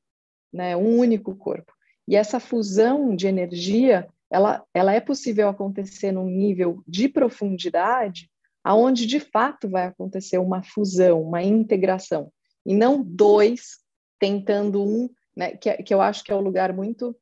né? 0.53 0.77
um 0.77 0.99
único 0.99 1.36
corpo. 1.36 1.73
E 2.07 2.15
essa 2.15 2.39
fusão 2.39 3.15
de 3.15 3.25
energia, 3.25 4.07
ela, 4.29 4.63
ela 4.73 4.93
é 4.93 4.99
possível 4.99 5.49
acontecer 5.49 6.11
num 6.11 6.27
nível 6.27 6.84
de 6.88 7.09
profundidade, 7.09 8.29
aonde 8.63 9.07
de 9.07 9.19
fato 9.19 9.67
vai 9.67 9.88
acontecer 9.88 10.38
uma 10.38 10.61
fusão, 10.61 11.21
uma 11.21 11.41
integração, 11.41 12.31
e 12.65 12.73
não 12.73 13.01
dois 13.03 13.79
tentando 14.19 14.81
um, 14.84 15.09
né, 15.36 15.51
que, 15.57 15.73
que 15.84 15.93
eu 15.93 16.01
acho 16.01 16.23
que 16.23 16.31
é 16.31 16.36
o 16.36 16.41
lugar 16.41 16.71
muito 16.71 17.15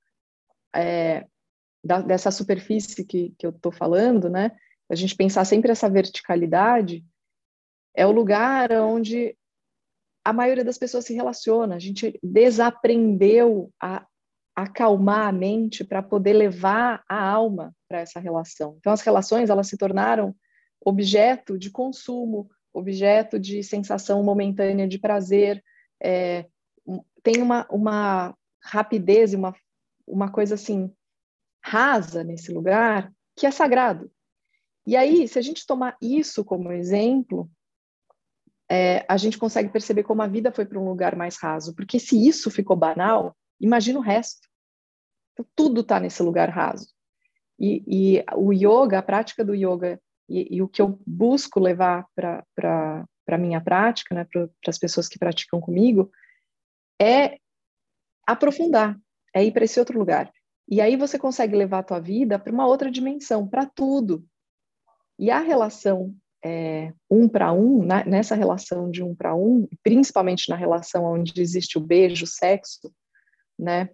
é, 0.76 1.26
da, 1.84 2.01
dessa 2.01 2.30
superfície 2.32 3.03
que, 3.05 3.34
que 3.38 3.45
eu 3.45 3.51
estou 3.51 3.72
falando, 3.72 4.30
né? 4.30 4.51
A 4.92 4.96
gente 4.96 5.16
pensar 5.16 5.46
sempre 5.46 5.72
essa 5.72 5.89
verticalidade 5.89 7.02
é 7.96 8.06
o 8.06 8.12
lugar 8.12 8.72
onde 8.74 9.38
a 10.24 10.34
maioria 10.34 10.66
das 10.66 10.78
pessoas 10.78 11.06
se 11.06 11.14
relaciona. 11.14 11.76
A 11.76 11.80
gente 11.80 12.20
desaprendeu 12.22 13.72
a 13.82 14.06
acalmar 14.54 15.30
a 15.30 15.32
mente 15.32 15.86
para 15.86 16.04
poder 16.04 16.34
levar 16.34 17.04
a 17.08 17.24
alma 17.24 17.74
para 17.88 18.02
essa 18.02 18.20
relação. 18.20 18.76
Então, 18.80 18.92
as 18.92 19.00
relações 19.02 19.50
elas 19.50 19.68
se 19.68 19.78
tornaram 19.78 20.36
objeto 20.86 21.58
de 21.58 21.72
consumo, 21.72 22.50
objeto 22.74 23.39
de 23.39 23.64
sensação 23.64 24.22
momentânea 24.24 24.89
de 24.89 25.00
prazer, 25.00 25.64
é, 26.04 26.48
tem 27.24 27.42
uma, 27.42 27.66
uma 27.70 28.36
rapidez 28.62 29.32
e 29.32 29.38
uma, 29.38 29.56
uma 30.06 30.30
coisa 30.30 30.56
assim 30.56 30.94
rasa 31.64 32.26
nesse 32.26 32.52
lugar 32.52 33.10
que 33.38 33.46
é 33.46 33.52
sagrado. 33.52 34.12
E 34.86 34.96
aí, 34.96 35.28
se 35.28 35.38
a 35.38 35.42
gente 35.42 35.66
tomar 35.66 35.96
isso 36.02 36.44
como 36.44 36.72
exemplo, 36.72 37.50
é, 38.70 39.06
a 39.08 39.18
gente 39.18 39.38
consegue 39.38 39.70
perceber 39.70 40.04
como 40.04 40.22
a 40.22 40.28
vida 40.28 40.52
foi 40.52 40.66
para 40.66 40.80
um 40.80 40.88
lugar 40.88 41.16
mais 41.16 41.38
raso. 41.38 41.76
Porque 41.76 42.00
se 42.00 42.28
isso 42.28 42.50
ficou 42.50 42.76
banal, 42.76 43.36
imagina 43.60 44.00
o 44.00 44.02
resto. 44.02 44.48
Então, 45.34 45.46
tudo 45.56 45.82
está 45.82 46.00
nesse 46.00 46.24
lugar 46.24 46.50
raso. 46.50 46.88
E, 47.60 47.84
e, 48.18 48.26
o 48.36 48.52
yoga, 48.52 49.00
a 49.00 49.04
prática 49.04 49.46
do 49.46 49.54
yoga, 49.54 50.02
e, 50.28 50.56
e 50.56 50.62
o 50.62 50.68
que 50.68 50.82
eu 50.82 51.00
busco 51.06 51.60
levar 51.60 52.08
para 52.16 52.44
a 53.28 53.38
minha 53.38 53.62
prática, 53.62 54.16
né, 54.16 54.26
para 54.26 54.50
as 54.68 54.80
pessoas 54.80 55.08
que 55.08 55.20
praticam 55.20 55.62
comigo, 55.62 56.10
é 57.00 57.38
aprofundar, 58.26 58.98
é 59.34 59.44
ir 59.44 59.52
para 59.52 59.66
esse 59.66 59.80
outro 59.80 60.00
lugar. 60.00 60.32
E 60.68 60.80
aí 60.80 60.96
você 60.96 61.20
consegue 61.20 61.56
levar 61.56 61.80
a 61.80 61.84
tua 61.84 62.00
vida 62.00 62.40
para 62.40 62.54
uma 62.54 62.66
outra 62.66 62.90
dimensão, 62.90 63.48
para 63.48 63.66
tudo. 63.66 64.26
E 65.22 65.30
a 65.30 65.40
relação 65.40 66.16
é, 66.44 66.92
um 67.08 67.30
para 67.30 67.54
um, 67.54 67.86
na, 67.86 68.04
nessa 68.04 68.34
relação 68.34 68.90
de 68.90 69.04
um 69.04 69.14
para 69.14 69.36
um, 69.36 69.68
principalmente 69.84 70.50
na 70.50 70.56
relação 70.56 71.06
onde 71.06 71.40
existe 71.40 71.78
o 71.78 71.82
beijo, 71.82 72.26
o 72.26 72.28
sexo, 72.28 72.92
né? 73.58 73.92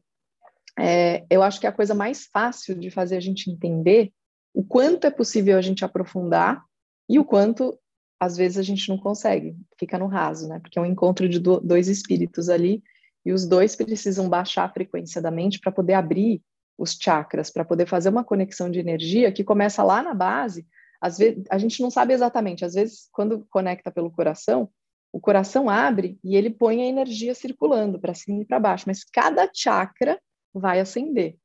É, 0.79 1.25
eu 1.29 1.43
acho 1.43 1.59
que 1.59 1.65
é 1.65 1.69
a 1.69 1.73
coisa 1.73 1.93
mais 1.93 2.27
fácil 2.27 2.79
de 2.79 2.89
fazer 2.89 3.17
a 3.17 3.19
gente 3.19 3.51
entender 3.51 4.13
o 4.53 4.63
quanto 4.63 5.05
é 5.05 5.11
possível 5.11 5.57
a 5.57 5.61
gente 5.61 5.83
aprofundar 5.83 6.63
e 7.09 7.19
o 7.19 7.25
quanto 7.25 7.77
às 8.17 8.37
vezes 8.37 8.57
a 8.57 8.63
gente 8.63 8.87
não 8.87 8.97
consegue, 8.97 9.53
fica 9.77 9.99
no 9.99 10.07
raso, 10.07 10.47
né? 10.47 10.59
Porque 10.61 10.79
é 10.79 10.81
um 10.81 10.85
encontro 10.85 11.27
de 11.27 11.39
do, 11.39 11.59
dois 11.59 11.89
espíritos 11.89 12.47
ali 12.47 12.81
e 13.25 13.33
os 13.33 13.45
dois 13.45 13.75
precisam 13.75 14.29
baixar 14.29 14.63
a 14.63 14.71
frequência 14.71 15.21
da 15.21 15.29
mente 15.29 15.59
para 15.59 15.73
poder 15.73 15.95
abrir 15.95 16.41
os 16.77 16.97
chakras, 16.97 17.49
para 17.49 17.65
poder 17.65 17.85
fazer 17.85 18.07
uma 18.07 18.23
conexão 18.23 18.71
de 18.71 18.79
energia 18.79 19.29
que 19.29 19.43
começa 19.43 19.83
lá 19.83 20.01
na 20.01 20.13
base 20.13 20.65
às 21.01 21.17
vezes, 21.17 21.43
a 21.49 21.57
gente 21.57 21.81
não 21.81 21.89
sabe 21.89 22.13
exatamente, 22.13 22.65
às 22.65 22.73
vezes, 22.73 23.07
quando 23.11 23.45
conecta 23.49 23.91
pelo 23.91 24.11
coração, 24.11 24.69
o 25.11 25.19
coração 25.19 25.69
abre 25.69 26.19
e 26.23 26.35
ele 26.35 26.49
põe 26.49 26.81
a 26.81 26.85
energia 26.85 27.33
circulando 27.33 27.99
para 27.99 28.13
cima 28.13 28.41
e 28.41 28.45
para 28.45 28.59
baixo, 28.59 28.85
mas 28.87 29.03
cada 29.03 29.49
chakra 29.53 30.19
vai 30.53 30.79
acender. 30.79 31.37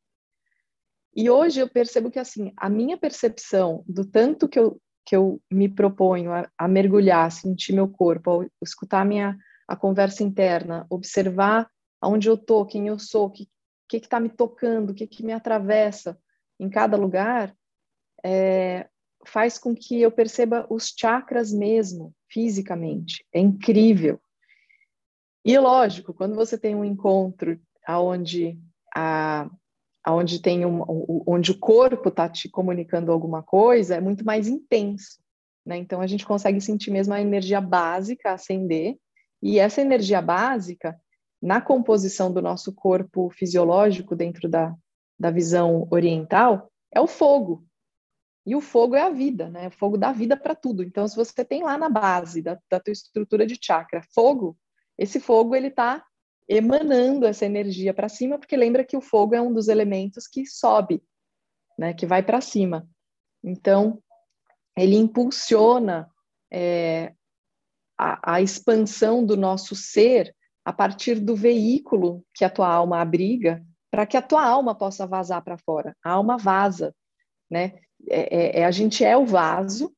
E 1.14 1.28
hoje 1.28 1.60
eu 1.60 1.68
percebo 1.68 2.10
que, 2.10 2.18
assim, 2.18 2.52
a 2.56 2.68
minha 2.68 2.96
percepção 2.96 3.84
do 3.86 4.04
tanto 4.04 4.48
que 4.48 4.58
eu, 4.58 4.80
que 5.04 5.14
eu 5.14 5.40
me 5.50 5.68
proponho 5.68 6.32
a, 6.32 6.48
a 6.56 6.66
mergulhar, 6.66 7.30
sentir 7.30 7.72
meu 7.72 7.88
corpo, 7.88 8.46
escutar 8.62 9.02
a 9.02 9.04
minha 9.04 9.38
a 9.68 9.76
conversa 9.76 10.22
interna, 10.22 10.86
observar 10.90 11.70
aonde 12.00 12.28
eu 12.28 12.36
tô, 12.36 12.66
quem 12.66 12.88
eu 12.88 12.98
sou, 12.98 13.26
o 13.26 13.30
que 13.30 13.48
que 13.98 14.06
está 14.06 14.18
me 14.18 14.28
tocando, 14.28 14.90
o 14.90 14.94
que, 14.94 15.06
que 15.06 15.22
me 15.22 15.32
atravessa 15.32 16.18
em 16.58 16.68
cada 16.70 16.96
lugar, 16.96 17.54
é, 18.24 18.88
faz 19.24 19.58
com 19.58 19.74
que 19.74 20.00
eu 20.00 20.10
perceba 20.10 20.66
os 20.68 20.92
chakras 20.96 21.52
mesmo, 21.52 22.14
fisicamente. 22.28 23.24
É 23.32 23.40
incrível. 23.40 24.20
E 25.44 25.58
lógico, 25.58 26.14
quando 26.14 26.34
você 26.34 26.56
tem 26.56 26.74
um 26.74 26.84
encontro 26.84 27.60
aonde 27.86 28.58
a 28.94 29.50
aonde 30.04 30.42
tem 30.42 30.66
um, 30.66 30.82
onde 31.24 31.52
o 31.52 31.58
corpo 31.58 32.08
está 32.08 32.28
te 32.28 32.48
comunicando 32.48 33.12
alguma 33.12 33.40
coisa, 33.40 33.94
é 33.94 34.00
muito 34.00 34.24
mais 34.24 34.48
intenso, 34.48 35.20
né? 35.64 35.76
Então 35.76 36.00
a 36.00 36.08
gente 36.08 36.26
consegue 36.26 36.60
sentir 36.60 36.90
mesmo 36.90 37.14
a 37.14 37.20
energia 37.20 37.60
básica 37.60 38.32
acender, 38.32 38.96
e 39.40 39.60
essa 39.60 39.80
energia 39.80 40.20
básica 40.20 40.98
na 41.40 41.60
composição 41.60 42.32
do 42.32 42.42
nosso 42.42 42.72
corpo 42.72 43.30
fisiológico 43.30 44.16
dentro 44.16 44.48
da, 44.48 44.74
da 45.18 45.30
visão 45.30 45.86
oriental 45.90 46.68
é 46.92 47.00
o 47.00 47.06
fogo, 47.06 47.64
e 48.44 48.56
o 48.56 48.60
fogo 48.60 48.96
é 48.96 49.02
a 49.02 49.10
vida, 49.10 49.48
né? 49.48 49.68
O 49.68 49.70
fogo 49.70 49.96
dá 49.96 50.12
vida 50.12 50.36
para 50.36 50.54
tudo. 50.54 50.82
Então, 50.82 51.06
se 51.06 51.14
você 51.14 51.44
tem 51.44 51.62
lá 51.62 51.78
na 51.78 51.88
base 51.88 52.42
da, 52.42 52.58
da 52.68 52.80
tua 52.80 52.92
estrutura 52.92 53.46
de 53.46 53.56
chakra 53.60 54.02
fogo, 54.14 54.56
esse 54.98 55.20
fogo 55.20 55.54
ele 55.54 55.68
está 55.68 56.04
emanando 56.48 57.24
essa 57.24 57.46
energia 57.46 57.94
para 57.94 58.08
cima, 58.08 58.38
porque 58.38 58.56
lembra 58.56 58.84
que 58.84 58.96
o 58.96 59.00
fogo 59.00 59.34
é 59.34 59.40
um 59.40 59.52
dos 59.52 59.68
elementos 59.68 60.26
que 60.26 60.44
sobe, 60.44 61.02
né? 61.78 61.94
Que 61.94 62.04
vai 62.04 62.22
para 62.22 62.40
cima. 62.40 62.88
Então, 63.44 64.02
ele 64.76 64.96
impulsiona 64.96 66.10
é, 66.50 67.14
a, 67.96 68.34
a 68.34 68.42
expansão 68.42 69.24
do 69.24 69.36
nosso 69.36 69.76
ser 69.76 70.34
a 70.64 70.72
partir 70.72 71.20
do 71.20 71.36
veículo 71.36 72.24
que 72.34 72.44
a 72.44 72.50
tua 72.50 72.68
alma 72.68 73.00
abriga, 73.00 73.64
para 73.90 74.06
que 74.06 74.16
a 74.16 74.22
tua 74.22 74.44
alma 74.44 74.74
possa 74.74 75.06
vazar 75.06 75.42
para 75.42 75.58
fora. 75.58 75.96
A 76.04 76.10
alma 76.10 76.36
vaza, 76.36 76.94
né? 77.50 77.78
É, 78.08 78.58
é, 78.58 78.60
é, 78.60 78.64
a 78.64 78.70
gente 78.70 79.04
é 79.04 79.16
o 79.16 79.24
vaso, 79.26 79.92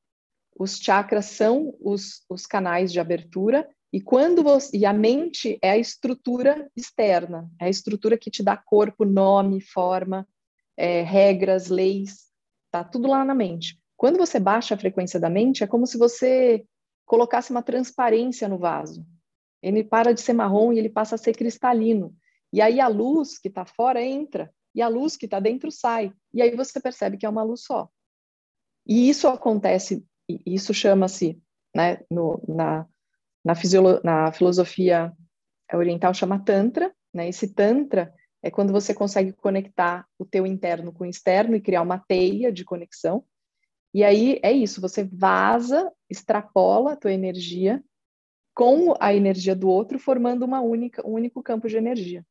os 0.59 0.79
chakras 0.79 1.27
são 1.27 1.75
os, 1.81 2.25
os 2.29 2.47
canais 2.47 2.93
de 2.93 3.01
abertura, 3.01 3.69
e 3.93 4.01
quando 4.01 4.43
você, 4.43 4.77
e 4.77 4.85
a 4.85 4.93
mente 4.93 5.59
é 5.63 5.71
a 5.71 5.79
estrutura 5.79 6.69
externa, 6.77 7.49
é 7.61 7.67
a 7.67 7.69
estrutura 7.69 8.19
que 8.19 8.31
te 8.31 8.43
dá 8.43 8.57
corpo, 8.57 9.05
nome, 9.05 9.61
forma, 9.61 10.27
é, 10.77 11.03
regras, 11.03 11.69
leis, 11.69 12.25
tá 12.71 12.83
tudo 12.83 13.07
lá 13.07 13.25
na 13.25 13.35
mente. 13.35 13.79
Quando 13.97 14.19
você 14.19 14.41
baixa 14.41 14.75
a 14.75 14.79
frequência 14.79 15.21
da 15.21 15.31
mente, 15.31 15.63
é 15.63 15.67
como 15.67 15.87
se 15.87 15.97
você 15.97 16.65
colocasse 17.07 17.51
uma 17.53 17.63
transparência 17.63 18.49
no 18.49 18.59
vaso. 18.59 19.07
Ele 19.63 19.85
para 19.85 20.13
de 20.13 20.21
ser 20.21 20.33
marrom 20.33 20.73
e 20.73 20.79
ele 20.79 20.91
passa 20.91 21.15
a 21.15 21.19
ser 21.19 21.37
cristalino. 21.37 22.15
E 22.53 22.61
aí 22.61 22.81
a 22.81 22.89
luz 22.89 23.39
que 23.39 23.49
está 23.49 23.65
fora 23.65 24.03
entra 24.03 24.53
e 24.75 24.83
a 24.83 24.89
luz 24.89 25.17
que 25.17 25.27
está 25.27 25.39
dentro 25.39 25.71
sai. 25.71 26.13
E 26.33 26.43
aí 26.43 26.55
você 26.57 26.81
percebe 26.81 27.17
que 27.17 27.25
é 27.25 27.29
uma 27.29 27.43
luz 27.43 27.63
só. 27.63 27.89
E 28.87 29.09
isso 29.09 29.29
acontece, 29.29 30.05
isso 30.47 30.75
chama-se, 30.75 31.41
né, 31.75 32.01
no, 32.11 32.43
na, 32.47 32.87
na, 33.45 33.55
na 34.03 34.33
filosofia 34.33 35.13
oriental, 35.73 36.13
chama 36.13 36.39
Tantra. 36.39 36.95
Né? 37.13 37.29
Esse 37.29 37.55
Tantra 37.55 38.13
é 38.43 38.51
quando 38.51 38.73
você 38.73 38.93
consegue 38.93 39.33
conectar 39.33 40.07
o 40.19 40.25
teu 40.25 40.47
interno 40.47 40.93
com 40.93 41.05
o 41.05 41.07
externo 41.07 41.57
e 41.57 41.61
criar 41.61 41.83
uma 41.83 41.99
teia 41.99 42.53
de 42.53 42.65
conexão. 42.65 43.25
E 43.95 44.03
aí 44.03 44.41
é 44.43 44.53
isso, 44.53 44.81
você 44.81 45.05
vaza, 45.05 45.91
extrapola 46.11 46.93
a 46.93 46.97
tua 46.97 47.13
energia 47.13 47.83
com 48.55 48.95
a 49.01 49.15
energia 49.15 49.55
do 49.55 49.69
outro, 49.69 49.99
formando 49.99 50.45
uma 50.45 50.61
única, 50.61 51.07
um 51.07 51.13
único 51.13 51.43
campo 51.43 51.69
de 51.69 51.77
energia. 51.77 52.25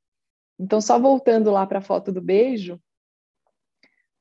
Então, 0.60 0.80
só 0.80 1.00
voltando 1.00 1.52
lá 1.52 1.66
para 1.66 1.80
a 1.80 1.82
foto 1.82 2.12
do 2.12 2.22
beijo, 2.22 2.80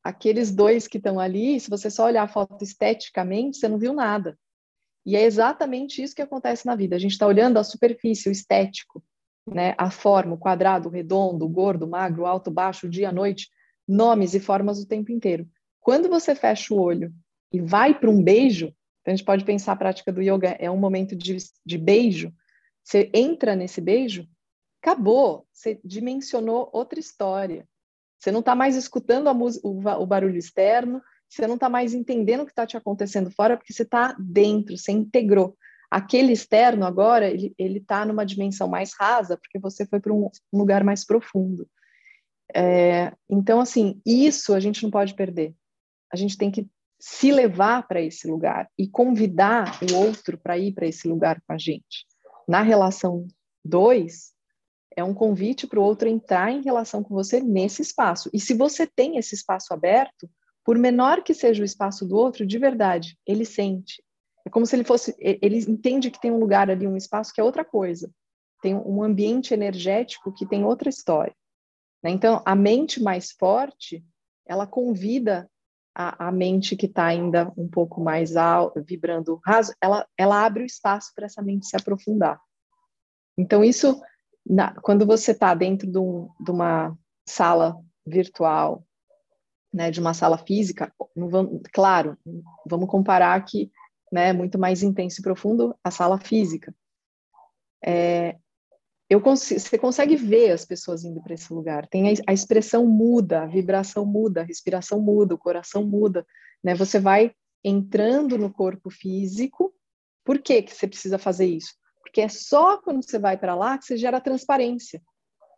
aqueles 0.02 0.50
dois 0.50 0.88
que 0.88 0.98
estão 0.98 1.20
ali, 1.20 1.58
se 1.60 1.70
você 1.70 1.90
só 1.90 2.06
olhar 2.06 2.22
a 2.22 2.28
foto 2.28 2.62
esteticamente, 2.62 3.56
você 3.56 3.68
não 3.68 3.78
viu 3.78 3.92
nada. 3.92 4.38
E 5.04 5.16
é 5.16 5.22
exatamente 5.22 6.02
isso 6.02 6.14
que 6.14 6.22
acontece 6.22 6.66
na 6.66 6.76
vida. 6.76 6.96
A 6.96 6.98
gente 6.98 7.12
está 7.12 7.26
olhando 7.26 7.58
a 7.58 7.64
superfície, 7.64 8.28
o 8.28 8.32
estético, 8.32 9.02
né? 9.46 9.74
a 9.76 9.90
forma, 9.90 10.34
o 10.34 10.38
quadrado, 10.38 10.88
o 10.88 10.92
redondo, 10.92 11.44
o 11.44 11.48
gordo, 11.48 11.84
o 11.84 11.90
magro, 11.90 12.22
o 12.22 12.26
alto, 12.26 12.50
o 12.50 12.52
baixo, 12.52 12.86
o 12.86 12.90
dia, 12.90 13.08
a 13.08 13.12
noite, 13.12 13.48
nomes 13.86 14.34
e 14.34 14.40
formas 14.40 14.78
o 14.80 14.86
tempo 14.86 15.10
inteiro. 15.10 15.48
Quando 15.80 16.08
você 16.08 16.34
fecha 16.34 16.72
o 16.72 16.80
olho 16.80 17.12
e 17.52 17.60
vai 17.60 17.98
para 17.98 18.10
um 18.10 18.22
beijo, 18.22 18.66
então 19.00 19.12
a 19.12 19.16
gente 19.16 19.26
pode 19.26 19.44
pensar 19.44 19.72
a 19.72 19.76
prática 19.76 20.12
do 20.12 20.22
yoga 20.22 20.56
é 20.60 20.70
um 20.70 20.76
momento 20.76 21.16
de, 21.16 21.36
de 21.66 21.78
beijo, 21.78 22.32
você 22.84 23.10
entra 23.12 23.56
nesse 23.56 23.80
beijo, 23.80 24.28
acabou, 24.80 25.46
você 25.52 25.80
dimensionou 25.84 26.70
outra 26.72 26.98
história. 26.98 27.66
Você 28.22 28.30
não 28.30 28.38
está 28.38 28.54
mais 28.54 28.76
escutando 28.76 29.28
o, 29.64 29.78
o 30.00 30.06
barulho 30.06 30.36
externo, 30.36 31.02
você 31.28 31.44
não 31.44 31.56
está 31.56 31.68
mais 31.68 31.92
entendendo 31.92 32.42
o 32.42 32.44
que 32.44 32.52
está 32.52 32.64
te 32.64 32.76
acontecendo 32.76 33.32
fora, 33.32 33.56
porque 33.56 33.72
você 33.72 33.82
está 33.82 34.14
dentro, 34.16 34.78
você 34.78 34.92
integrou. 34.92 35.56
Aquele 35.90 36.32
externo 36.32 36.86
agora, 36.86 37.28
ele 37.28 37.78
está 37.78 38.06
numa 38.06 38.24
dimensão 38.24 38.68
mais 38.68 38.92
rasa, 38.94 39.36
porque 39.36 39.58
você 39.58 39.84
foi 39.84 39.98
para 39.98 40.12
um 40.12 40.30
lugar 40.52 40.84
mais 40.84 41.04
profundo. 41.04 41.68
É, 42.54 43.12
então, 43.28 43.60
assim, 43.60 44.00
isso 44.06 44.54
a 44.54 44.60
gente 44.60 44.84
não 44.84 44.90
pode 44.90 45.14
perder. 45.14 45.52
A 46.12 46.16
gente 46.16 46.38
tem 46.38 46.50
que 46.50 46.68
se 47.00 47.32
levar 47.32 47.88
para 47.88 48.00
esse 48.00 48.28
lugar 48.28 48.70
e 48.78 48.86
convidar 48.86 49.80
o 49.82 49.96
outro 49.96 50.38
para 50.38 50.56
ir 50.56 50.72
para 50.72 50.86
esse 50.86 51.08
lugar 51.08 51.42
com 51.44 51.54
a 51.54 51.58
gente. 51.58 52.06
Na 52.46 52.62
relação 52.62 53.26
dois, 53.64 54.31
é 54.96 55.04
um 55.04 55.14
convite 55.14 55.66
para 55.66 55.80
o 55.80 55.82
outro 55.82 56.08
entrar 56.08 56.50
em 56.50 56.62
relação 56.62 57.02
com 57.02 57.14
você 57.14 57.40
nesse 57.40 57.82
espaço. 57.82 58.30
E 58.32 58.40
se 58.40 58.54
você 58.54 58.86
tem 58.86 59.16
esse 59.16 59.34
espaço 59.34 59.72
aberto, 59.72 60.28
por 60.64 60.78
menor 60.78 61.22
que 61.22 61.34
seja 61.34 61.62
o 61.62 61.64
espaço 61.64 62.06
do 62.06 62.16
outro, 62.16 62.46
de 62.46 62.58
verdade, 62.58 63.18
ele 63.26 63.44
sente. 63.44 64.02
É 64.44 64.50
como 64.50 64.66
se 64.66 64.76
ele 64.76 64.84
fosse, 64.84 65.14
ele 65.18 65.58
entende 65.58 66.10
que 66.10 66.20
tem 66.20 66.30
um 66.30 66.38
lugar 66.38 66.70
ali, 66.70 66.86
um 66.86 66.96
espaço 66.96 67.32
que 67.32 67.40
é 67.40 67.44
outra 67.44 67.64
coisa. 67.64 68.10
Tem 68.60 68.74
um 68.74 69.02
ambiente 69.02 69.54
energético 69.54 70.32
que 70.32 70.46
tem 70.46 70.64
outra 70.64 70.88
história. 70.88 71.34
Né? 72.02 72.10
Então, 72.10 72.42
a 72.44 72.54
mente 72.54 73.02
mais 73.02 73.32
forte, 73.32 74.04
ela 74.46 74.66
convida 74.66 75.48
a, 75.94 76.28
a 76.28 76.32
mente 76.32 76.76
que 76.76 76.86
está 76.86 77.06
ainda 77.06 77.52
um 77.56 77.68
pouco 77.68 78.00
mais 78.00 78.36
alto, 78.36 78.82
vibrando 78.82 79.40
raso, 79.44 79.72
ela, 79.80 80.06
ela 80.16 80.44
abre 80.44 80.62
o 80.62 80.66
espaço 80.66 81.12
para 81.14 81.26
essa 81.26 81.42
mente 81.42 81.66
se 81.66 81.76
aprofundar. 81.76 82.40
Então, 83.36 83.64
isso 83.64 84.00
na, 84.44 84.74
quando 84.80 85.06
você 85.06 85.32
está 85.32 85.54
dentro 85.54 85.90
de, 85.90 85.98
um, 85.98 86.28
de, 86.40 86.50
uma 86.50 86.96
sala 87.26 87.76
virtual, 88.06 88.84
né, 89.72 89.90
de 89.90 90.00
uma 90.00 90.14
sala 90.14 90.36
física, 90.36 90.92
vamos, 91.16 91.62
claro, 91.72 92.16
vamos 92.68 92.88
comparar 92.88 93.42
que 93.44 93.70
né, 94.12 94.28
é 94.28 94.32
muito 94.32 94.58
mais 94.58 94.82
intenso 94.82 95.20
e 95.20 95.22
profundo 95.22 95.74
a 95.82 95.90
sala 95.90 96.18
física. 96.18 96.74
É, 97.84 98.36
eu 99.12 99.20
você 99.20 99.76
consegue 99.76 100.16
ver 100.16 100.52
as 100.52 100.64
pessoas 100.64 101.04
indo 101.04 101.22
para 101.22 101.34
esse 101.34 101.52
lugar. 101.52 101.86
Tem 101.86 102.08
a, 102.08 102.14
a, 102.28 102.32
expressão 102.32 102.86
muda, 102.86 103.42
a 103.42 103.46
vibração 103.46 104.06
muda, 104.06 104.40
a 104.40 104.44
respiração 104.44 105.02
muda, 105.02 105.34
o 105.34 105.38
coração 105.38 105.84
muda, 105.84 106.26
né? 106.64 106.74
Você 106.74 106.98
vai 106.98 107.34
entrando 107.62 108.38
no 108.38 108.50
corpo 108.50 108.88
físico. 108.88 109.74
Por 110.24 110.38
que 110.38 110.62
que 110.62 110.74
você 110.74 110.86
precisa 110.86 111.18
fazer 111.18 111.46
isso? 111.46 111.74
Porque 112.02 112.20
é 112.20 112.28
só 112.28 112.78
quando 112.78 113.02
você 113.02 113.18
vai 113.18 113.36
para 113.36 113.54
lá 113.54 113.78
que 113.78 113.86
você 113.86 113.96
gera 113.96 114.20
transparência. 114.20 115.00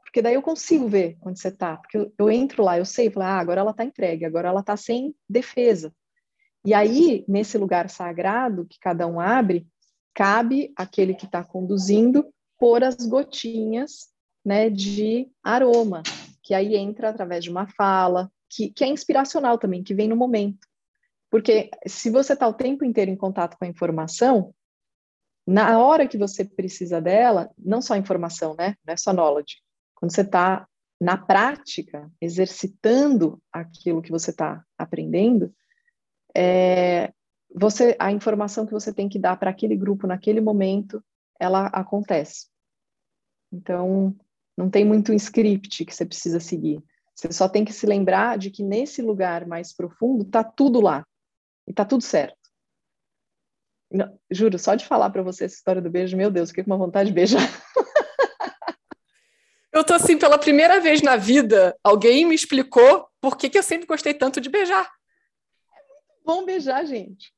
Porque 0.05 0.23
daí 0.23 0.35
eu 0.35 0.43
consigo 0.43 0.87
ver 0.87 1.17
onde 1.23 1.41
você 1.41 1.49
está. 1.49 1.77
Porque 1.77 1.99
eu, 1.99 2.13
eu, 2.17 2.31
entro 2.31 2.63
lá, 2.63 2.79
eu 2.79 2.85
sei, 2.85 3.11
falo, 3.11 3.27
ah, 3.27 3.39
agora 3.39 3.61
ela 3.61 3.73
está 3.73 3.85
entregue, 3.85 4.25
agora 4.25 4.49
ela 4.49 4.61
está 4.61 4.77
sem 4.77 5.15
defesa. 5.29 5.93
E 6.65 6.73
aí, 6.73 7.25
nesse 7.27 7.59
lugar 7.59 7.91
sagrado 7.91 8.67
que 8.67 8.79
cada 8.79 9.07
um 9.07 9.19
abre, 9.19 9.67
cabe 10.15 10.73
aquele 10.77 11.15
que 11.15 11.27
está 11.27 11.43
conduzindo 11.43 12.33
pôr 12.59 12.85
as 12.85 12.97
gotinhas 13.07 14.09
né, 14.45 14.71
de 14.71 15.29
aroma, 15.43 16.03
que 16.43 16.55
aí 16.55 16.77
entra 16.77 17.09
através 17.09 17.43
de 17.43 17.51
uma 17.51 17.67
fala, 17.67 18.31
que, 18.49 18.71
que 18.71 18.85
é 18.85 18.87
inspiracional 18.87 19.59
também, 19.59 19.83
que 19.83 19.95
vem 19.95 20.09
no 20.09 20.17
momento. 20.17 20.67
Porque 21.31 21.71
se 21.87 22.11
você 22.11 22.35
está 22.35 22.47
o 22.47 22.55
tempo 22.55 22.85
inteiro 22.85 23.11
em 23.11 23.17
contato 23.17 23.57
com 23.59 23.65
a 23.65 23.69
informação, 23.69 24.55
na 25.47 25.79
hora 25.79 26.09
que 26.09 26.17
você 26.17 26.45
precisa 26.45 27.01
dela, 27.01 27.51
não 27.59 27.83
só 27.83 27.97
informação, 27.97 28.55
né? 28.57 28.77
Não 28.87 28.95
é 28.95 28.97
só 28.97 29.13
knowledge. 29.13 29.59
Quando 29.95 30.13
você 30.13 30.23
está 30.23 30.67
na 31.01 31.19
prática, 31.19 32.11
exercitando 32.21 33.43
aquilo 33.53 34.01
que 34.01 34.11
você 34.11 34.31
está 34.31 34.65
aprendendo, 34.79 35.55
é, 36.35 37.13
você, 37.55 37.95
a 37.99 38.11
informação 38.11 38.67
que 38.67 38.73
você 38.73 38.93
tem 38.93 39.09
que 39.09 39.19
dar 39.19 39.37
para 39.37 39.51
aquele 39.51 39.77
grupo 39.77 40.07
naquele 40.07 40.41
momento, 40.41 41.03
ela 41.39 41.67
acontece. 41.67 42.49
Então, 43.53 44.17
não 44.57 44.71
tem 44.71 44.85
muito 44.85 45.13
script 45.13 45.85
que 45.85 45.95
você 45.95 46.05
precisa 46.07 46.41
seguir. 46.41 46.83
Você 47.15 47.33
só 47.33 47.49
tem 47.49 47.65
que 47.65 47.73
se 47.73 47.87
lembrar 47.87 48.39
de 48.39 48.51
que 48.51 48.63
nesse 48.63 49.01
lugar 49.01 49.47
mais 49.47 49.73
profundo 49.73 50.25
está 50.25 50.43
tudo 50.43 50.81
lá 50.81 51.07
e 51.67 51.71
está 51.71 51.85
tudo 51.85 52.03
certo. 52.03 52.44
Não, 53.95 54.13
juro, 54.29 54.59
só 54.59 54.75
de 54.75 54.85
falar 54.85 55.09
para 55.11 55.23
você 55.23 55.45
essa 55.45 55.55
história 55.55 55.81
do 55.81 55.89
beijo, 55.89 56.17
meu 56.17 56.29
Deus, 56.29 56.49
fiquei 56.49 56.65
com 56.65 56.71
uma 56.71 56.77
vontade 56.77 57.11
de 57.11 57.15
beijar. 57.15 57.41
Eu 59.73 59.85
tô 59.85 59.95
assim, 59.95 60.17
pela 60.17 60.39
primeira 60.39 60.81
vez 60.81 61.01
na 61.01 61.17
vida, 61.17 61.77
alguém 61.83 62.25
me 62.25 62.35
explicou 62.35 63.09
por 63.21 63.37
que, 63.37 63.49
que 63.49 63.59
eu 63.59 63.63
sempre 63.63 63.87
gostei 63.87 64.15
tanto 64.15 64.41
de 64.41 64.49
beijar. 64.49 64.85
É 64.85 65.81
muito 65.89 66.25
bom 66.25 66.45
beijar, 66.45 66.85
gente. 66.87 67.33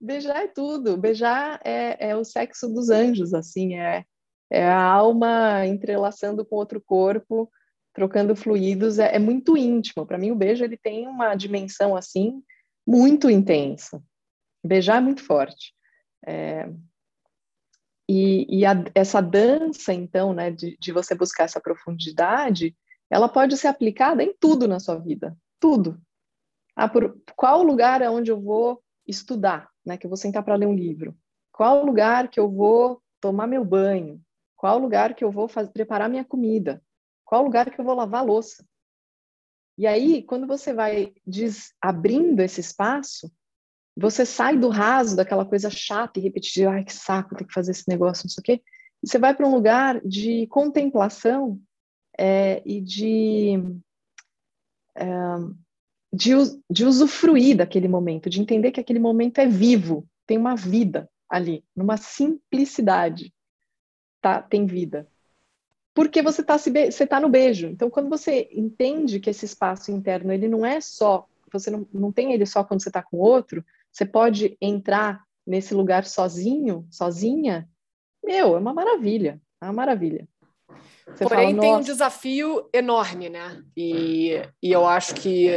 Beijar 0.00 0.44
é 0.44 0.48
tudo. 0.48 0.96
Beijar 0.96 1.60
é, 1.64 2.10
é 2.10 2.16
o 2.16 2.24
sexo 2.24 2.68
dos 2.68 2.90
anjos, 2.90 3.32
assim, 3.34 3.76
é, 3.76 4.04
é 4.50 4.64
a 4.64 4.82
alma 4.82 5.64
entrelaçando 5.66 6.44
com 6.44 6.56
outro 6.56 6.80
corpo, 6.80 7.50
trocando 7.92 8.34
fluidos, 8.34 8.98
é, 8.98 9.14
é 9.14 9.18
muito 9.18 9.56
íntimo. 9.56 10.04
Para 10.04 10.18
mim, 10.18 10.32
o 10.32 10.36
beijo 10.36 10.64
ele 10.64 10.76
tem 10.76 11.06
uma 11.06 11.36
dimensão 11.36 11.96
assim 11.96 12.42
muito 12.86 13.30
intensa. 13.30 14.02
Beijar 14.64 14.98
é 14.98 15.00
muito 15.00 15.22
forte. 15.22 15.75
É, 16.26 16.68
e, 18.08 18.60
e 18.60 18.66
a, 18.66 18.72
essa 18.94 19.20
dança, 19.20 19.92
então, 19.92 20.32
né, 20.32 20.50
de, 20.50 20.76
de 20.78 20.92
você 20.92 21.14
buscar 21.14 21.44
essa 21.44 21.60
profundidade, 21.60 22.76
ela 23.10 23.28
pode 23.28 23.56
ser 23.56 23.68
aplicada 23.68 24.22
em 24.22 24.34
tudo 24.38 24.68
na 24.68 24.80
sua 24.80 24.96
vida, 24.96 25.36
tudo. 25.60 26.00
Ah, 26.74 26.88
por 26.88 27.18
qual 27.34 27.62
lugar 27.62 28.02
é 28.02 28.10
onde 28.10 28.30
eu 28.30 28.40
vou 28.40 28.82
estudar, 29.06 29.70
né? 29.84 29.96
Que 29.96 30.06
eu 30.06 30.10
vou 30.10 30.16
sentar 30.16 30.42
para 30.42 30.56
ler 30.56 30.66
um 30.66 30.74
livro. 30.74 31.16
Qual 31.52 31.84
lugar 31.84 32.28
que 32.28 32.38
eu 32.38 32.50
vou 32.50 33.00
tomar 33.20 33.46
meu 33.46 33.64
banho? 33.64 34.20
Qual 34.56 34.78
lugar 34.78 35.14
que 35.14 35.24
eu 35.24 35.30
vou 35.30 35.48
fazer, 35.48 35.70
preparar 35.70 36.08
minha 36.08 36.24
comida? 36.24 36.82
Qual 37.24 37.42
lugar 37.42 37.70
que 37.70 37.80
eu 37.80 37.84
vou 37.84 37.94
lavar 37.94 38.24
louça? 38.24 38.66
E 39.78 39.86
aí, 39.86 40.22
quando 40.22 40.46
você 40.46 40.72
vai 40.72 41.14
des, 41.26 41.74
abrindo 41.80 42.40
esse 42.40 42.60
espaço, 42.60 43.30
você 43.96 44.26
sai 44.26 44.58
do 44.58 44.68
raso 44.68 45.16
daquela 45.16 45.44
coisa 45.44 45.70
chata 45.70 46.18
e 46.18 46.22
repetitiva, 46.22 46.72
ai 46.72 46.84
que 46.84 46.92
saco, 46.92 47.34
tem 47.34 47.46
que 47.46 47.54
fazer 47.54 47.70
esse 47.70 47.88
negócio, 47.88 48.24
não 48.24 48.30
sei 48.30 48.40
o 48.40 48.44
quê. 48.44 48.62
Você 49.02 49.18
vai 49.18 49.34
para 49.34 49.46
um 49.46 49.54
lugar 49.54 50.00
de 50.04 50.46
contemplação 50.48 51.58
é, 52.18 52.62
e 52.66 52.80
de, 52.80 53.54
é, 54.94 55.06
de, 56.12 56.32
de 56.70 56.84
usufruir 56.84 57.56
daquele 57.56 57.88
momento, 57.88 58.28
de 58.28 58.40
entender 58.40 58.70
que 58.70 58.80
aquele 58.80 58.98
momento 58.98 59.38
é 59.38 59.46
vivo, 59.46 60.06
tem 60.26 60.36
uma 60.36 60.54
vida 60.54 61.08
ali, 61.28 61.64
numa 61.74 61.96
simplicidade 61.96 63.32
tá, 64.20 64.42
tem 64.42 64.66
vida. 64.66 65.08
Porque 65.94 66.20
você 66.20 66.42
está 66.42 66.56
tá 67.08 67.20
no 67.20 67.28
beijo. 67.30 67.68
Então, 67.68 67.88
quando 67.88 68.10
você 68.10 68.48
entende 68.52 69.18
que 69.18 69.30
esse 69.30 69.46
espaço 69.46 69.90
interno 69.90 70.30
ele 70.30 70.46
não 70.46 70.66
é 70.66 70.78
só, 70.80 71.26
você 71.50 71.70
não, 71.70 71.88
não 71.90 72.12
tem 72.12 72.34
ele 72.34 72.44
só 72.44 72.62
quando 72.62 72.82
você 72.82 72.90
está 72.90 73.02
com 73.02 73.16
outro, 73.16 73.64
você 73.96 74.04
pode 74.04 74.58
entrar 74.60 75.22
nesse 75.46 75.72
lugar 75.72 76.04
sozinho, 76.04 76.86
sozinha, 76.90 77.66
meu, 78.22 78.54
é 78.54 78.58
uma 78.58 78.74
maravilha, 78.74 79.40
é 79.58 79.64
uma 79.64 79.72
maravilha. 79.72 80.28
Você 81.06 81.24
Porém, 81.24 81.50
fala, 81.50 81.60
tem 81.60 81.74
um 81.76 81.80
desafio 81.80 82.68
enorme, 82.74 83.30
né? 83.30 83.62
E, 83.74 84.42
e 84.62 84.70
eu 84.70 84.86
acho 84.86 85.14
que 85.14 85.48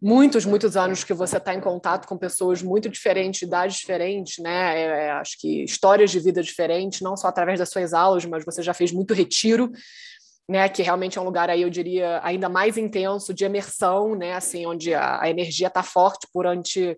muitos, 0.00 0.46
muitos 0.46 0.78
anos 0.78 1.04
que 1.04 1.12
você 1.12 1.36
está 1.36 1.52
em 1.52 1.60
contato 1.60 2.06
com 2.06 2.16
pessoas 2.16 2.62
muito 2.62 2.88
diferentes, 2.88 3.42
idades 3.42 3.76
diferentes, 3.76 4.42
né? 4.42 4.80
É, 4.80 4.84
é, 4.84 5.10
acho 5.10 5.38
que 5.38 5.64
histórias 5.64 6.10
de 6.10 6.20
vida 6.20 6.42
diferentes, 6.42 7.02
não 7.02 7.18
só 7.18 7.26
através 7.28 7.58
das 7.58 7.68
suas 7.68 7.92
aulas, 7.92 8.24
mas 8.24 8.46
você 8.46 8.62
já 8.62 8.72
fez 8.72 8.92
muito 8.92 9.12
retiro, 9.12 9.70
né? 10.48 10.68
Que 10.70 10.82
realmente 10.82 11.18
é 11.18 11.20
um 11.20 11.24
lugar 11.24 11.50
aí, 11.50 11.60
eu 11.60 11.70
diria, 11.70 12.20
ainda 12.22 12.48
mais 12.48 12.78
intenso 12.78 13.34
de 13.34 13.44
imersão, 13.44 14.14
né? 14.14 14.32
Assim, 14.32 14.64
onde 14.64 14.94
a, 14.94 15.20
a 15.20 15.28
energia 15.28 15.66
está 15.66 15.82
forte 15.82 16.26
por 16.32 16.46
ante, 16.46 16.96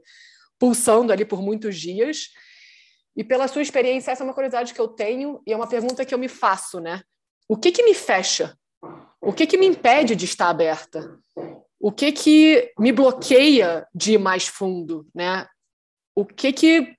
pulsando 0.59 1.13
ali 1.13 1.25
por 1.25 1.43
muitos 1.43 1.79
dias. 1.79 2.29
E 3.17 3.23
pela 3.23 3.49
sua 3.49 3.63
experiência, 3.63 4.11
essa 4.11 4.23
é 4.23 4.27
uma 4.27 4.35
curiosidade 4.35 4.75
que 4.75 4.81
eu 4.81 4.89
tenho 4.89 5.41
e 5.47 5.53
é 5.53 5.57
uma 5.57 5.69
pergunta 5.69 6.05
que 6.05 6.15
eu 6.15 6.19
me 6.19 6.29
faço, 6.29 6.81
né? 6.81 7.03
o 7.49 7.57
que 7.57 7.71
que 7.71 7.83
me 7.83 7.95
fecha? 7.95 8.57
O 9.21 9.33
que 9.33 9.47
que 9.47 9.57
me 9.57 9.67
impede 9.67 10.15
de 10.17 10.25
estar 10.25 10.49
aberta? 10.49 11.19
O 11.79 11.93
que 11.93 12.13
que 12.13 12.73
me 12.79 12.93
bloqueia 12.93 13.87
de 13.95 14.15
ir 14.15 14.19
mais 14.19 14.47
fundo, 14.47 15.07
né? 15.15 15.47
O 16.15 16.25
que 16.25 16.53
que 16.53 16.95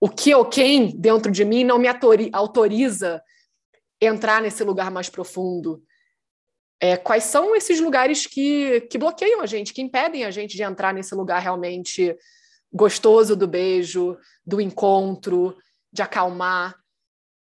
o 0.00 0.08
que 0.08 0.34
ou 0.34 0.44
quem 0.44 0.94
dentro 0.98 1.32
de 1.32 1.44
mim 1.44 1.64
não 1.64 1.78
me 1.78 1.88
autoriza 2.32 3.22
entrar 4.00 4.42
nesse 4.42 4.62
lugar 4.62 4.90
mais 4.90 5.08
profundo? 5.08 5.82
É, 6.80 6.96
quais 6.96 7.24
são 7.24 7.56
esses 7.56 7.80
lugares 7.80 8.26
que, 8.26 8.82
que 8.82 8.98
bloqueiam 8.98 9.40
a 9.40 9.46
gente, 9.46 9.72
que 9.72 9.80
impedem 9.80 10.24
a 10.24 10.30
gente 10.30 10.56
de 10.56 10.62
entrar 10.62 10.92
nesse 10.92 11.14
lugar 11.14 11.40
realmente 11.40 12.14
gostoso 12.74 13.36
do 13.36 13.46
beijo, 13.46 14.16
do 14.44 14.60
encontro, 14.60 15.56
de 15.92 16.02
acalmar? 16.02 16.76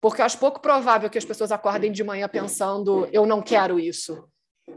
Porque 0.00 0.20
eu 0.20 0.26
acho 0.26 0.38
pouco 0.38 0.60
provável 0.60 1.08
que 1.08 1.18
as 1.18 1.24
pessoas 1.24 1.50
acordem 1.50 1.90
de 1.90 2.04
manhã 2.04 2.28
pensando, 2.28 3.08
eu 3.12 3.26
não 3.26 3.40
quero 3.40 3.80
isso. 3.80 4.28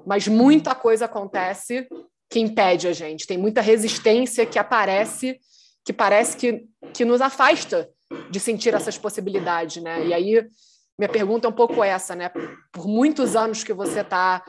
Mas 0.05 0.27
muita 0.27 0.73
coisa 0.73 1.05
acontece 1.05 1.87
que 2.29 2.39
impede 2.39 2.87
a 2.87 2.93
gente. 2.93 3.27
Tem 3.27 3.37
muita 3.37 3.59
resistência 3.59 4.45
que 4.45 4.57
aparece, 4.57 5.39
que 5.83 5.91
parece 5.91 6.37
que, 6.37 6.67
que 6.93 7.03
nos 7.03 7.21
afasta 7.21 7.89
de 8.29 8.39
sentir 8.39 8.73
essas 8.73 8.97
possibilidades, 8.97 9.81
né? 9.81 10.05
E 10.05 10.13
aí, 10.13 10.47
minha 10.97 11.09
pergunta 11.09 11.47
é 11.47 11.49
um 11.49 11.53
pouco 11.53 11.83
essa, 11.83 12.15
né? 12.15 12.31
Por 12.71 12.87
muitos 12.87 13.35
anos 13.35 13.63
que 13.63 13.73
você 13.73 14.01
está 14.01 14.43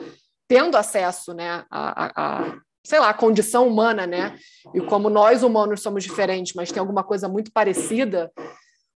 tendo 0.51 0.75
acesso, 0.75 1.33
né, 1.33 1.63
a, 1.71 2.11
a, 2.13 2.57
sei 2.83 2.99
lá, 2.99 3.09
a 3.09 3.13
condição 3.13 3.67
humana, 3.67 4.07
né? 4.07 4.37
E 4.73 4.81
como 4.81 5.09
nós 5.09 5.43
humanos 5.43 5.81
somos 5.81 6.03
diferentes, 6.03 6.53
mas 6.53 6.71
tem 6.71 6.79
alguma 6.79 7.03
coisa 7.03 7.27
muito 7.27 7.51
parecida, 7.51 8.31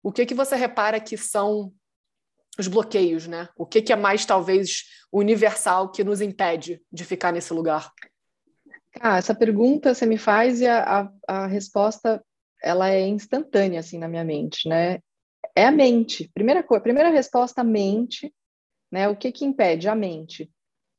o 0.02 0.12
que 0.12 0.26
que 0.26 0.34
você 0.34 0.56
repara 0.56 1.00
que 1.00 1.18
são 1.18 1.72
os 2.58 2.68
bloqueios, 2.68 3.28
né? 3.28 3.50
O 3.58 3.66
que, 3.66 3.82
que 3.82 3.92
é 3.92 3.96
mais 3.96 4.26
talvez 4.26 4.84
universal 5.12 5.92
que 5.92 6.04
nos 6.04 6.22
impede 6.22 6.82
de 6.92 7.04
ficar 7.04 7.32
nesse 7.32 7.54
lugar? 7.54 7.92
Ah, 9.00 9.18
essa 9.18 9.34
pergunta 9.34 9.94
você 9.94 10.06
me 10.06 10.18
faz 10.18 10.62
e 10.62 10.68
a, 10.68 11.02
a, 11.02 11.12
a 11.28 11.48
resposta 11.48 12.24
ela 12.62 12.90
é 12.90 13.08
instantânea 13.08 13.80
assim 13.80 13.98
na 13.98 14.08
minha 14.08 14.24
mente, 14.24 14.70
né? 14.70 15.00
É 15.56 15.66
a 15.66 15.72
mente. 15.72 16.30
Primeira 16.34 16.64
coisa, 16.64 16.84
primeira 16.84 17.10
resposta, 17.10 17.64
mente, 17.64 18.34
né? 18.92 19.08
O 19.10 19.16
que 19.16 19.32
que 19.32 19.46
impede 19.46 19.90
a 19.90 19.96
mente? 19.96 20.50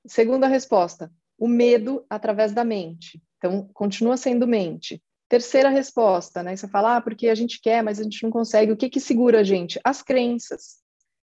Segunda 0.06 0.46
resposta, 0.46 1.10
o 1.38 1.48
medo 1.48 2.04
através 2.08 2.52
da 2.52 2.64
mente. 2.64 3.22
Então, 3.38 3.68
continua 3.72 4.16
sendo 4.16 4.46
mente. 4.46 5.02
Terceira 5.28 5.68
resposta, 5.68 6.42
né? 6.42 6.54
Você 6.54 6.68
fala, 6.68 6.96
ah, 6.96 7.00
porque 7.00 7.28
a 7.28 7.34
gente 7.34 7.60
quer, 7.60 7.82
mas 7.82 7.98
a 7.98 8.02
gente 8.02 8.22
não 8.22 8.30
consegue. 8.30 8.72
O 8.72 8.76
que 8.76 8.88
que 8.88 9.00
segura 9.00 9.40
a 9.40 9.44
gente? 9.44 9.80
As 9.82 10.02
crenças. 10.02 10.82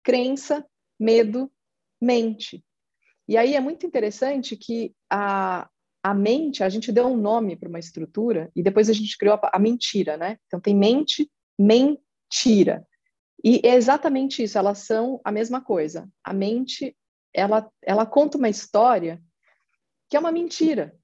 Crença, 0.04 0.66
medo, 1.00 1.52
mente. 2.02 2.64
E 3.28 3.38
aí 3.38 3.56
é 3.56 3.60
muito 3.60 3.86
interessante 3.86 4.56
que 4.56 4.94
a, 5.10 5.70
a 6.04 6.14
mente, 6.14 6.64
a 6.64 6.70
gente 6.70 6.92
deu 6.92 7.08
um 7.08 7.18
nome 7.18 7.56
para 7.56 7.70
uma 7.70 7.80
estrutura 7.80 8.50
e 8.56 8.64
depois 8.64 8.90
a 8.90 8.94
gente 8.94 9.18
criou 9.18 9.36
a, 9.36 9.52
a 9.54 9.60
mentira, 9.60 10.18
né? 10.18 10.38
Então 10.48 10.60
tem 10.60 10.76
mente, 10.76 11.30
mentira. 11.58 12.88
E 13.44 13.62
é 13.64 13.76
exatamente 13.76 14.44
isso, 14.44 14.58
elas 14.58 14.80
são 14.80 15.22
a 15.24 15.32
mesma 15.32 15.62
coisa. 15.62 16.10
A 16.24 16.34
mente, 16.34 16.96
ela, 17.34 17.70
ela 17.84 18.06
conta 18.06 18.38
uma 18.38 18.50
história 18.50 19.22
que 20.10 20.18
é 20.18 20.20
uma 20.20 20.32
mentira. 20.32 20.98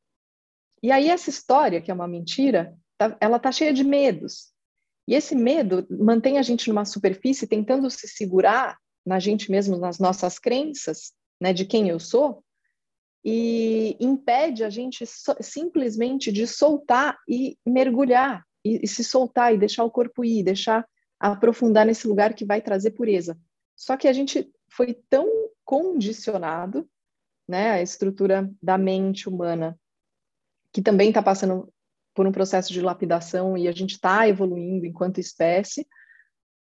E 0.81 0.91
aí 0.91 1.09
essa 1.09 1.29
história, 1.29 1.81
que 1.81 1.91
é 1.91 1.93
uma 1.93 2.07
mentira, 2.07 2.75
tá, 2.97 3.15
ela 3.19 3.39
tá 3.39 3.51
cheia 3.51 3.73
de 3.73 3.83
medos. 3.83 4.53
E 5.07 5.13
esse 5.13 5.35
medo 5.35 5.85
mantém 5.89 6.37
a 6.37 6.41
gente 6.41 6.67
numa 6.67 6.85
superfície 6.85 7.47
tentando 7.47 7.89
se 7.89 8.07
segurar 8.07 8.77
na 9.05 9.19
gente 9.19 9.51
mesmo, 9.51 9.77
nas 9.77 9.99
nossas 9.99 10.39
crenças, 10.39 11.13
né, 11.39 11.53
de 11.53 11.65
quem 11.65 11.89
eu 11.89 11.99
sou, 11.99 12.43
e 13.23 13.95
impede 13.99 14.63
a 14.63 14.69
gente 14.69 15.05
so, 15.05 15.35
simplesmente 15.41 16.31
de 16.31 16.47
soltar 16.47 17.17
e 17.27 17.57
mergulhar, 17.65 18.43
e, 18.63 18.81
e, 18.83 18.87
se 18.87 19.03
soltar 19.03 19.53
e 19.53 19.57
deixar 19.57 19.83
o 19.83 19.91
corpo 19.91 20.23
ir, 20.23 20.43
deixar 20.43 20.87
aprofundar 21.19 21.85
nesse 21.85 22.07
lugar 22.07 22.33
que 22.33 22.45
vai 22.45 22.61
trazer 22.61 22.91
pureza. 22.91 23.37
Só 23.75 23.95
que 23.97 24.07
a 24.07 24.13
gente 24.13 24.51
foi 24.69 24.93
tão 25.09 25.27
condicionado, 25.63 26.87
né, 27.47 27.71
a 27.71 27.81
estrutura 27.81 28.49
da 28.61 28.77
mente 28.77 29.29
humana, 29.29 29.79
que 30.71 30.81
também 30.81 31.09
está 31.09 31.21
passando 31.21 31.71
por 32.13 32.25
um 32.25 32.31
processo 32.31 32.71
de 32.71 32.81
lapidação 32.81 33.57
e 33.57 33.67
a 33.67 33.71
gente 33.71 33.91
está 33.91 34.27
evoluindo 34.27 34.85
enquanto 34.85 35.19
espécie, 35.19 35.87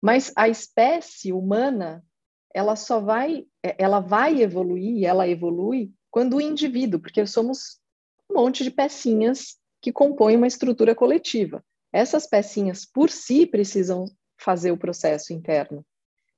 mas 0.03 0.33
a 0.37 0.49
espécie 0.49 1.33
humana 1.33 2.05
ela 2.55 2.75
só 2.75 3.01
vai 3.01 3.47
ela 3.63 4.01
vai 4.01 4.41
evoluir, 4.41 5.05
ela 5.05 5.29
evolui 5.29 5.93
quando 6.11 6.37
o 6.37 6.41
indivíduo, 6.41 7.01
porque 7.01 7.27
somos 7.27 7.79
um 8.31 8.35
monte 8.35 8.65
de 8.65 8.71
pecinhas 8.71 9.57
que 9.81 9.93
compõem 9.93 10.37
uma 10.37 10.47
estrutura 10.47 10.95
coletiva. 10.95 11.65
Essas 11.93 12.27
pecinhas 12.27 12.85
por 12.85 13.11
si 13.11 13.47
precisam 13.47 14.07
fazer 14.39 14.71
o 14.71 14.79
processo 14.79 15.33
interno. 15.33 15.85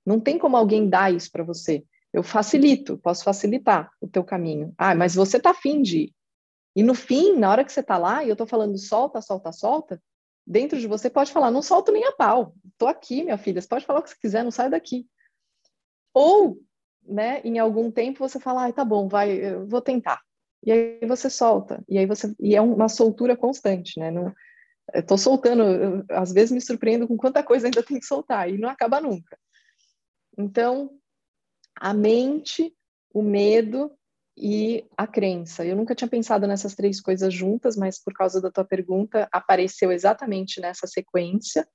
Não 0.05 0.21
tem 0.21 0.39
como 0.39 0.57
alguém 0.57 0.89
dar 0.89 1.13
isso 1.13 1.31
para 1.31 1.45
você. 1.45 1.85
Eu 2.13 2.23
facilito, 2.23 2.99
posso 2.99 3.23
facilitar 3.23 3.91
o 4.01 4.09
teu 4.09 4.25
caminho. 4.25 4.75
Ah, 4.79 4.95
mas 4.95 5.15
você 5.15 5.37
está 5.37 5.51
afim 5.51 5.83
de 5.83 5.99
ir. 5.99 6.15
E 6.75 6.83
no 6.83 6.95
fim, 6.95 7.37
na 7.37 7.51
hora 7.51 7.65
que 7.65 7.73
você 7.73 7.81
está 7.81 7.99
lá, 7.99 8.25
e 8.25 8.29
eu 8.29 8.33
estou 8.33 8.47
falando 8.47 8.79
solta, 8.79 9.21
solta, 9.21 9.53
solta, 9.53 10.03
dentro 10.47 10.79
de 10.79 10.87
você 10.87 11.11
pode 11.11 11.33
falar, 11.33 11.51
não 11.51 11.61
solto 11.61 11.93
nem 11.93 12.05
a 12.05 12.13
pau. 12.13 12.55
Estou 12.73 12.89
aqui, 12.89 13.23
minha 13.23 13.37
filha, 13.37 13.61
você 13.61 13.69
pode 13.69 13.85
falar 13.85 14.01
o 14.01 14.03
que 14.03 14.11
você 14.11 14.17
quiser, 14.21 14.43
não 14.43 14.51
sai 14.51 14.71
daqui. 14.71 15.07
Ou, 16.15 16.59
né, 17.05 17.41
em 17.45 17.59
algum 17.59 17.91
tempo 17.91 18.21
você 18.21 18.41
fala, 18.41 18.67
ah, 18.67 18.73
tá 18.73 18.85
bom, 18.85 19.09
vai, 19.09 19.33
eu 19.33 19.67
vou 19.67 19.83
tentar. 19.83 20.21
E 20.65 20.73
aí 20.73 21.01
você 21.07 21.29
solta. 21.29 21.85
E 21.89 21.99
aí 21.99 22.07
você 22.07 22.35
e 22.41 22.57
é 22.57 22.61
uma 22.61 22.89
soltura 22.89 23.37
constante, 23.37 23.99
né? 23.99 24.11
Não, 24.11 24.33
eu 24.95 25.05
tô 25.05 25.19
soltando, 25.19 25.63
eu, 25.63 26.05
às 26.11 26.33
vezes 26.33 26.51
me 26.51 26.61
surpreendo 26.61 27.07
com 27.07 27.17
quanta 27.17 27.43
coisa 27.43 27.67
ainda 27.67 27.83
tem 27.83 27.99
que 27.99 28.07
soltar 28.07 28.49
e 28.49 28.59
não 28.59 28.69
acaba 28.69 29.01
nunca. 29.01 29.39
Então, 30.37 30.91
a 31.81 31.95
mente, 31.95 32.73
o 33.13 33.23
medo 33.23 33.91
e 34.37 34.85
a 34.97 35.07
crença. 35.07 35.65
Eu 35.65 35.77
nunca 35.77 35.95
tinha 35.95 36.09
pensado 36.09 36.47
nessas 36.47 36.75
três 36.75 37.01
coisas 37.01 37.33
juntas, 37.33 37.77
mas 37.77 38.03
por 38.03 38.13
causa 38.13 38.41
da 38.41 38.51
tua 38.51 38.65
pergunta, 38.65 39.29
apareceu 39.33 39.91
exatamente 39.91 40.61
nessa 40.61 40.87
sequência. 40.87 41.67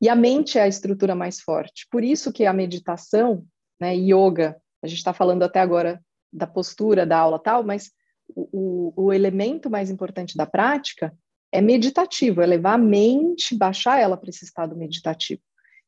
E 0.00 0.08
a 0.08 0.16
mente 0.16 0.58
é 0.58 0.62
a 0.62 0.68
estrutura 0.68 1.14
mais 1.14 1.40
forte. 1.40 1.86
Por 1.90 2.02
isso 2.02 2.32
que 2.32 2.46
a 2.46 2.52
meditação, 2.52 3.44
né, 3.80 3.94
yoga, 3.94 4.56
a 4.82 4.86
gente 4.86 4.98
está 4.98 5.12
falando 5.12 5.42
até 5.42 5.60
agora 5.60 6.00
da 6.32 6.46
postura 6.46 7.06
da 7.06 7.18
aula 7.18 7.38
tal, 7.38 7.62
mas 7.62 7.90
o, 8.28 8.92
o, 8.96 9.04
o 9.06 9.12
elemento 9.12 9.70
mais 9.70 9.90
importante 9.90 10.36
da 10.36 10.46
prática 10.46 11.14
é 11.52 11.60
meditativo, 11.60 12.42
é 12.42 12.46
levar 12.46 12.74
a 12.74 12.78
mente, 12.78 13.56
baixar 13.56 14.00
ela 14.00 14.16
para 14.16 14.30
esse 14.30 14.44
estado 14.44 14.76
meditativo. 14.76 15.40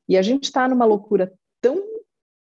E 0.09 0.17
a 0.17 0.23
gente 0.23 0.45
está 0.45 0.67
numa 0.69 0.85
loucura 0.85 1.33
tão 1.61 1.98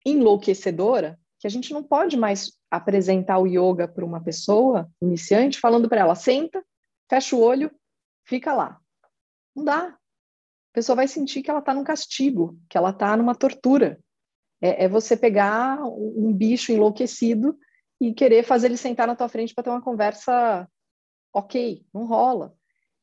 enlouquecedora 0.05 1.19
que 1.39 1.47
a 1.47 1.49
gente 1.49 1.73
não 1.73 1.81
pode 1.81 2.17
mais 2.17 2.51
apresentar 2.69 3.39
o 3.39 3.47
yoga 3.47 3.87
para 3.87 4.05
uma 4.05 4.21
pessoa 4.21 4.89
iniciante 5.01 5.59
falando 5.59 5.87
para 5.87 6.01
ela 6.01 6.15
senta, 6.15 6.63
fecha 7.09 7.35
o 7.35 7.41
olho, 7.41 7.71
fica 8.25 8.53
lá. 8.53 8.79
Não 9.55 9.63
dá. 9.63 9.87
A 9.87 10.73
pessoa 10.73 10.97
vai 10.97 11.07
sentir 11.07 11.41
que 11.41 11.49
ela 11.49 11.59
está 11.59 11.73
num 11.73 11.83
castigo, 11.83 12.59
que 12.69 12.77
ela 12.77 12.91
está 12.91 13.15
numa 13.17 13.33
tortura. 13.33 13.99
É, 14.61 14.85
é, 14.85 14.87
você 14.89 15.15
pegar 15.15 15.81
um 15.83 16.33
bicho 16.33 16.71
enlouquecido 16.71 17.57
e 17.99 18.13
querer 18.13 18.43
fazer 18.43 18.67
ele 18.67 18.77
sentar 18.77 19.07
na 19.07 19.15
tua 19.15 19.29
frente 19.29 19.53
para 19.53 19.63
ter 19.63 19.69
uma 19.69 19.81
conversa 19.81 20.69
ok, 21.33 21.85
não 21.93 22.05
rola. 22.05 22.53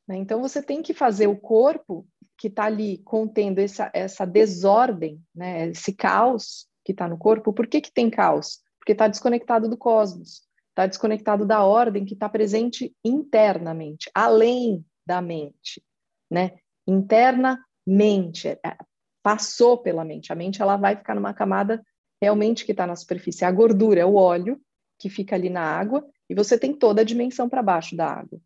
Né? 0.07 0.17
Então 0.17 0.41
você 0.41 0.63
tem 0.63 0.83
que 0.83 0.95
fazer 0.95 1.27
o 1.27 1.39
corpo 1.39 2.07
que 2.39 2.49
está 2.49 2.65
ali 2.65 2.99
contendo 2.99 3.59
essa, 3.59 3.91
essa 3.95 4.27
desordem, 4.27 5.21
né? 5.35 5.69
esse 5.69 5.95
caos, 5.95 6.69
que 6.87 6.93
está 6.93 7.09
no 7.09 7.19
corpo, 7.19 7.53
por 7.53 7.67
que, 7.67 7.81
que 7.81 7.93
tem 7.93 8.09
caos? 8.09 8.61
Porque 8.79 8.93
está 8.93 9.09
desconectado 9.09 9.69
do 9.69 9.77
cosmos, 9.77 10.43
está 10.69 10.87
desconectado 10.87 11.45
da 11.45 11.65
ordem 11.65 12.05
que 12.05 12.15
está 12.15 12.29
presente 12.29 12.95
internamente, 13.05 14.09
além 14.15 14.87
da 15.05 15.21
mente, 15.21 15.83
né? 16.31 16.53
Internamente, 16.87 18.47
é, 18.47 18.77
passou 19.21 19.79
pela 19.79 20.05
mente. 20.05 20.33
A 20.33 20.37
mente 20.37 20.63
ela 20.63 20.77
vai 20.77 20.95
ficar 20.95 21.17
numa 21.17 21.35
camada 21.35 21.85
realmente 22.23 22.65
que 22.65 22.71
está 22.71 22.87
na 22.87 22.95
superfície. 22.95 23.45
A 23.45 23.51
gordura 23.51 24.01
é 24.01 24.07
o 24.07 24.15
óleo 24.15 24.61
que 24.97 25.11
fica 25.11 25.35
ali 25.35 25.51
na 25.51 25.63
água 25.63 26.09
e 26.31 26.37
você 26.37 26.57
tem 26.57 26.73
toda 26.73 27.01
a 27.01 27.05
dimensão 27.05 27.49
para 27.49 27.65
baixo 27.65 27.97
da 27.97 28.07
água. 28.07 28.41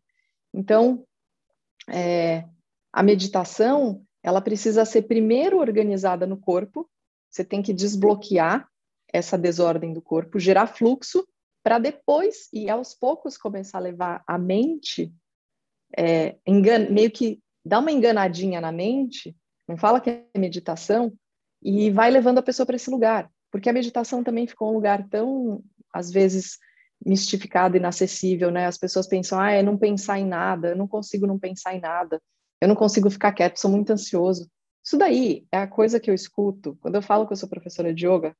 Então, 0.51 1.05
é, 1.87 2.45
a 2.91 3.03
meditação 3.03 4.03
ela 4.23 4.41
precisa 4.41 4.83
ser 4.83 5.03
primeiro 5.03 5.59
organizada 5.59 6.25
no 6.25 6.37
corpo 6.37 6.89
você 7.31 7.43
tem 7.43 7.61
que 7.61 7.73
desbloquear 7.73 8.67
essa 9.11 9.37
desordem 9.37 9.93
do 9.93 10.01
corpo, 10.01 10.39
gerar 10.39 10.67
fluxo, 10.67 11.25
para 11.63 11.79
depois 11.79 12.49
e 12.51 12.69
aos 12.69 12.93
poucos 12.93 13.37
começar 13.37 13.77
a 13.77 13.81
levar 13.81 14.23
a 14.27 14.37
mente, 14.37 15.13
é, 15.97 16.37
meio 16.89 17.11
que 17.11 17.39
dá 17.63 17.79
uma 17.79 17.91
enganadinha 17.91 18.59
na 18.59 18.71
mente, 18.71 19.35
não 19.67 19.77
fala 19.77 20.01
que 20.01 20.09
é 20.09 20.25
meditação, 20.37 21.13
e 21.61 21.91
vai 21.91 22.09
levando 22.09 22.39
a 22.39 22.43
pessoa 22.43 22.65
para 22.65 22.75
esse 22.75 22.89
lugar. 22.89 23.29
Porque 23.51 23.69
a 23.69 23.73
meditação 23.73 24.23
também 24.23 24.47
ficou 24.47 24.69
um 24.69 24.73
lugar 24.73 25.07
tão, 25.09 25.63
às 25.93 26.09
vezes, 26.09 26.57
mistificado, 27.05 27.77
inacessível, 27.77 28.49
né? 28.49 28.65
As 28.65 28.77
pessoas 28.77 29.07
pensam, 29.07 29.39
ah, 29.39 29.51
é 29.51 29.61
não 29.61 29.77
pensar 29.77 30.19
em 30.19 30.25
nada, 30.25 30.69
eu 30.69 30.75
não 30.75 30.87
consigo 30.87 31.27
não 31.27 31.37
pensar 31.37 31.75
em 31.75 31.79
nada, 31.79 32.19
eu 32.59 32.67
não 32.67 32.75
consigo 32.75 33.09
ficar 33.09 33.33
quieto, 33.33 33.57
sou 33.57 33.69
muito 33.69 33.91
ansioso. 33.91 34.49
Isso 34.83 34.97
daí 34.97 35.45
é 35.51 35.57
a 35.57 35.67
coisa 35.67 35.99
que 35.99 36.09
eu 36.09 36.15
escuto 36.15 36.77
quando 36.81 36.95
eu 36.95 37.01
falo 37.01 37.27
que 37.27 37.33
eu 37.33 37.37
sou 37.37 37.49
professora 37.49 37.93
de 37.93 38.07
yoga. 38.07 38.35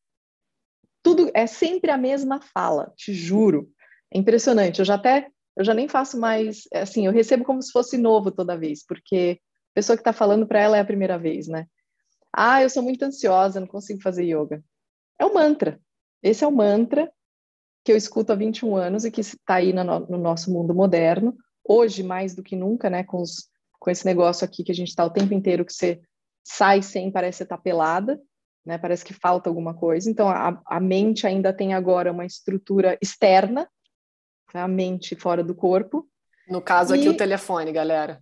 Tudo 1.04 1.32
é 1.34 1.48
sempre 1.48 1.92
a 1.92 1.98
mesma 1.98 2.42
fala, 2.42 2.92
te 2.96 3.14
juro. 3.14 3.72
É 4.14 4.18
impressionante. 4.18 4.80
Eu 4.80 4.86
já 4.86 4.96
até, 4.96 5.28
eu 5.56 5.64
já 5.64 5.74
nem 5.74 5.88
faço 5.88 6.20
mais, 6.20 6.68
assim, 6.74 7.06
eu 7.06 7.12
recebo 7.12 7.44
como 7.44 7.62
se 7.62 7.72
fosse 7.72 7.98
novo 7.98 8.32
toda 8.32 8.58
vez, 8.58 8.86
porque 8.86 9.40
a 9.72 9.74
pessoa 9.76 9.96
que 9.96 10.02
está 10.02 10.14
falando 10.14 10.48
para 10.48 10.60
ela 10.60 10.78
é 10.78 10.80
a 10.80 10.86
primeira 10.86 11.18
vez, 11.18 11.48
né? 11.48 11.66
Ah, 12.34 12.62
eu 12.62 12.70
sou 12.70 12.84
muito 12.84 13.04
ansiosa, 13.04 13.60
não 13.60 13.68
consigo 13.68 14.02
fazer 14.02 14.24
yoga. 14.24 14.64
É 15.20 15.26
o 15.26 15.34
mantra. 15.34 15.80
Esse 16.24 16.44
é 16.44 16.48
o 16.48 16.52
mantra 16.52 17.12
que 17.84 17.92
eu 17.92 17.98
escuto 17.98 18.32
há 18.32 18.36
21 18.36 18.76
anos 18.76 19.06
e 19.06 19.12
que 19.12 19.22
está 19.22 19.56
aí 19.56 19.74
no, 19.74 19.84
no 19.84 20.18
nosso 20.18 20.52
mundo 20.52 20.74
moderno. 20.74 21.36
Hoje, 21.64 22.04
mais 22.04 22.36
do 22.36 22.44
que 22.44 22.56
nunca, 22.56 22.90
né, 22.90 23.04
com, 23.04 23.22
os, 23.22 23.50
com 23.80 23.90
esse 23.90 24.06
negócio 24.06 24.46
aqui 24.46 24.64
que 24.64 24.72
a 24.72 24.76
gente 24.76 24.90
está 24.90 25.06
o 25.06 25.10
tempo 25.10 25.34
inteiro 25.34 25.66
que 25.66 25.74
você 25.74 26.02
sai 26.44 26.82
sem, 26.82 27.12
parece 27.12 27.44
estar 27.44 27.58
pelada, 27.58 28.22
né? 28.66 28.78
Parece 28.78 29.04
que 29.04 29.14
falta 29.14 29.50
alguma 29.50 29.74
coisa. 29.74 30.10
Então, 30.10 30.30
a, 30.30 30.62
a 30.66 30.80
mente 30.80 31.26
ainda 31.26 31.54
tem 31.54 31.74
agora 31.74 32.12
uma 32.12 32.26
estrutura 32.26 32.98
externa, 33.02 33.70
né? 34.54 34.62
a 34.62 34.68
mente 34.68 35.16
fora 35.16 35.44
do 35.44 35.56
corpo. 35.56 36.08
No 36.48 36.62
caso 36.62 36.94
aqui, 36.94 37.06
e... 37.06 37.10
o 37.10 37.18
telefone, 37.18 37.72
galera. 37.72 38.22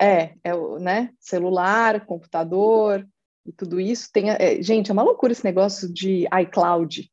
É, 0.00 0.34
é 0.44 0.54
o 0.54 0.78
né? 0.78 1.10
celular, 1.18 2.04
computador 2.04 3.06
e 3.46 3.52
tudo 3.52 3.80
isso. 3.80 4.10
Tem, 4.12 4.30
é, 4.30 4.62
gente, 4.62 4.90
é 4.90 4.92
uma 4.92 5.02
loucura 5.02 5.32
esse 5.32 5.44
negócio 5.44 5.92
de 5.92 6.26
iCloud. 6.42 7.10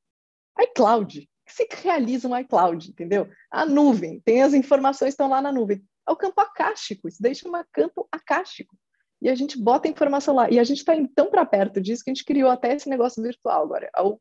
iCloud, 0.60 1.30
que 1.46 1.54
se 1.54 1.68
realiza 1.82 2.28
um 2.28 2.38
iCloud, 2.38 2.90
entendeu? 2.90 3.30
A 3.50 3.66
nuvem, 3.66 4.20
tem 4.26 4.44
as 4.44 4.54
informações 4.54 5.10
estão 5.10 5.30
lá 5.30 5.42
na 5.42 5.52
nuvem. 5.52 5.82
É 6.08 6.12
o 6.12 6.18
campo 6.18 6.42
acástico, 6.42 7.08
isso 7.08 7.22
daí 7.22 7.34
chama 7.34 7.66
campo 7.72 8.08
acástico 8.12 8.76
e 9.24 9.30
a 9.30 9.36
gente 9.36 9.58
bota 9.58 9.88
a 9.88 9.92
informação 9.92 10.36
lá. 10.36 10.50
E 10.52 10.60
a 10.60 10.64
gente 10.66 10.80
está 10.80 10.94
indo 10.94 11.10
tão 11.16 11.32
para 11.32 11.46
perto 11.46 11.80
disso 11.80 12.04
que 12.04 12.12
a 12.12 12.14
gente 12.14 12.26
criou 12.26 12.52
até 12.52 12.76
esse 12.76 12.90
negócio 12.90 13.24
virtual 13.24 13.64
agora, 13.64 13.90
é 13.96 14.02
o 14.02 14.20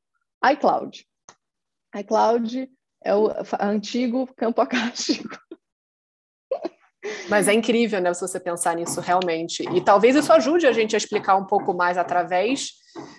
iCloud. 0.52 1.04
iCloud 1.96 2.70
é 3.04 3.14
o 3.14 3.28
antigo 3.60 4.32
campo 4.36 4.60
acástico. 4.62 5.36
Mas 7.28 7.48
é 7.48 7.52
incrível, 7.52 8.00
né, 8.00 8.14
se 8.14 8.20
você 8.20 8.38
pensar 8.38 8.76
nisso 8.76 9.00
realmente. 9.00 9.64
E 9.74 9.80
talvez 9.80 10.14
isso 10.14 10.32
ajude 10.32 10.68
a 10.68 10.72
gente 10.72 10.94
a 10.94 10.98
explicar 10.98 11.34
um 11.34 11.46
pouco 11.46 11.74
mais 11.74 11.98
através 11.98 12.70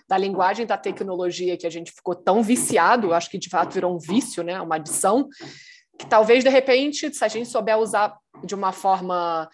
da 0.07 0.17
linguagem 0.17 0.65
da 0.65 0.77
tecnologia 0.77 1.57
que 1.57 1.67
a 1.67 1.69
gente 1.69 1.91
ficou 1.91 2.15
tão 2.15 2.41
viciado, 2.41 3.13
acho 3.13 3.29
que 3.29 3.38
de 3.38 3.49
fato 3.49 3.73
virou 3.73 3.93
um 3.93 3.99
vício, 3.99 4.41
né, 4.41 4.61
uma 4.61 4.75
adição, 4.75 5.27
que 5.99 6.07
talvez 6.07 6.45
de 6.45 6.49
repente, 6.49 7.13
se 7.13 7.25
a 7.25 7.27
gente 7.27 7.49
souber 7.49 7.77
usar 7.77 8.17
de 8.41 8.55
uma 8.55 8.71
forma 8.71 9.49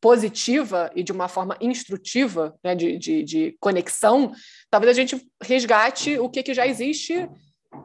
positiva 0.00 0.90
e 0.94 1.02
de 1.02 1.12
uma 1.12 1.28
forma 1.28 1.56
instrutiva, 1.60 2.58
né, 2.64 2.74
de, 2.74 2.98
de, 2.98 3.22
de, 3.22 3.56
conexão, 3.60 4.32
talvez 4.70 4.90
a 4.90 5.00
gente 5.00 5.26
resgate 5.42 6.18
o 6.18 6.28
que, 6.28 6.42
que 6.42 6.54
já 6.54 6.66
existe 6.66 7.28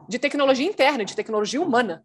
de 0.08 0.18
tecnologia 0.18 0.66
interna, 0.66 1.04
de 1.04 1.14
tecnologia 1.14 1.60
humana. 1.60 2.04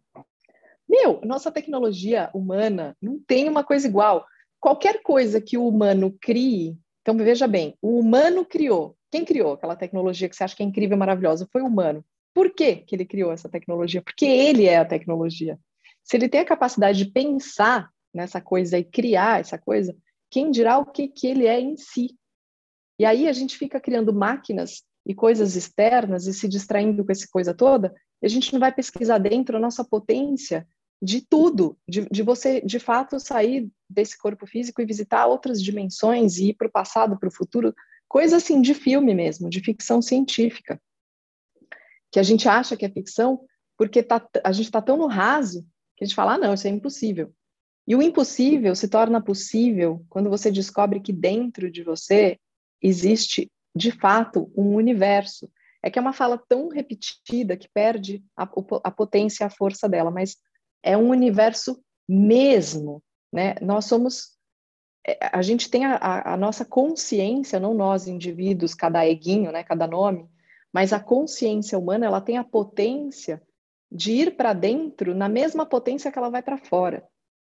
Meu, 0.88 1.20
nossa 1.24 1.50
tecnologia 1.50 2.30
humana 2.34 2.96
não 3.00 3.18
tem 3.18 3.48
uma 3.48 3.64
coisa 3.64 3.86
igual. 3.86 4.26
Qualquer 4.60 5.02
coisa 5.02 5.40
que 5.40 5.56
o 5.56 5.66
humano 5.66 6.16
crie, 6.20 6.76
então 7.00 7.16
veja 7.16 7.48
bem, 7.48 7.76
o 7.80 7.98
humano 7.98 8.44
criou. 8.44 8.96
Quem 9.10 9.24
criou 9.24 9.54
aquela 9.54 9.74
tecnologia 9.74 10.28
que 10.28 10.36
você 10.36 10.44
acha 10.44 10.54
que 10.54 10.62
é 10.62 10.66
incrível, 10.66 10.96
maravilhosa? 10.96 11.48
Foi 11.50 11.62
o 11.62 11.66
humano. 11.66 12.04
Por 12.34 12.50
que, 12.50 12.76
que 12.76 12.94
ele 12.94 13.04
criou 13.04 13.32
essa 13.32 13.48
tecnologia? 13.48 14.02
Porque 14.02 14.24
ele 14.24 14.66
é 14.66 14.76
a 14.76 14.84
tecnologia. 14.84 15.58
Se 16.02 16.16
ele 16.16 16.28
tem 16.28 16.40
a 16.40 16.44
capacidade 16.44 16.98
de 16.98 17.10
pensar 17.10 17.90
nessa 18.14 18.40
coisa 18.40 18.78
e 18.78 18.84
criar 18.84 19.40
essa 19.40 19.58
coisa, 19.58 19.96
quem 20.30 20.50
dirá 20.50 20.78
o 20.78 20.86
que, 20.86 21.08
que 21.08 21.26
ele 21.26 21.46
é 21.46 21.60
em 21.60 21.76
si? 21.76 22.16
E 22.98 23.04
aí 23.04 23.28
a 23.28 23.32
gente 23.32 23.56
fica 23.56 23.80
criando 23.80 24.12
máquinas 24.12 24.82
e 25.06 25.14
coisas 25.14 25.56
externas 25.56 26.26
e 26.26 26.32
se 26.32 26.48
distraindo 26.48 27.04
com 27.04 27.12
essa 27.12 27.26
coisa 27.30 27.52
toda, 27.52 27.92
e 28.22 28.26
a 28.26 28.28
gente 28.28 28.52
não 28.52 28.60
vai 28.60 28.72
pesquisar 28.72 29.18
dentro 29.18 29.56
a 29.56 29.60
nossa 29.60 29.84
potência 29.84 30.66
de 31.02 31.20
tudo, 31.20 31.76
de, 31.88 32.06
de 32.08 32.22
você 32.22 32.60
de 32.60 32.78
fato 32.78 33.18
sair 33.18 33.68
desse 33.90 34.16
corpo 34.16 34.46
físico 34.46 34.80
e 34.80 34.86
visitar 34.86 35.26
outras 35.26 35.60
dimensões 35.60 36.38
e 36.38 36.50
ir 36.50 36.54
para 36.54 36.68
o 36.68 36.70
passado, 36.70 37.18
para 37.18 37.28
o 37.28 37.34
futuro, 37.34 37.74
coisa 38.08 38.36
assim 38.36 38.62
de 38.62 38.72
filme 38.72 39.12
mesmo, 39.12 39.50
de 39.50 39.60
ficção 39.60 40.00
científica, 40.00 40.80
que 42.12 42.20
a 42.20 42.22
gente 42.22 42.48
acha 42.48 42.76
que 42.76 42.84
é 42.84 42.90
ficção 42.90 43.44
porque 43.76 44.02
tá, 44.02 44.24
a 44.44 44.52
gente 44.52 44.66
está 44.66 44.80
tão 44.80 44.96
no 44.96 45.08
raso 45.08 45.66
que 45.96 46.04
a 46.04 46.06
gente 46.06 46.14
fala, 46.14 46.34
ah, 46.34 46.38
não, 46.38 46.54
isso 46.54 46.68
é 46.68 46.70
impossível. 46.70 47.34
E 47.86 47.96
o 47.96 48.02
impossível 48.02 48.74
se 48.74 48.88
torna 48.88 49.22
possível 49.22 50.04
quando 50.08 50.30
você 50.30 50.50
descobre 50.50 51.00
que 51.00 51.12
dentro 51.12 51.70
de 51.70 51.82
você 51.82 52.38
existe, 52.80 53.50
de 53.74 53.90
fato, 53.90 54.52
um 54.56 54.74
universo. 54.74 55.50
É 55.82 55.90
que 55.90 55.98
é 55.98 56.02
uma 56.02 56.12
fala 56.12 56.38
tão 56.48 56.68
repetida 56.68 57.56
que 57.56 57.68
perde 57.68 58.22
a, 58.36 58.48
a 58.84 58.90
potência, 58.90 59.46
a 59.46 59.50
força 59.50 59.88
dela, 59.88 60.10
mas 60.10 60.36
é 60.82 60.96
um 60.96 61.10
universo 61.10 61.82
mesmo, 62.08 63.02
né? 63.32 63.54
Nós 63.60 63.86
somos, 63.86 64.36
é, 65.04 65.18
a 65.32 65.42
gente 65.42 65.68
tem 65.68 65.84
a, 65.84 65.96
a, 65.96 66.34
a 66.34 66.36
nossa 66.36 66.64
consciência, 66.64 67.58
não 67.58 67.74
nós 67.74 68.06
indivíduos, 68.06 68.74
cada 68.74 69.06
eguinho, 69.06 69.50
né, 69.50 69.64
cada 69.64 69.86
nome, 69.86 70.28
mas 70.72 70.92
a 70.92 71.00
consciência 71.00 71.78
humana, 71.78 72.06
ela 72.06 72.20
tem 72.20 72.38
a 72.38 72.44
potência 72.44 73.42
de 73.90 74.12
ir 74.12 74.36
para 74.36 74.52
dentro 74.52 75.14
na 75.14 75.28
mesma 75.28 75.66
potência 75.66 76.10
que 76.10 76.18
ela 76.18 76.30
vai 76.30 76.42
para 76.42 76.58
fora. 76.58 77.06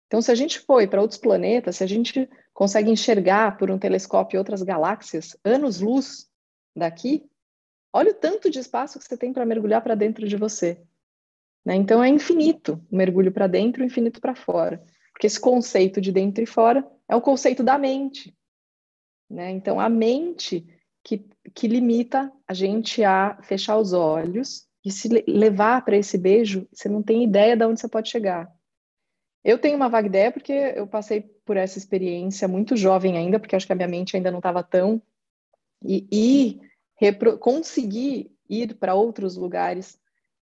Então, 0.07 0.21
se 0.21 0.31
a 0.31 0.35
gente 0.35 0.59
foi 0.59 0.87
para 0.87 1.01
outros 1.01 1.19
planetas, 1.19 1.77
se 1.77 1.83
a 1.83 1.87
gente 1.87 2.29
consegue 2.53 2.91
enxergar 2.91 3.57
por 3.57 3.71
um 3.71 3.79
telescópio 3.79 4.37
outras 4.37 4.61
galáxias, 4.61 5.35
anos-luz 5.43 6.29
daqui, 6.75 7.25
olha 7.91 8.11
o 8.11 8.15
tanto 8.15 8.49
de 8.49 8.59
espaço 8.59 8.99
que 8.99 9.05
você 9.05 9.17
tem 9.17 9.33
para 9.33 9.45
mergulhar 9.45 9.81
para 9.81 9.95
dentro 9.95 10.27
de 10.27 10.35
você. 10.35 10.81
Né? 11.65 11.75
Então, 11.75 12.03
é 12.03 12.09
infinito 12.09 12.83
o 12.91 12.95
mergulho 12.95 13.31
para 13.31 13.47
dentro, 13.47 13.83
infinito 13.83 14.21
para 14.21 14.35
fora. 14.35 14.83
Porque 15.11 15.27
esse 15.27 15.39
conceito 15.39 16.01
de 16.01 16.11
dentro 16.11 16.43
e 16.43 16.47
fora 16.47 16.85
é 17.07 17.15
o 17.15 17.21
conceito 17.21 17.63
da 17.63 17.77
mente. 17.77 18.35
Né? 19.29 19.51
Então, 19.51 19.79
a 19.79 19.89
mente 19.89 20.65
que, 21.03 21.25
que 21.53 21.67
limita 21.67 22.31
a 22.47 22.53
gente 22.53 23.03
a 23.03 23.39
fechar 23.43 23.77
os 23.77 23.93
olhos 23.93 24.67
e 24.83 24.91
se 24.91 25.07
levar 25.27 25.83
para 25.83 25.97
esse 25.97 26.17
beijo, 26.17 26.67
você 26.71 26.89
não 26.89 27.01
tem 27.01 27.23
ideia 27.23 27.55
de 27.55 27.65
onde 27.65 27.79
você 27.79 27.87
pode 27.87 28.09
chegar. 28.09 28.51
Eu 29.43 29.57
tenho 29.59 29.75
uma 29.75 29.89
vaga 29.89 30.07
ideia 30.07 30.31
porque 30.31 30.53
eu 30.53 30.87
passei 30.87 31.21
por 31.21 31.57
essa 31.57 31.77
experiência 31.77 32.47
muito 32.47 32.77
jovem 32.77 33.17
ainda, 33.17 33.39
porque 33.39 33.55
acho 33.55 33.65
que 33.67 33.73
a 33.73 33.75
minha 33.75 33.87
mente 33.87 34.15
ainda 34.15 34.31
não 34.31 34.39
estava 34.39 34.63
tão. 34.63 35.01
E, 35.83 36.07
e 36.11 36.61
repro... 36.95 37.37
conseguir 37.37 38.31
ir 38.49 38.75
para 38.75 38.95
outros 38.95 39.35
lugares, 39.35 39.99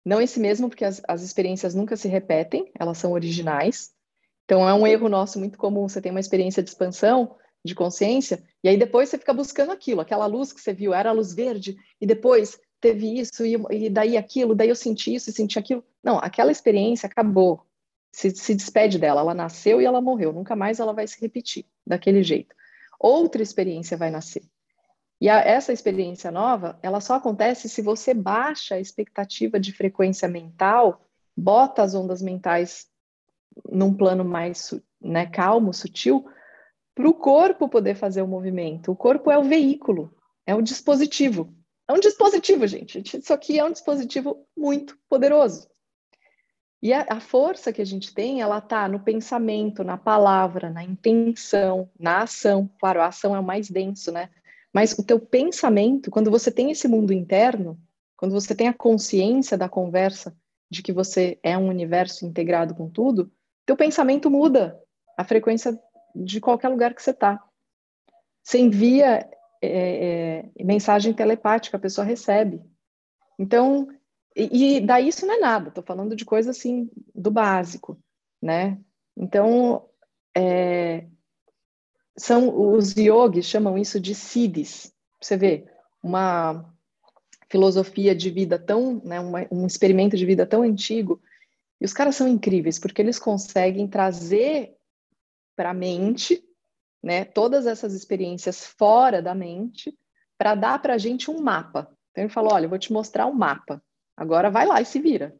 não 0.04 0.20
esse 0.20 0.38
mesmo, 0.38 0.68
porque 0.68 0.84
as, 0.84 1.02
as 1.08 1.22
experiências 1.22 1.74
nunca 1.74 1.96
se 1.96 2.06
repetem, 2.06 2.70
elas 2.78 2.98
são 2.98 3.12
originais. 3.12 3.92
Então 4.44 4.68
é 4.68 4.74
um 4.74 4.86
erro 4.86 5.08
nosso 5.08 5.38
muito 5.38 5.58
comum. 5.58 5.88
Você 5.88 6.00
tem 6.00 6.10
uma 6.12 6.20
experiência 6.20 6.62
de 6.62 6.68
expansão 6.68 7.36
de 7.64 7.74
consciência, 7.74 8.44
e 8.62 8.68
aí 8.68 8.76
depois 8.76 9.08
você 9.08 9.16
fica 9.16 9.32
buscando 9.32 9.72
aquilo, 9.72 10.02
aquela 10.02 10.26
luz 10.26 10.52
que 10.52 10.60
você 10.60 10.74
viu 10.74 10.92
era 10.92 11.08
a 11.08 11.14
luz 11.14 11.32
verde, 11.32 11.78
e 11.98 12.06
depois 12.06 12.60
teve 12.78 13.18
isso, 13.18 13.42
e, 13.46 13.56
e 13.70 13.88
daí 13.88 14.18
aquilo, 14.18 14.54
daí 14.54 14.68
eu 14.68 14.76
senti 14.76 15.14
isso 15.14 15.30
e 15.30 15.32
senti 15.32 15.58
aquilo. 15.58 15.82
Não, 16.02 16.18
aquela 16.18 16.52
experiência 16.52 17.06
acabou 17.06 17.64
se, 18.14 18.30
se 18.30 18.54
despede 18.54 18.98
dela. 18.98 19.20
Ela 19.20 19.34
nasceu 19.34 19.82
e 19.82 19.84
ela 19.84 20.00
morreu. 20.00 20.32
Nunca 20.32 20.54
mais 20.54 20.78
ela 20.78 20.92
vai 20.92 21.06
se 21.06 21.20
repetir 21.20 21.66
daquele 21.84 22.22
jeito. 22.22 22.54
Outra 22.98 23.42
experiência 23.42 23.96
vai 23.96 24.10
nascer. 24.10 24.42
E 25.20 25.28
a, 25.28 25.40
essa 25.40 25.72
experiência 25.72 26.30
nova, 26.30 26.78
ela 26.80 27.00
só 27.00 27.14
acontece 27.14 27.68
se 27.68 27.82
você 27.82 28.14
baixa 28.14 28.76
a 28.76 28.80
expectativa 28.80 29.58
de 29.58 29.72
frequência 29.72 30.28
mental, 30.28 31.04
bota 31.36 31.82
as 31.82 31.94
ondas 31.94 32.22
mentais 32.22 32.86
num 33.70 33.92
plano 33.92 34.24
mais 34.24 34.72
né, 35.00 35.26
calmo, 35.26 35.72
sutil, 35.72 36.24
para 36.94 37.08
o 37.08 37.14
corpo 37.14 37.68
poder 37.68 37.96
fazer 37.96 38.22
o 38.22 38.28
movimento. 38.28 38.92
O 38.92 38.96
corpo 38.96 39.30
é 39.30 39.36
o 39.36 39.42
veículo, 39.44 40.14
é 40.46 40.54
o 40.54 40.62
dispositivo. 40.62 41.52
É 41.88 41.92
um 41.92 42.00
dispositivo, 42.00 42.66
gente. 42.66 43.02
Isso 43.18 43.32
aqui 43.32 43.58
é 43.58 43.64
um 43.64 43.72
dispositivo 43.72 44.46
muito 44.56 44.96
poderoso. 45.08 45.68
E 46.84 46.92
a, 46.92 47.06
a, 47.08 47.18
força 47.18 47.72
que 47.72 47.80
a 47.80 47.84
gente 47.84 48.12
tem, 48.12 48.42
ela 48.42 48.60
tá 48.60 48.86
no 48.86 49.00
pensamento, 49.00 49.82
na 49.82 49.96
palavra, 49.96 50.68
na 50.68 50.84
intenção, 50.84 51.88
na 51.98 52.24
ação. 52.24 52.70
Claro, 52.78 53.00
a 53.00 53.06
ação 53.06 53.34
é 53.34 53.40
o 53.40 53.42
mais 53.42 53.70
denso, 53.70 54.12
né? 54.12 54.28
Mas 54.70 54.92
o 54.92 55.02
teu 55.02 55.18
pensamento, 55.18 56.10
quando 56.10 56.30
você 56.30 56.50
tem 56.50 56.70
esse 56.70 56.86
mundo 56.86 57.10
interno, 57.10 57.80
quando 58.18 58.32
você 58.32 58.54
tem 58.54 58.68
a 58.68 58.74
consciência 58.74 59.56
da 59.56 59.66
conversa 59.66 60.36
de 60.70 60.82
que 60.82 60.92
você 60.92 61.38
é 61.42 61.56
um 61.56 61.68
universo 61.68 62.26
integrado 62.26 62.74
com 62.74 62.90
tudo, 62.90 63.32
teu 63.64 63.78
pensamento 63.78 64.30
muda 64.30 64.78
a 65.16 65.24
frequência 65.24 65.80
de 66.14 66.38
qualquer 66.38 66.68
lugar 66.68 66.94
que 66.94 67.02
você 67.02 67.12
está. 67.12 67.42
Você 68.42 68.58
envia 68.58 69.26
é, 69.62 70.50
é, 70.58 70.62
mensagem 70.62 71.14
telepática, 71.14 71.78
a 71.78 71.80
pessoa 71.80 72.04
recebe. 72.04 72.60
Então, 73.38 73.88
e, 74.34 74.80
daí 74.80 75.08
isso 75.08 75.26
não 75.26 75.34
é 75.34 75.40
nada, 75.40 75.68
estou 75.68 75.84
falando 75.84 76.16
de 76.16 76.24
coisa 76.24 76.50
assim, 76.50 76.90
do 77.14 77.30
básico, 77.30 77.98
né? 78.42 78.78
Então, 79.16 79.88
é, 80.36 81.06
são 82.16 82.72
os 82.74 82.96
yogis 82.96 83.46
chamam 83.46 83.78
isso 83.78 84.00
de 84.00 84.14
siddhis. 84.14 84.92
Você 85.20 85.36
vê, 85.36 85.66
uma 86.02 86.70
filosofia 87.48 88.14
de 88.14 88.30
vida 88.30 88.58
tão, 88.58 89.00
né, 89.04 89.18
uma, 89.20 89.46
um 89.50 89.66
experimento 89.66 90.16
de 90.16 90.26
vida 90.26 90.44
tão 90.44 90.62
antigo, 90.62 91.20
e 91.80 91.84
os 91.84 91.92
caras 91.92 92.16
são 92.16 92.28
incríveis, 92.28 92.78
porque 92.78 93.00
eles 93.00 93.18
conseguem 93.18 93.88
trazer 93.88 94.76
para 95.56 95.70
a 95.70 95.74
mente, 95.74 96.44
né, 97.02 97.24
todas 97.24 97.66
essas 97.66 97.94
experiências 97.94 98.66
fora 98.66 99.22
da 99.22 99.34
mente, 99.34 99.96
para 100.36 100.54
dar 100.54 100.80
para 100.80 100.94
a 100.94 100.98
gente 100.98 101.30
um 101.30 101.40
mapa. 101.40 101.88
Então 102.10 102.24
ele 102.24 102.32
falou, 102.32 102.52
olha, 102.52 102.66
eu 102.66 102.70
vou 102.70 102.78
te 102.78 102.92
mostrar 102.92 103.26
um 103.26 103.32
mapa. 103.32 103.82
Agora 104.16 104.50
vai 104.50 104.66
lá 104.66 104.80
e 104.80 104.84
se 104.84 105.00
vira, 105.00 105.34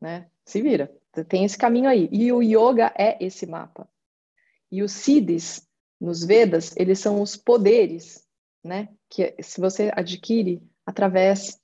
né? 0.00 0.28
Se 0.44 0.60
vira. 0.60 0.92
Tem 1.28 1.44
esse 1.44 1.56
caminho 1.56 1.88
aí. 1.88 2.08
E 2.12 2.30
o 2.32 2.42
yoga 2.42 2.92
é 2.96 3.16
esse 3.24 3.46
mapa. 3.46 3.88
E 4.70 4.82
os 4.82 4.92
siddhis, 4.92 5.66
nos 6.00 6.24
Vedas, 6.24 6.74
eles 6.76 6.98
são 6.98 7.22
os 7.22 7.36
poderes, 7.36 8.26
né? 8.62 8.88
Que 9.08 9.34
se 9.42 9.60
você 9.60 9.90
adquire 9.94 10.62
através 10.84 11.58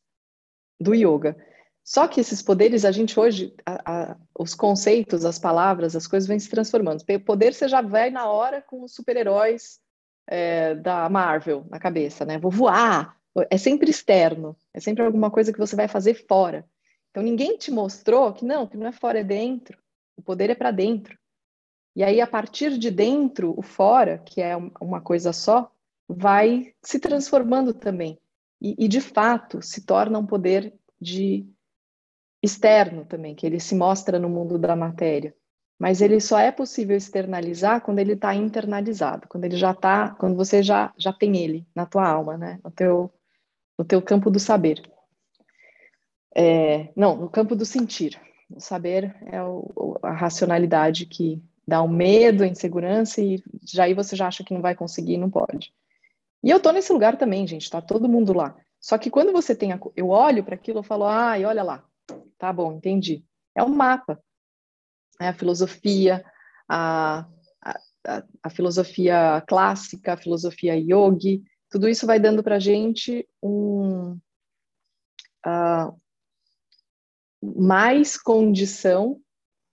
do 0.80 0.94
yoga. 0.94 1.36
Só 1.84 2.06
que 2.06 2.20
esses 2.20 2.40
poderes, 2.40 2.84
a 2.84 2.92
gente 2.92 3.18
hoje, 3.18 3.54
a, 3.66 4.12
a, 4.12 4.16
os 4.38 4.54
conceitos, 4.54 5.24
as 5.24 5.38
palavras, 5.38 5.96
as 5.96 6.06
coisas 6.06 6.28
vêm 6.28 6.38
se 6.38 6.48
transformando. 6.48 7.02
O 7.02 7.20
poder 7.20 7.54
você 7.54 7.68
já 7.68 7.82
vai 7.82 8.10
na 8.10 8.30
hora 8.30 8.62
com 8.62 8.82
os 8.82 8.94
super-heróis 8.94 9.80
é, 10.26 10.76
da 10.76 11.08
Marvel 11.08 11.66
na 11.68 11.80
cabeça, 11.80 12.24
né? 12.24 12.38
Vou 12.38 12.50
voar, 12.50 13.16
é 13.50 13.56
sempre 13.56 13.90
externo, 13.90 14.56
é 14.74 14.80
sempre 14.80 15.02
alguma 15.04 15.30
coisa 15.30 15.52
que 15.52 15.58
você 15.58 15.74
vai 15.74 15.88
fazer 15.88 16.14
fora. 16.26 16.66
Então 17.10 17.22
ninguém 17.22 17.56
te 17.56 17.70
mostrou 17.70 18.32
que 18.32 18.44
não, 18.44 18.66
que 18.66 18.76
não 18.76 18.86
é 18.86 18.92
fora, 18.92 19.20
é 19.20 19.24
dentro. 19.24 19.78
O 20.16 20.22
poder 20.22 20.50
é 20.50 20.54
para 20.54 20.70
dentro. 20.70 21.18
E 21.94 22.02
aí 22.02 22.20
a 22.20 22.26
partir 22.26 22.78
de 22.78 22.90
dentro, 22.90 23.54
o 23.56 23.62
fora, 23.62 24.18
que 24.18 24.40
é 24.40 24.56
uma 24.80 25.00
coisa 25.00 25.32
só, 25.32 25.70
vai 26.08 26.74
se 26.82 26.98
transformando 26.98 27.74
também. 27.74 28.18
E, 28.60 28.74
e 28.78 28.88
de 28.88 29.00
fato 29.00 29.60
se 29.62 29.84
torna 29.84 30.18
um 30.18 30.26
poder 30.26 30.72
de 31.00 31.46
externo 32.42 33.04
também, 33.04 33.34
que 33.34 33.46
ele 33.46 33.60
se 33.60 33.74
mostra 33.74 34.18
no 34.18 34.28
mundo 34.28 34.58
da 34.58 34.74
matéria. 34.74 35.34
Mas 35.78 36.00
ele 36.00 36.20
só 36.20 36.38
é 36.38 36.52
possível 36.52 36.96
externalizar 36.96 37.80
quando 37.80 37.98
ele 37.98 38.12
está 38.12 38.34
internalizado, 38.34 39.26
quando 39.28 39.44
ele 39.44 39.56
já 39.56 39.72
está, 39.72 40.10
quando 40.10 40.36
você 40.36 40.62
já 40.62 40.92
já 40.96 41.12
tem 41.12 41.36
ele 41.36 41.66
na 41.74 41.84
tua 41.86 42.06
alma, 42.06 42.36
né, 42.36 42.60
no 42.62 42.70
teu 42.70 43.12
no 43.82 43.84
teu 43.84 44.00
campo 44.00 44.30
do 44.30 44.38
saber. 44.38 44.80
É, 46.34 46.92
não, 46.96 47.16
no 47.16 47.28
campo 47.28 47.56
do 47.56 47.66
sentir. 47.66 48.20
O 48.48 48.60
saber 48.60 49.14
é 49.26 49.42
o, 49.42 49.98
a 50.02 50.12
racionalidade 50.12 51.06
que 51.06 51.42
Dá 51.66 51.82
um 51.82 51.88
medo, 51.88 52.42
a 52.42 52.46
insegurança 52.46 53.20
e 53.20 53.42
já 53.62 53.84
aí 53.84 53.94
você 53.94 54.16
já 54.16 54.26
acha 54.26 54.42
que 54.42 54.52
não 54.52 54.60
vai 54.60 54.74
conseguir, 54.74 55.16
não 55.16 55.30
pode. 55.30 55.72
E 56.42 56.50
eu 56.50 56.58
tô 56.58 56.72
nesse 56.72 56.92
lugar 56.92 57.16
também, 57.16 57.46
gente, 57.46 57.70
tá 57.70 57.80
todo 57.80 58.08
mundo 58.08 58.32
lá. 58.32 58.56
Só 58.80 58.98
que 58.98 59.10
quando 59.10 59.32
você 59.32 59.54
tem 59.54 59.72
a, 59.72 59.78
eu 59.94 60.08
olho 60.08 60.42
para 60.42 60.56
aquilo, 60.56 60.80
eu 60.80 60.82
falo: 60.82 61.04
"Ai, 61.04 61.44
olha 61.44 61.62
lá. 61.62 61.84
Tá 62.36 62.52
bom, 62.52 62.72
entendi". 62.72 63.24
É 63.54 63.62
um 63.62 63.68
mapa. 63.68 64.20
É 65.20 65.28
a 65.28 65.32
filosofia, 65.32 66.24
a, 66.68 67.26
a, 67.64 68.24
a 68.42 68.50
filosofia 68.50 69.40
clássica, 69.46 70.14
a 70.14 70.16
filosofia 70.16 70.74
yogi, 70.74 71.44
tudo 71.72 71.88
isso 71.88 72.06
vai 72.06 72.20
dando 72.20 72.42
para 72.42 72.56
a 72.56 72.58
gente 72.58 73.26
um, 73.42 74.12
uh, 75.46 76.00
mais 77.42 78.18
condição 78.18 79.18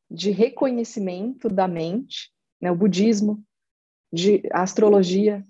de 0.09 0.31
reconhecimento 0.31 1.49
da 1.49 1.67
mente, 1.67 2.31
né, 2.61 2.71
o 2.71 2.75
budismo, 2.75 3.43
de 4.11 4.41
astrologia, 4.53 5.45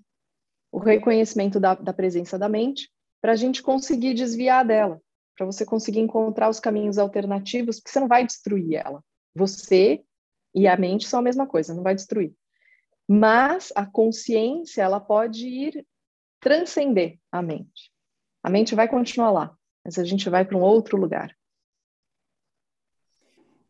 o 0.72 0.80
reconhecimento 0.80 1.60
da, 1.60 1.76
da 1.76 1.94
presença 1.94 2.38
da 2.38 2.50
mente, 2.50 2.92
para 3.22 3.34
a 3.34 3.36
gente 3.36 3.62
conseguir 3.62 4.16
desviar 4.16 4.66
dela, 4.66 5.00
para 5.38 5.46
você 5.46 5.64
conseguir 5.64 6.00
encontrar 6.00 6.50
os 6.50 6.60
caminhos 6.60 6.98
alternativos, 6.98 7.78
porque 7.78 7.92
você 7.92 8.00
não 8.00 8.08
vai 8.08 8.26
destruir 8.26 8.74
ela. 8.74 9.04
Você 9.36 10.04
e 10.56 10.68
a 10.68 10.76
mente 10.76 11.08
são 11.08 11.20
a 11.20 11.24
mesma 11.24 11.46
coisa, 11.46 11.76
não 11.76 11.84
vai 11.84 11.94
destruir. 11.94 12.34
Mas 13.08 13.72
a 13.76 13.86
consciência, 13.86 14.82
ela 14.82 15.00
pode 15.00 15.48
ir 15.48 15.86
transcender 16.40 17.20
a 17.32 17.42
mente. 17.42 17.92
A 18.44 18.50
mente 18.50 18.76
vai 18.76 18.88
continuar 18.88 19.32
lá, 19.32 19.58
mas 19.84 19.98
a 19.98 20.04
gente 20.04 20.30
vai 20.30 20.46
para 20.46 20.58
um 20.58 20.62
outro 20.62 20.98
lugar. 20.98 21.36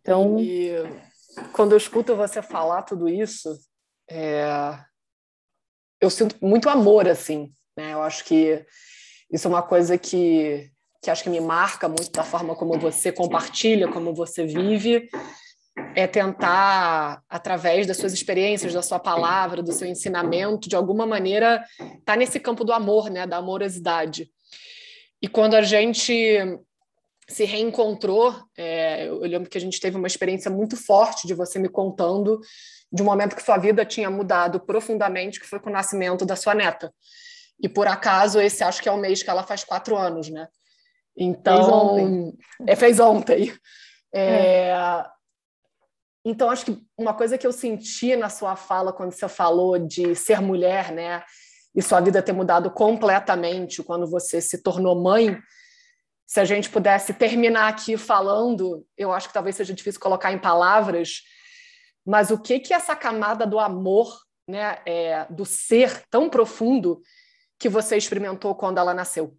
Então, 0.01 0.39
e 0.39 0.71
quando 1.53 1.73
eu 1.73 1.77
escuto 1.77 2.15
você 2.15 2.41
falar 2.41 2.83
tudo 2.83 3.09
isso, 3.09 3.57
é... 4.09 4.45
eu 5.99 6.09
sinto 6.09 6.35
muito 6.41 6.69
amor 6.69 7.07
assim, 7.07 7.53
né? 7.75 7.93
Eu 7.93 8.01
acho 8.01 8.23
que 8.23 8.65
isso 9.31 9.47
é 9.47 9.49
uma 9.49 9.63
coisa 9.63 9.97
que 9.97 10.71
que 11.01 11.09
acho 11.09 11.23
que 11.23 11.29
me 11.29 11.39
marca 11.39 11.87
muito 11.87 12.11
da 12.11 12.25
forma 12.25 12.55
como 12.55 12.77
você 12.77 13.09
compartilha, 13.09 13.87
como 13.87 14.13
você 14.13 14.45
vive, 14.45 15.09
é 15.95 16.07
tentar, 16.07 17.23
através 17.29 17.87
das 17.87 17.97
suas 17.97 18.13
experiências, 18.13 18.73
da 18.73 18.81
sua 18.81 18.99
palavra, 18.99 19.61
do 19.61 19.71
seu 19.71 19.87
ensinamento, 19.87 20.69
de 20.69 20.75
alguma 20.75 21.05
maneira, 21.05 21.63
estar 21.79 21.99
tá 22.05 22.15
nesse 22.15 22.39
campo 22.39 22.63
do 22.63 22.73
amor, 22.73 23.09
né, 23.09 23.25
da 23.25 23.37
amorosidade. 23.37 24.29
E 25.21 25.27
quando 25.27 25.55
a 25.55 25.61
gente 25.61 26.13
se 27.27 27.45
reencontrou, 27.45 28.35
é, 28.57 29.07
eu 29.07 29.19
lembro 29.19 29.49
que 29.49 29.57
a 29.57 29.61
gente 29.61 29.79
teve 29.79 29.97
uma 29.97 30.07
experiência 30.07 30.49
muito 30.49 30.75
forte 30.75 31.27
de 31.27 31.33
você 31.33 31.59
me 31.59 31.69
contando 31.69 32.39
de 32.91 33.03
um 33.03 33.05
momento 33.05 33.35
que 33.35 33.43
sua 33.43 33.57
vida 33.57 33.85
tinha 33.85 34.09
mudado 34.09 34.59
profundamente, 34.59 35.39
que 35.39 35.45
foi 35.45 35.59
com 35.59 35.69
o 35.69 35.73
nascimento 35.73 36.25
da 36.25 36.35
sua 36.35 36.55
neta. 36.55 36.91
E 37.61 37.69
por 37.69 37.87
acaso, 37.87 38.39
esse 38.39 38.63
acho 38.63 38.81
que 38.81 38.89
é 38.89 38.91
o 38.91 38.97
mês 38.97 39.21
que 39.21 39.29
ela 39.29 39.43
faz 39.43 39.63
quatro 39.63 39.95
anos, 39.95 40.29
né? 40.29 40.47
Então, 41.15 41.55
fez 41.55 41.67
ontem. 41.67 42.37
É, 42.65 42.75
fez 42.75 42.99
ontem. 42.99 43.53
É, 44.13 44.69
é. 44.69 45.05
Então, 46.29 46.51
acho 46.51 46.65
que 46.65 46.85
uma 46.95 47.11
coisa 47.11 47.39
que 47.39 47.47
eu 47.47 47.51
senti 47.51 48.15
na 48.15 48.29
sua 48.29 48.55
fala 48.55 48.93
quando 48.93 49.13
você 49.13 49.27
falou 49.27 49.79
de 49.79 50.13
ser 50.13 50.39
mulher, 50.39 50.91
né? 50.91 51.23
E 51.75 51.81
sua 51.81 51.99
vida 51.99 52.21
ter 52.21 52.33
mudado 52.33 52.69
completamente 52.69 53.81
quando 53.81 54.05
você 54.05 54.39
se 54.39 54.61
tornou 54.61 55.01
mãe, 55.01 55.41
se 56.27 56.39
a 56.39 56.45
gente 56.45 56.69
pudesse 56.69 57.15
terminar 57.15 57.67
aqui 57.67 57.97
falando, 57.97 58.85
eu 58.95 59.11
acho 59.11 59.27
que 59.27 59.33
talvez 59.33 59.55
seja 59.55 59.73
difícil 59.73 59.99
colocar 59.99 60.31
em 60.31 60.37
palavras, 60.37 61.23
mas 62.05 62.29
o 62.29 62.37
que 62.37 62.59
que 62.59 62.75
essa 62.75 62.95
camada 62.95 63.47
do 63.47 63.57
amor, 63.57 64.15
né, 64.47 64.83
é, 64.85 65.25
do 65.31 65.45
ser 65.45 66.03
tão 66.11 66.29
profundo 66.29 67.01
que 67.57 67.67
você 67.67 67.97
experimentou 67.97 68.53
quando 68.53 68.77
ela 68.77 68.93
nasceu? 68.93 69.35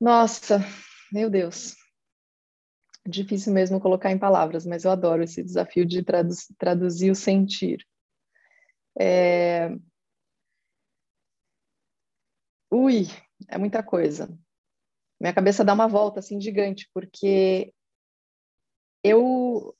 Nossa, 0.00 0.64
meu 1.12 1.28
Deus. 1.28 1.81
Difícil 3.06 3.52
mesmo 3.52 3.80
colocar 3.80 4.10
em 4.10 4.18
palavras, 4.18 4.64
mas 4.64 4.84
eu 4.84 4.90
adoro 4.90 5.22
esse 5.22 5.42
desafio 5.42 5.84
de 5.84 6.04
traduzir 6.58 7.10
o 7.10 7.14
sentir. 7.14 7.84
É... 8.98 9.70
Ui, 12.70 13.06
é 13.48 13.58
muita 13.58 13.82
coisa. 13.82 14.28
Minha 15.20 15.32
cabeça 15.32 15.64
dá 15.64 15.72
uma 15.72 15.88
volta 15.88 16.20
assim 16.20 16.40
gigante, 16.40 16.88
porque 16.92 17.72
eu 19.04 19.74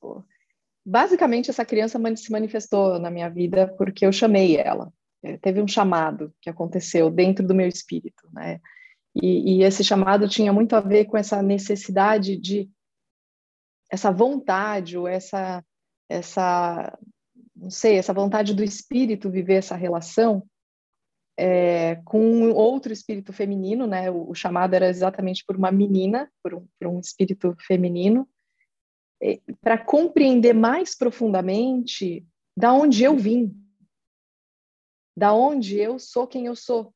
basicamente 0.84 1.50
essa 1.50 1.64
criança 1.64 1.98
se 2.16 2.32
manifestou 2.32 2.98
na 2.98 3.10
minha 3.10 3.28
vida 3.28 3.68
porque 3.78 4.04
eu 4.04 4.12
chamei 4.12 4.56
ela. 4.56 4.92
É, 5.22 5.36
teve 5.38 5.62
um 5.62 5.68
chamado 5.68 6.34
que 6.40 6.50
aconteceu 6.50 7.08
dentro 7.08 7.46
do 7.46 7.54
meu 7.54 7.68
espírito, 7.68 8.28
né? 8.32 8.60
E, 9.14 9.58
e, 9.58 9.62
esse 9.62 9.84
chamado 9.84 10.28
tinha 10.28 10.52
muito 10.52 10.74
a 10.74 10.80
ver 10.80 11.04
com 11.04 11.16
essa 11.16 11.42
necessidade 11.42 12.36
de 12.36 12.68
essa 13.92 14.10
vontade 14.10 14.96
ou 14.96 15.06
essa 15.06 15.62
essa 16.08 16.98
não 17.54 17.70
sei 17.70 17.98
essa 17.98 18.12
vontade 18.12 18.54
do 18.54 18.64
espírito 18.64 19.30
viver 19.30 19.56
essa 19.56 19.76
relação 19.76 20.42
é, 21.36 21.96
com 22.04 22.50
outro 22.50 22.92
espírito 22.92 23.32
feminino, 23.32 23.86
né? 23.86 24.10
O, 24.10 24.30
o, 24.30 24.34
chamado 24.34 24.74
era 24.74 24.88
exatamente 24.88 25.44
por 25.46 25.56
uma 25.56 25.72
menina, 25.72 26.30
por 26.42 26.54
um, 26.54 26.66
por 26.78 26.88
um 26.88 27.00
espírito 27.00 27.56
feminino, 27.58 28.28
para 29.60 29.78
compreender 29.78 30.52
mais 30.52 30.96
profundamente 30.96 32.26
da 32.56 32.72
onde 32.72 33.02
eu 33.02 33.16
vim, 33.16 33.54
da 35.16 35.32
onde 35.32 35.78
eu 35.78 35.98
sou 35.98 36.26
quem 36.26 36.46
eu 36.46 36.56
sou. 36.56 36.92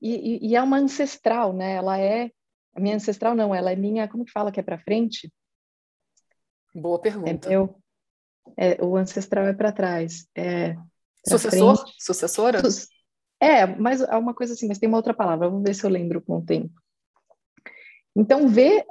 E, 0.00 0.14
e, 0.14 0.48
e, 0.48 0.56
é 0.56 0.62
uma 0.62 0.78
ancestral, 0.78 1.52
né? 1.52 1.74
Ela 1.74 1.98
é 1.98 2.30
minha 2.76 2.96
ancestral 2.96 3.34
não, 3.34 3.54
ela 3.54 3.72
é 3.72 3.76
minha, 3.76 4.08
como 4.08 4.24
que 4.24 4.32
fala 4.32 4.52
que 4.52 4.60
é 4.60 4.62
para 4.62 4.78
frente? 4.78 5.32
Boa 6.74 7.00
pergunta. 7.00 7.48
Meu, 7.48 7.74
é, 8.56 8.82
o 8.84 8.96
ancestral 8.96 9.46
é 9.46 9.52
para 9.52 9.72
trás. 9.72 10.26
É 10.34 10.76
Sucessor? 11.26 11.76
Frente. 11.76 11.94
Sucessora? 11.98 12.62
É, 13.40 13.66
mas 13.66 14.00
é 14.00 14.16
uma 14.16 14.34
coisa 14.34 14.54
assim, 14.54 14.66
mas 14.66 14.78
tem 14.78 14.88
uma 14.88 14.98
outra 14.98 15.14
palavra, 15.14 15.48
vamos 15.48 15.62
ver 15.62 15.74
se 15.74 15.84
eu 15.84 15.90
lembro 15.90 16.20
com 16.20 16.38
o 16.38 16.44
tempo. 16.44 16.74
Então, 18.16 18.48
ver 18.48 18.84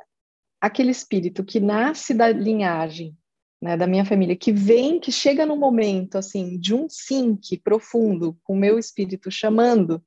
aquele 0.62 0.92
espírito 0.92 1.44
que 1.44 1.60
nasce 1.60 2.14
da 2.14 2.30
linhagem, 2.30 3.16
né, 3.62 3.76
da 3.76 3.88
minha 3.88 4.06
família, 4.06 4.36
que 4.36 4.52
vem, 4.52 5.00
que 5.00 5.12
chega 5.12 5.46
no 5.46 5.58
momento, 5.58 6.18
assim, 6.18 6.58
de 6.58 6.74
um 6.74 6.88
sync 6.90 7.58
profundo, 7.58 8.38
com 8.44 8.54
o 8.54 8.58
meu 8.58 8.80
espírito 8.80 9.30
chamando, 9.30 10.02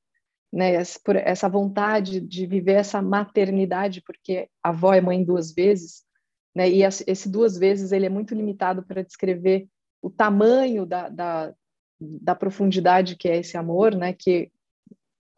né, 0.51 0.73
por 1.03 1.15
essa 1.15 1.47
vontade 1.47 2.19
de 2.19 2.47
viver 2.47 2.73
essa 2.73 3.01
maternidade, 3.01 4.01
porque 4.01 4.49
a 4.63 4.69
avó 4.69 4.93
é 4.93 5.01
mãe 5.01 5.23
duas 5.23 5.53
vezes, 5.53 6.03
né, 6.55 6.69
e 6.69 6.83
esse 6.83 7.29
duas 7.29 7.57
vezes 7.57 7.91
ele 7.91 8.05
é 8.05 8.09
muito 8.09 8.35
limitado 8.35 8.83
para 8.83 9.03
descrever 9.03 9.67
o 10.01 10.09
tamanho 10.09 10.85
da, 10.85 11.09
da, 11.09 11.53
da 11.99 12.35
profundidade 12.35 13.15
que 13.15 13.29
é 13.29 13.37
esse 13.37 13.55
amor, 13.55 13.95
né? 13.95 14.13
Que, 14.13 14.51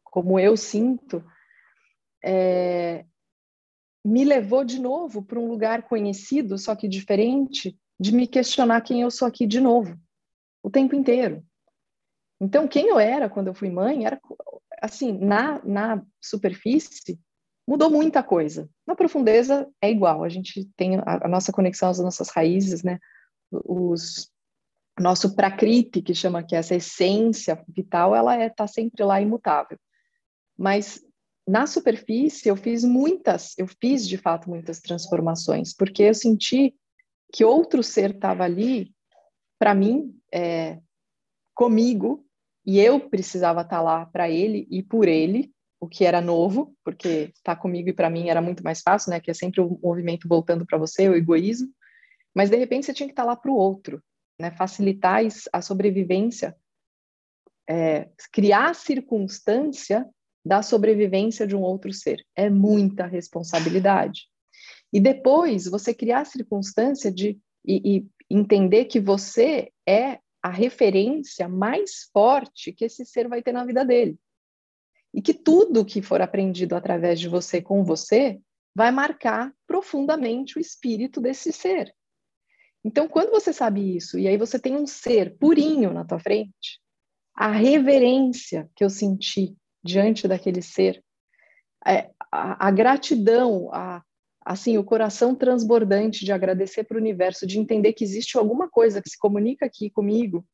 como 0.03 0.39
eu 0.39 0.55
sinto, 0.55 1.23
é, 2.23 3.05
me 4.03 4.23
levou 4.23 4.63
de 4.63 4.79
novo 4.79 5.23
para 5.23 5.39
um 5.39 5.47
lugar 5.47 5.83
conhecido, 5.83 6.57
só 6.57 6.75
que 6.75 6.87
diferente, 6.87 7.77
de 7.99 8.13
me 8.13 8.27
questionar 8.27 8.81
quem 8.81 9.01
eu 9.01 9.11
sou 9.11 9.27
aqui 9.27 9.45
de 9.45 9.59
novo, 9.59 9.99
o 10.63 10.69
tempo 10.69 10.95
inteiro. 10.95 11.43
Então, 12.39 12.67
quem 12.67 12.87
eu 12.87 12.99
era 12.99 13.29
quando 13.29 13.47
eu 13.47 13.53
fui 13.53 13.69
mãe 13.69 14.05
era 14.05 14.19
assim, 14.81 15.13
na, 15.13 15.63
na 15.63 16.05
superfície, 16.21 17.19
mudou 17.67 17.89
muita 17.89 18.21
coisa. 18.21 18.69
Na 18.85 18.95
profundeza 18.95 19.67
é 19.81 19.89
igual, 19.89 20.23
a 20.23 20.29
gente 20.29 20.69
tem 20.75 20.97
a, 20.97 21.25
a 21.25 21.27
nossa 21.27 21.51
conexão 21.51 21.89
às 21.89 21.99
nossas 21.99 22.29
raízes, 22.29 22.83
né? 22.83 22.99
Os, 23.51 24.31
nosso 24.99 25.35
prakriti, 25.35 26.01
que 26.01 26.13
chama 26.13 26.43
que 26.43 26.55
é 26.55 26.59
essa 26.59 26.75
essência 26.75 27.63
vital, 27.67 28.15
ela 28.15 28.33
está 28.35 28.45
é, 28.45 28.49
tá 28.49 28.67
sempre 28.67 29.03
lá 29.03 29.19
imutável. 29.19 29.77
Mas 30.57 31.01
na 31.47 31.65
superfície 31.65 32.47
eu 32.47 32.55
fiz 32.55 32.83
muitas, 32.83 33.57
eu 33.57 33.67
fiz 33.67 34.07
de 34.07 34.17
fato 34.17 34.49
muitas 34.49 34.79
transformações, 34.79 35.73
porque 35.73 36.03
eu 36.03 36.13
senti 36.13 36.75
que 37.31 37.43
outro 37.43 37.81
ser 37.81 38.11
estava 38.11 38.43
ali 38.43 38.93
para 39.57 39.73
mim, 39.73 40.15
é, 40.31 40.79
comigo, 41.55 42.25
e 42.65 42.79
eu 42.79 43.09
precisava 43.09 43.61
estar 43.61 43.77
tá 43.77 43.81
lá 43.81 44.05
para 44.05 44.29
ele 44.29 44.67
e 44.69 44.83
por 44.83 45.07
ele, 45.07 45.52
o 45.83 45.87
que 45.87 46.05
era 46.05 46.21
novo, 46.21 46.75
porque 46.83 47.31
estar 47.35 47.55
tá 47.55 47.61
comigo 47.61 47.89
e 47.89 47.93
para 47.93 48.09
mim 48.09 48.29
era 48.29 48.41
muito 48.41 48.63
mais 48.63 48.81
fácil, 48.81 49.11
né? 49.11 49.19
Que 49.19 49.31
é 49.31 49.33
sempre 49.33 49.59
o 49.59 49.77
movimento 49.83 50.27
voltando 50.27 50.65
para 50.65 50.77
você, 50.77 51.09
o 51.09 51.15
egoísmo. 51.15 51.67
Mas 52.33 52.49
de 52.49 52.55
repente 52.55 52.85
você 52.85 52.93
tinha 52.93 53.07
que 53.07 53.11
estar 53.11 53.23
tá 53.23 53.29
lá 53.29 53.35
para 53.35 53.51
o 53.51 53.55
outro 53.55 54.01
né, 54.39 54.49
facilitar 54.51 55.21
a 55.51 55.61
sobrevivência, 55.61 56.55
é, 57.69 58.09
criar 58.31 58.69
a 58.69 58.73
circunstância 58.73 60.07
da 60.45 60.61
sobrevivência 60.61 61.45
de 61.45 61.55
um 61.55 61.61
outro 61.61 61.91
ser. 61.93 62.25
É 62.35 62.49
muita 62.49 63.05
responsabilidade. 63.05 64.27
E 64.91 64.99
depois 64.99 65.65
você 65.65 65.93
criar 65.93 66.21
a 66.21 66.25
circunstância 66.25 67.11
de. 67.11 67.37
E, 67.65 67.97
e, 67.97 68.13
entender 68.29 68.85
que 68.85 68.99
você 68.99 69.69
é 69.87 70.17
a 70.41 70.49
referência 70.49 71.47
mais 71.47 72.09
forte 72.11 72.73
que 72.73 72.85
esse 72.85 73.05
ser 73.05 73.27
vai 73.27 73.43
ter 73.43 73.51
na 73.51 73.63
vida 73.63 73.85
dele. 73.85 74.17
E 75.13 75.21
que 75.21 75.33
tudo 75.33 75.85
que 75.85 76.01
for 76.01 76.21
aprendido 76.21 76.75
através 76.75 77.19
de 77.19 77.29
você 77.29 77.61
com 77.61 77.83
você 77.83 78.39
vai 78.75 78.91
marcar 78.91 79.53
profundamente 79.67 80.57
o 80.57 80.61
espírito 80.61 81.21
desse 81.21 81.51
ser. 81.51 81.93
Então, 82.83 83.07
quando 83.07 83.31
você 83.31 83.53
sabe 83.53 83.95
isso, 83.95 84.19
e 84.19 84.27
aí 84.27 84.37
você 84.37 84.59
tem 84.59 84.75
um 84.75 84.85
ser 84.85 85.37
purinho 85.37 85.93
na 85.93 86.03
tua 86.03 86.19
frente, 86.19 86.81
a 87.35 87.49
reverência 87.49 88.69
que 88.75 88.83
eu 88.83 88.89
senti 88.89 89.55
diante 89.83 90.27
daquele 90.27 90.61
ser, 90.61 91.03
é, 91.85 92.09
a, 92.31 92.67
a 92.67 92.71
gratidão, 92.71 93.69
a, 93.73 94.03
assim, 94.45 94.77
o 94.77 94.83
coração 94.83 95.33
transbordante 95.33 96.25
de 96.25 96.31
agradecer 96.31 96.83
para 96.83 96.97
o 96.97 96.99
universo, 96.99 97.47
de 97.47 97.59
entender 97.59 97.93
que 97.93 98.03
existe 98.03 98.37
alguma 98.37 98.69
coisa 98.69 99.01
que 99.01 99.09
se 99.09 99.17
comunica 99.17 99.65
aqui 99.65 99.89
comigo, 99.89 100.45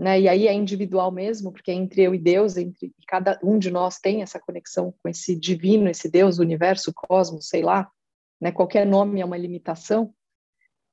né? 0.00 0.18
E 0.18 0.26
aí 0.26 0.48
é 0.48 0.52
individual 0.54 1.12
mesmo, 1.12 1.52
porque 1.52 1.70
é 1.70 1.74
entre 1.74 2.00
eu 2.00 2.14
e 2.14 2.18
Deus, 2.18 2.56
entre 2.56 2.90
cada 3.06 3.38
um 3.42 3.58
de 3.58 3.70
nós 3.70 3.98
tem 3.98 4.22
essa 4.22 4.40
conexão 4.40 4.94
com 5.02 5.10
esse 5.10 5.36
divino, 5.36 5.90
esse 5.90 6.08
Deus, 6.08 6.38
o 6.38 6.42
universo, 6.42 6.90
o 6.90 6.94
cosmos, 6.94 7.48
sei 7.48 7.60
lá, 7.60 7.86
né? 8.40 8.50
Qualquer 8.50 8.86
nome 8.86 9.20
é 9.20 9.24
uma 9.24 9.36
limitação. 9.36 10.14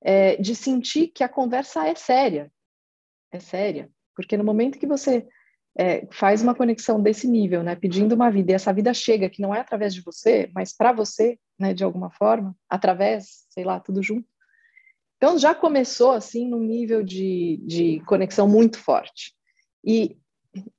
É, 0.02 0.36
de 0.36 0.54
sentir 0.54 1.08
que 1.08 1.24
a 1.24 1.30
conversa 1.30 1.88
é 1.88 1.96
séria, 1.96 2.52
é 3.32 3.40
séria, 3.40 3.90
porque 4.14 4.36
no 4.36 4.44
momento 4.44 4.78
que 4.78 4.86
você 4.86 5.26
é, 5.78 6.06
faz 6.12 6.42
uma 6.42 6.54
conexão 6.54 7.02
desse 7.02 7.28
nível, 7.28 7.64
né, 7.64 7.76
pedindo 7.76 8.14
uma 8.14 8.30
vida, 8.30 8.52
e 8.52 8.56
essa 8.56 8.74
vida 8.74 8.94
chega, 8.94 9.30
que 9.30 9.42
não 9.42 9.56
é 9.56 9.62
através 9.62 9.94
de 9.94 10.02
você, 10.02 10.52
mas 10.54 10.76
para 10.76 10.92
você, 10.92 11.40
né, 11.58 11.74
de 11.74 11.84
alguma 11.84 12.12
forma, 12.12 12.56
através, 12.70 13.48
sei 13.50 13.64
lá, 13.64 13.80
tudo 13.80 14.04
junto. 14.04 14.28
Então 15.18 15.38
já 15.38 15.54
começou 15.54 16.12
assim 16.12 16.48
num 16.48 16.62
nível 16.62 17.04
de, 17.04 17.60
de 17.66 18.00
conexão 18.06 18.48
muito 18.48 18.80
forte. 18.80 19.34
E 19.84 20.16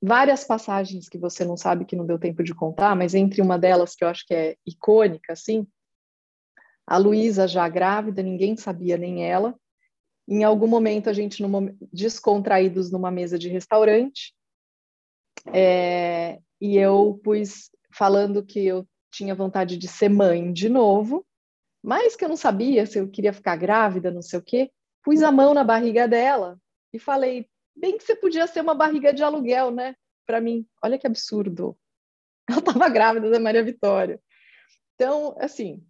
várias 0.01 0.43
passagens 0.43 1.09
que 1.09 1.17
você 1.17 1.43
não 1.43 1.57
sabe 1.57 1.85
que 1.85 1.95
não 1.95 2.05
deu 2.05 2.17
tempo 2.17 2.43
de 2.43 2.55
contar, 2.55 2.95
mas 2.95 3.13
entre 3.13 3.41
uma 3.41 3.59
delas 3.59 3.95
que 3.95 4.03
eu 4.03 4.07
acho 4.07 4.25
que 4.25 4.33
é 4.33 4.55
icônica, 4.65 5.33
assim, 5.33 5.67
a 6.87 6.97
Luísa 6.97 7.47
já 7.47 7.67
grávida, 7.69 8.23
ninguém 8.23 8.57
sabia 8.57 8.97
nem 8.97 9.23
ela. 9.29 9.55
Em 10.27 10.43
algum 10.43 10.67
momento 10.67 11.09
a 11.09 11.13
gente 11.13 11.41
numa, 11.41 11.73
descontraídos 11.91 12.91
numa 12.91 13.11
mesa 13.11 13.37
de 13.37 13.49
restaurante, 13.49 14.33
é, 15.53 16.39
e 16.59 16.77
eu 16.77 17.19
pus 17.23 17.69
falando 17.91 18.43
que 18.43 18.65
eu 18.65 18.87
tinha 19.11 19.35
vontade 19.35 19.77
de 19.77 19.87
ser 19.87 20.09
mãe 20.09 20.51
de 20.51 20.69
novo, 20.69 21.25
mas 21.83 22.15
que 22.15 22.23
eu 22.25 22.29
não 22.29 22.37
sabia 22.37 22.85
se 22.85 22.99
eu 22.99 23.09
queria 23.09 23.33
ficar 23.33 23.55
grávida, 23.55 24.11
não 24.11 24.21
sei 24.21 24.39
o 24.39 24.41
quê. 24.41 24.71
Pus 25.03 25.23
a 25.23 25.31
mão 25.31 25.53
na 25.53 25.63
barriga 25.63 26.07
dela 26.07 26.59
e 26.93 26.99
falei: 26.99 27.47
bem 27.75 27.97
que 27.97 28.03
você 28.03 28.15
podia 28.15 28.45
ser 28.47 28.61
uma 28.61 28.75
barriga 28.75 29.13
de 29.13 29.23
aluguel, 29.23 29.71
né? 29.71 29.95
Para 30.25 30.41
mim, 30.41 30.65
olha 30.83 30.97
que 30.97 31.07
absurdo. 31.07 31.77
Ela 32.49 32.59
estava 32.59 32.89
grávida 32.89 33.29
da 33.29 33.39
Maria 33.39 33.63
Vitória. 33.63 34.19
Então, 34.95 35.35
assim, 35.39 35.81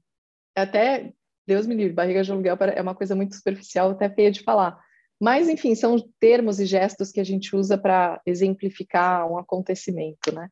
até 0.56 1.14
Deus 1.48 1.66
me 1.66 1.74
livre, 1.74 1.94
barriga 1.94 2.24
de 2.24 2.32
aluguel 2.32 2.58
é 2.76 2.82
uma 2.82 2.94
coisa 2.94 3.16
muito 3.16 3.36
superficial, 3.36 3.92
até 3.92 4.10
feia 4.10 4.30
de 4.30 4.44
falar. 4.44 4.80
Mas, 5.20 5.50
enfim, 5.50 5.74
são 5.76 5.98
termos 6.20 6.60
e 6.60 6.66
gestos 6.66 7.12
que 7.12 7.20
a 7.20 7.24
gente 7.24 7.56
usa 7.56 7.78
para 7.78 8.22
exemplificar 8.26 9.30
um 9.30 9.38
acontecimento, 9.38 10.32
né? 10.34 10.50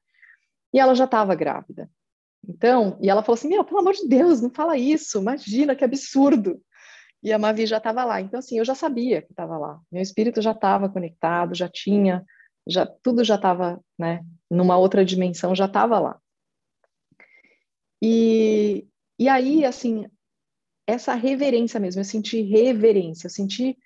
E 0.73 0.79
ela 0.79 0.95
já 0.95 1.05
estava 1.05 1.35
grávida. 1.35 1.89
Então, 2.47 2.97
e 3.01 3.09
ela 3.09 3.23
falou 3.23 3.35
assim: 3.35 3.49
Meu, 3.49 3.63
pelo 3.63 3.79
amor 3.79 3.93
de 3.93 4.07
Deus, 4.07 4.41
não 4.41 4.49
fala 4.49 4.77
isso, 4.77 5.19
imagina 5.19 5.75
que 5.75 5.83
absurdo. 5.83 6.61
E 7.23 7.33
a 7.33 7.39
Mavi 7.39 7.65
já 7.65 7.77
estava 7.77 8.03
lá. 8.03 8.21
Então, 8.21 8.39
assim, 8.39 8.57
eu 8.57 8.65
já 8.65 8.75
sabia 8.75 9.21
que 9.21 9.31
estava 9.31 9.57
lá. 9.57 9.79
Meu 9.91 10.01
espírito 10.01 10.41
já 10.41 10.51
estava 10.51 10.87
conectado, 10.87 11.55
já 11.55 11.67
tinha, 11.67 12.23
já 12.67 12.85
tudo 12.85 13.23
já 13.23 13.35
estava, 13.35 13.81
né, 13.97 14.23
numa 14.49 14.77
outra 14.77 15.03
dimensão, 15.03 15.55
já 15.55 15.65
estava 15.65 15.99
lá. 15.99 16.19
E, 18.01 18.87
e 19.19 19.27
aí, 19.27 19.65
assim, 19.65 20.05
essa 20.85 21.15
reverência 21.15 21.79
mesmo, 21.79 21.99
eu 21.99 22.05
senti 22.05 22.41
reverência, 22.41 23.27
eu 23.27 23.31
senti 23.31 23.77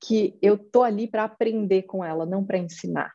que 0.00 0.38
eu 0.42 0.58
tô 0.58 0.82
ali 0.82 1.08
para 1.08 1.24
aprender 1.24 1.84
com 1.84 2.04
ela, 2.04 2.26
não 2.26 2.44
para 2.44 2.58
ensinar. 2.58 3.12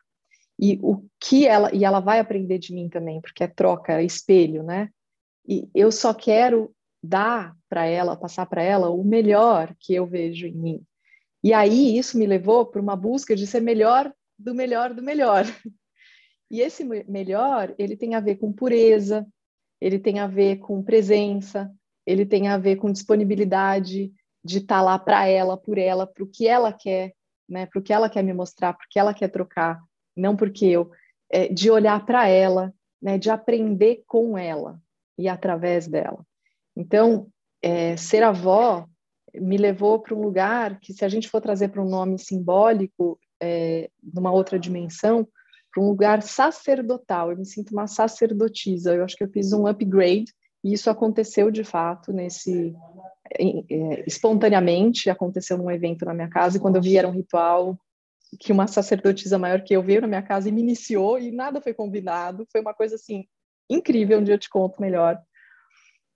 E 0.60 0.78
o 0.82 1.02
que 1.18 1.46
ela 1.46 1.74
e 1.74 1.84
ela 1.84 2.00
vai 2.00 2.20
aprender 2.20 2.58
de 2.58 2.74
mim 2.74 2.88
também, 2.88 3.20
porque 3.20 3.42
é 3.42 3.46
troca, 3.46 4.00
é 4.00 4.04
espelho, 4.04 4.62
né? 4.62 4.90
E 5.48 5.68
eu 5.74 5.90
só 5.90 6.12
quero 6.12 6.74
dar 7.02 7.56
para 7.68 7.86
ela, 7.86 8.16
passar 8.16 8.44
para 8.46 8.62
ela 8.62 8.90
o 8.90 9.02
melhor 9.02 9.74
que 9.80 9.94
eu 9.94 10.06
vejo 10.06 10.46
em 10.46 10.54
mim. 10.54 10.82
E 11.42 11.54
aí 11.54 11.96
isso 11.96 12.18
me 12.18 12.26
levou 12.26 12.66
para 12.66 12.80
uma 12.80 12.94
busca 12.94 13.34
de 13.34 13.46
ser 13.46 13.60
melhor 13.60 14.12
do 14.38 14.54
melhor 14.54 14.92
do 14.92 15.02
melhor. 15.02 15.44
E 16.50 16.60
esse 16.60 16.84
melhor, 16.84 17.72
ele 17.78 17.96
tem 17.96 18.16
a 18.16 18.20
ver 18.20 18.34
com 18.34 18.52
pureza, 18.52 19.24
ele 19.80 20.00
tem 20.00 20.18
a 20.18 20.26
ver 20.26 20.56
com 20.56 20.82
presença, 20.82 21.70
ele 22.04 22.26
tem 22.26 22.48
a 22.48 22.58
ver 22.58 22.74
com 22.74 22.90
disponibilidade, 22.90 24.12
de 24.44 24.58
estar 24.58 24.76
tá 24.76 24.82
lá 24.82 24.98
para 24.98 25.26
ela, 25.26 25.56
por 25.56 25.78
ela, 25.78 26.06
para 26.06 26.24
o 26.24 26.26
que 26.26 26.48
ela 26.48 26.72
quer, 26.72 27.14
né? 27.48 27.66
Para 27.66 27.78
o 27.78 27.82
que 27.82 27.92
ela 27.92 28.10
quer 28.10 28.22
me 28.22 28.32
mostrar, 28.32 28.72
porque 28.72 28.98
ela 28.98 29.14
quer 29.14 29.28
trocar, 29.28 29.80
não 30.16 30.36
porque 30.36 30.66
eu, 30.66 30.90
é, 31.30 31.48
de 31.48 31.70
olhar 31.70 32.04
para 32.04 32.28
ela, 32.28 32.72
né? 33.00 33.18
De 33.18 33.30
aprender 33.30 34.02
com 34.06 34.36
ela 34.36 34.80
e 35.18 35.28
através 35.28 35.86
dela. 35.86 36.24
Então, 36.76 37.28
é, 37.62 37.96
ser 37.96 38.22
avó 38.22 38.86
me 39.34 39.56
levou 39.56 40.00
para 40.00 40.14
um 40.14 40.22
lugar 40.22 40.78
que, 40.80 40.92
se 40.92 41.04
a 41.04 41.08
gente 41.08 41.28
for 41.28 41.40
trazer 41.40 41.68
para 41.68 41.82
um 41.82 41.88
nome 41.88 42.18
simbólico, 42.18 43.18
é, 43.40 43.88
numa 44.02 44.32
outra 44.32 44.58
dimensão, 44.58 45.26
para 45.72 45.82
um 45.82 45.88
lugar 45.88 46.22
sacerdotal. 46.22 47.30
Eu 47.30 47.38
me 47.38 47.46
sinto 47.46 47.70
uma 47.70 47.86
sacerdotisa. 47.86 48.94
Eu 48.94 49.04
acho 49.04 49.16
que 49.16 49.24
eu 49.24 49.30
fiz 49.30 49.52
um 49.52 49.66
upgrade 49.66 50.32
e 50.64 50.72
isso 50.72 50.90
aconteceu 50.90 51.50
de 51.50 51.64
fato 51.64 52.12
nesse 52.12 52.74
é, 53.38 54.04
espontaneamente 54.06 55.08
aconteceu 55.08 55.56
num 55.56 55.70
evento 55.70 56.04
na 56.04 56.12
minha 56.12 56.28
casa 56.28 56.56
e 56.56 56.60
quando 56.60 56.76
eu 56.76 56.82
vi 56.82 56.98
era 56.98 57.08
um 57.08 57.12
ritual 57.12 57.78
que 58.38 58.52
uma 58.52 58.66
sacerdotisa 58.66 59.38
maior 59.38 59.62
que 59.62 59.74
eu 59.74 59.82
veio 59.82 60.02
na 60.02 60.06
minha 60.06 60.22
casa 60.22 60.48
e 60.48 60.52
me 60.52 60.60
iniciou 60.60 61.18
e 61.18 61.32
nada 61.32 61.60
foi 61.60 61.74
combinado, 61.74 62.46
foi 62.50 62.60
uma 62.60 62.74
coisa 62.74 62.94
assim 62.94 63.24
incrível, 63.68 64.18
um 64.18 64.24
dia 64.24 64.34
eu 64.34 64.38
te 64.38 64.48
conto 64.48 64.80
melhor. 64.80 65.20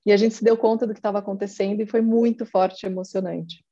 E 0.07 0.13
a 0.13 0.17
gente 0.17 0.35
se 0.35 0.45
deu 0.45 0.57
conta 0.57 0.87
do 0.87 0.93
que 0.93 0.99
estava 0.99 1.19
acontecendo 1.19 1.81
e 1.81 1.87
foi 1.87 2.01
muito 2.01 2.45
forte 2.45 2.85
emocionante. 2.85 3.65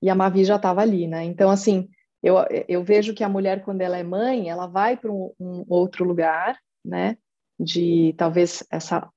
E 0.00 0.08
a 0.08 0.14
Mavi 0.14 0.44
já 0.44 0.56
estava 0.56 0.80
ali, 0.80 1.06
né? 1.06 1.24
Então, 1.24 1.50
assim, 1.50 1.88
eu, 2.22 2.36
eu 2.68 2.82
vejo 2.82 3.14
que 3.14 3.24
a 3.24 3.28
mulher, 3.28 3.62
quando 3.62 3.82
ela 3.82 3.96
é 3.96 4.02
mãe, 4.02 4.48
ela 4.48 4.66
vai 4.66 4.96
para 4.96 5.12
um, 5.12 5.32
um, 5.38 5.64
outro 5.68 6.04
lugar, 6.04 6.58
né? 6.84 7.16
De 7.58 8.14
talvez 8.16 8.64
essa, 8.70 9.08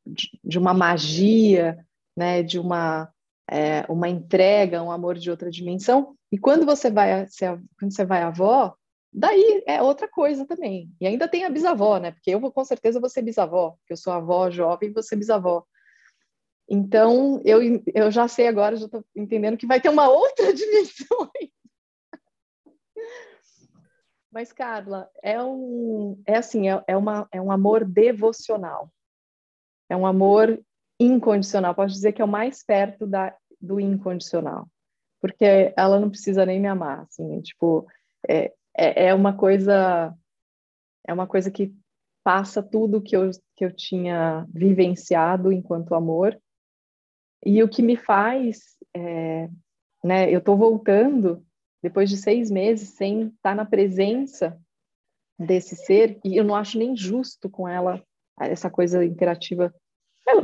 de 0.43 0.57
uma 0.57 0.73
magia, 0.73 1.77
né, 2.15 2.41
de 2.41 2.59
uma 2.59 3.09
é, 3.49 3.85
uma 3.89 4.07
entrega, 4.07 4.83
um 4.83 4.91
amor 4.91 5.17
de 5.17 5.31
outra 5.31 5.49
dimensão. 5.49 6.15
E 6.31 6.37
quando 6.37 6.65
você 6.65 6.89
vai 6.91 7.25
quando 7.79 7.93
você 7.93 8.05
vai 8.05 8.21
avó, 8.21 8.75
daí 9.11 9.63
é 9.65 9.81
outra 9.81 10.07
coisa 10.07 10.45
também. 10.45 10.91
E 10.99 11.07
ainda 11.07 11.27
tem 11.27 11.45
a 11.45 11.49
bisavó, 11.49 11.97
né? 11.97 12.11
Porque 12.11 12.31
eu 12.31 12.39
vou 12.39 12.51
com 12.51 12.63
certeza 12.63 12.99
vou 12.99 13.09
ser 13.09 13.21
bisavó, 13.21 13.71
porque 13.71 13.93
eu 13.93 13.97
sou 13.97 14.13
avó 14.13 14.49
jovem 14.49 14.89
e 14.89 14.93
você 14.93 15.15
bisavó. 15.15 15.65
Então, 16.71 17.41
eu, 17.43 17.61
eu 17.95 18.11
já 18.11 18.27
sei 18.27 18.47
agora, 18.47 18.75
já 18.75 18.85
estou 18.85 19.03
entendendo 19.15 19.57
que 19.57 19.65
vai 19.65 19.81
ter 19.81 19.89
uma 19.89 20.07
outra 20.07 20.53
dimensão. 20.53 21.29
Mas, 24.31 24.53
Carla, 24.53 25.09
é 25.23 25.41
um, 25.41 26.21
é 26.27 26.37
assim, 26.37 26.69
é, 26.69 26.83
é, 26.87 26.95
uma, 26.95 27.27
é 27.31 27.41
um 27.41 27.51
amor 27.51 27.83
devocional. 27.83 28.91
É 29.89 29.97
um 29.97 30.05
amor 30.05 30.63
incondicional, 30.99 31.73
posso 31.73 31.93
dizer 31.93 32.11
que 32.11 32.21
é 32.21 32.25
o 32.25 32.27
mais 32.27 32.63
perto 32.63 33.07
da, 33.07 33.35
do 33.59 33.79
incondicional, 33.79 34.67
porque 35.21 35.73
ela 35.75 35.99
não 35.99 36.09
precisa 36.09 36.45
nem 36.45 36.59
me 36.59 36.67
amar, 36.67 37.01
assim, 37.01 37.41
tipo, 37.41 37.85
é, 38.27 38.53
é, 38.75 39.07
é 39.07 39.13
uma 39.13 39.35
coisa, 39.35 40.13
é 41.07 41.13
uma 41.13 41.27
coisa 41.27 41.51
que 41.51 41.73
passa 42.23 42.61
tudo 42.61 43.01
que 43.01 43.15
eu, 43.15 43.29
que 43.55 43.65
eu 43.65 43.75
tinha 43.75 44.45
vivenciado 44.53 45.51
enquanto 45.51 45.95
amor, 45.95 46.39
e 47.45 47.63
o 47.63 47.69
que 47.69 47.81
me 47.81 47.95
faz, 47.95 48.77
é, 48.95 49.49
né, 50.03 50.29
eu 50.29 50.41
tô 50.41 50.55
voltando 50.55 51.45
depois 51.81 52.09
de 52.09 52.17
seis 52.17 52.51
meses 52.51 52.89
sem 52.89 53.27
estar 53.27 53.55
na 53.55 53.65
presença 53.65 54.59
desse 55.37 55.75
ser, 55.75 56.19
e 56.23 56.35
eu 56.35 56.43
não 56.43 56.55
acho 56.55 56.77
nem 56.77 56.95
justo 56.95 57.49
com 57.49 57.67
ela 57.67 58.03
essa 58.39 58.69
coisa 58.69 59.03
interativa. 59.03 59.73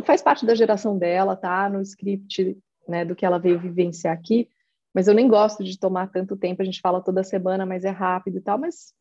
Faz 0.05 0.21
parte 0.21 0.45
da 0.45 0.55
geração 0.55 0.97
dela, 0.97 1.35
tá 1.35 1.69
no 1.69 1.81
script 1.81 2.57
né, 2.87 3.03
do 3.03 3.15
que 3.15 3.25
ela 3.25 3.37
veio 3.37 3.59
vivenciar 3.59 4.13
aqui, 4.13 4.49
mas 4.95 5.09
eu 5.09 5.13
nem 5.13 5.27
gosto 5.27 5.61
de 5.61 5.77
tomar 5.77 6.09
tanto 6.09 6.37
tempo, 6.37 6.61
a 6.61 6.65
gente 6.65 6.79
fala 6.79 7.03
toda 7.03 7.21
semana, 7.21 7.65
mas 7.65 7.83
é 7.83 7.89
rápido 7.89 8.37
e 8.37 8.41
tal, 8.41 8.57
mas 8.57 8.93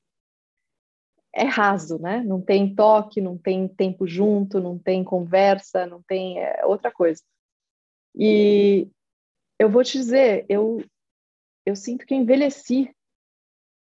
é 1.32 1.44
raso, 1.44 2.00
né? 2.00 2.20
Não 2.24 2.42
tem 2.42 2.74
toque, 2.74 3.20
não 3.20 3.38
tem 3.38 3.68
tempo 3.68 4.04
junto, 4.04 4.60
não 4.60 4.76
tem 4.76 5.04
conversa, 5.04 5.86
não 5.86 6.02
tem 6.02 6.40
é, 6.40 6.66
outra 6.66 6.90
coisa. 6.90 7.22
E 8.16 8.88
eu 9.56 9.70
vou 9.70 9.84
te 9.84 9.96
dizer, 9.98 10.44
eu 10.48 10.82
eu 11.64 11.76
sinto 11.76 12.04
que 12.04 12.12
eu 12.12 12.18
envelheci 12.18 12.94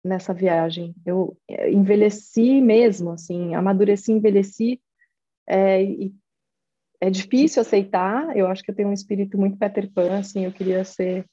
nessa 0.04 0.34
viagem. 0.34 0.96
Eu 1.06 1.38
envelheci 1.70 2.62
mesmo, 2.62 3.12
assim, 3.12 3.54
amadureci, 3.54 4.14
envelheci. 4.14 4.82
É, 5.48 5.84
é 7.02 7.10
difícil 7.10 7.62
aceitar. 7.62 8.36
Eu 8.36 8.48
acho 8.48 8.64
que 8.64 8.72
eu 8.72 8.76
tenho 8.76 8.90
um 8.90 8.94
espírito 8.94 9.38
muito 9.38 9.58
Peter 9.58 9.92
Pan, 9.92 10.20
assim, 10.20 10.46
eu 10.46 10.54
queria 10.54 10.84
ser 10.84 11.26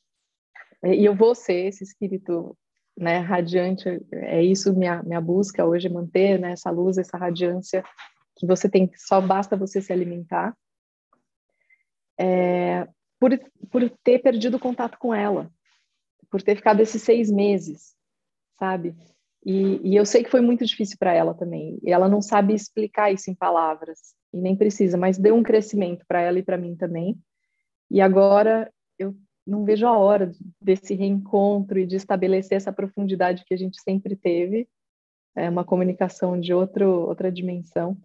e 0.93 1.05
eu 1.05 1.15
vou 1.15 1.35
ser 1.35 1.67
esse 1.67 1.85
espírito, 1.85 2.57
né, 2.97 3.19
radiante. 3.19 3.89
É 4.13 4.43
isso 4.43 4.75
minha 4.75 5.03
minha 5.03 5.21
busca 5.21 5.65
hoje, 5.65 5.89
manter 5.89 6.39
né, 6.39 6.53
essa 6.53 6.71
luz, 6.71 6.99
essa 6.99 7.17
radiância 7.17 7.85
que 8.37 8.47
você 8.47 8.69
tem. 8.69 8.91
Só 8.97 9.21
basta 9.21 9.57
você 9.57 9.81
se 9.81 9.93
alimentar. 9.93 10.57
É, 12.19 12.87
por, 13.19 13.39
por 13.71 13.91
ter 14.03 14.21
perdido 14.21 14.59
contato 14.59 14.99
com 14.99 15.15
ela, 15.15 15.51
por 16.31 16.43
ter 16.43 16.57
ficado 16.57 16.81
esses 16.81 17.03
seis 17.03 17.31
meses, 17.31 17.95
sabe? 18.59 18.95
E, 19.45 19.81
e 19.83 19.97
eu 19.97 20.07
sei 20.07 20.25
que 20.25 20.31
foi 20.31 20.41
muito 20.41 20.65
difícil 20.65 20.97
para 20.99 21.13
ela 21.13 21.35
também. 21.35 21.79
E 21.83 21.93
ela 21.93 22.09
não 22.09 22.23
sabe 22.23 22.55
explicar 22.55 23.13
isso 23.13 23.31
em 23.31 23.35
palavras, 23.35 24.15
e 24.33 24.41
nem 24.41 24.57
precisa, 24.57 24.97
mas 24.97 25.19
deu 25.19 25.35
um 25.35 25.43
crescimento 25.43 26.05
para 26.07 26.21
ela 26.21 26.39
e 26.39 26.43
para 26.43 26.59
mim 26.59 26.75
também. 26.75 27.17
E 27.91 28.01
agora 28.01 28.73
eu 28.99 29.15
não 29.47 29.65
vejo 29.65 29.87
a 29.87 29.97
hora 29.97 30.33
desse 30.61 30.95
reencontro 30.95 31.79
e 31.79 31.87
de 31.87 31.97
estabelecer 31.97 32.57
essa 32.57 32.73
profundidade 32.73 33.45
que 33.45 33.55
a 33.55 33.57
gente 33.57 33.81
sempre 33.83 34.17
teve, 34.17 34.69
é 35.37 35.51
uma 35.51 35.65
comunicação 35.65 36.41
de 36.41 36.55
outro, 36.55 36.89
outra 37.09 37.31
dimensão. 37.31 37.97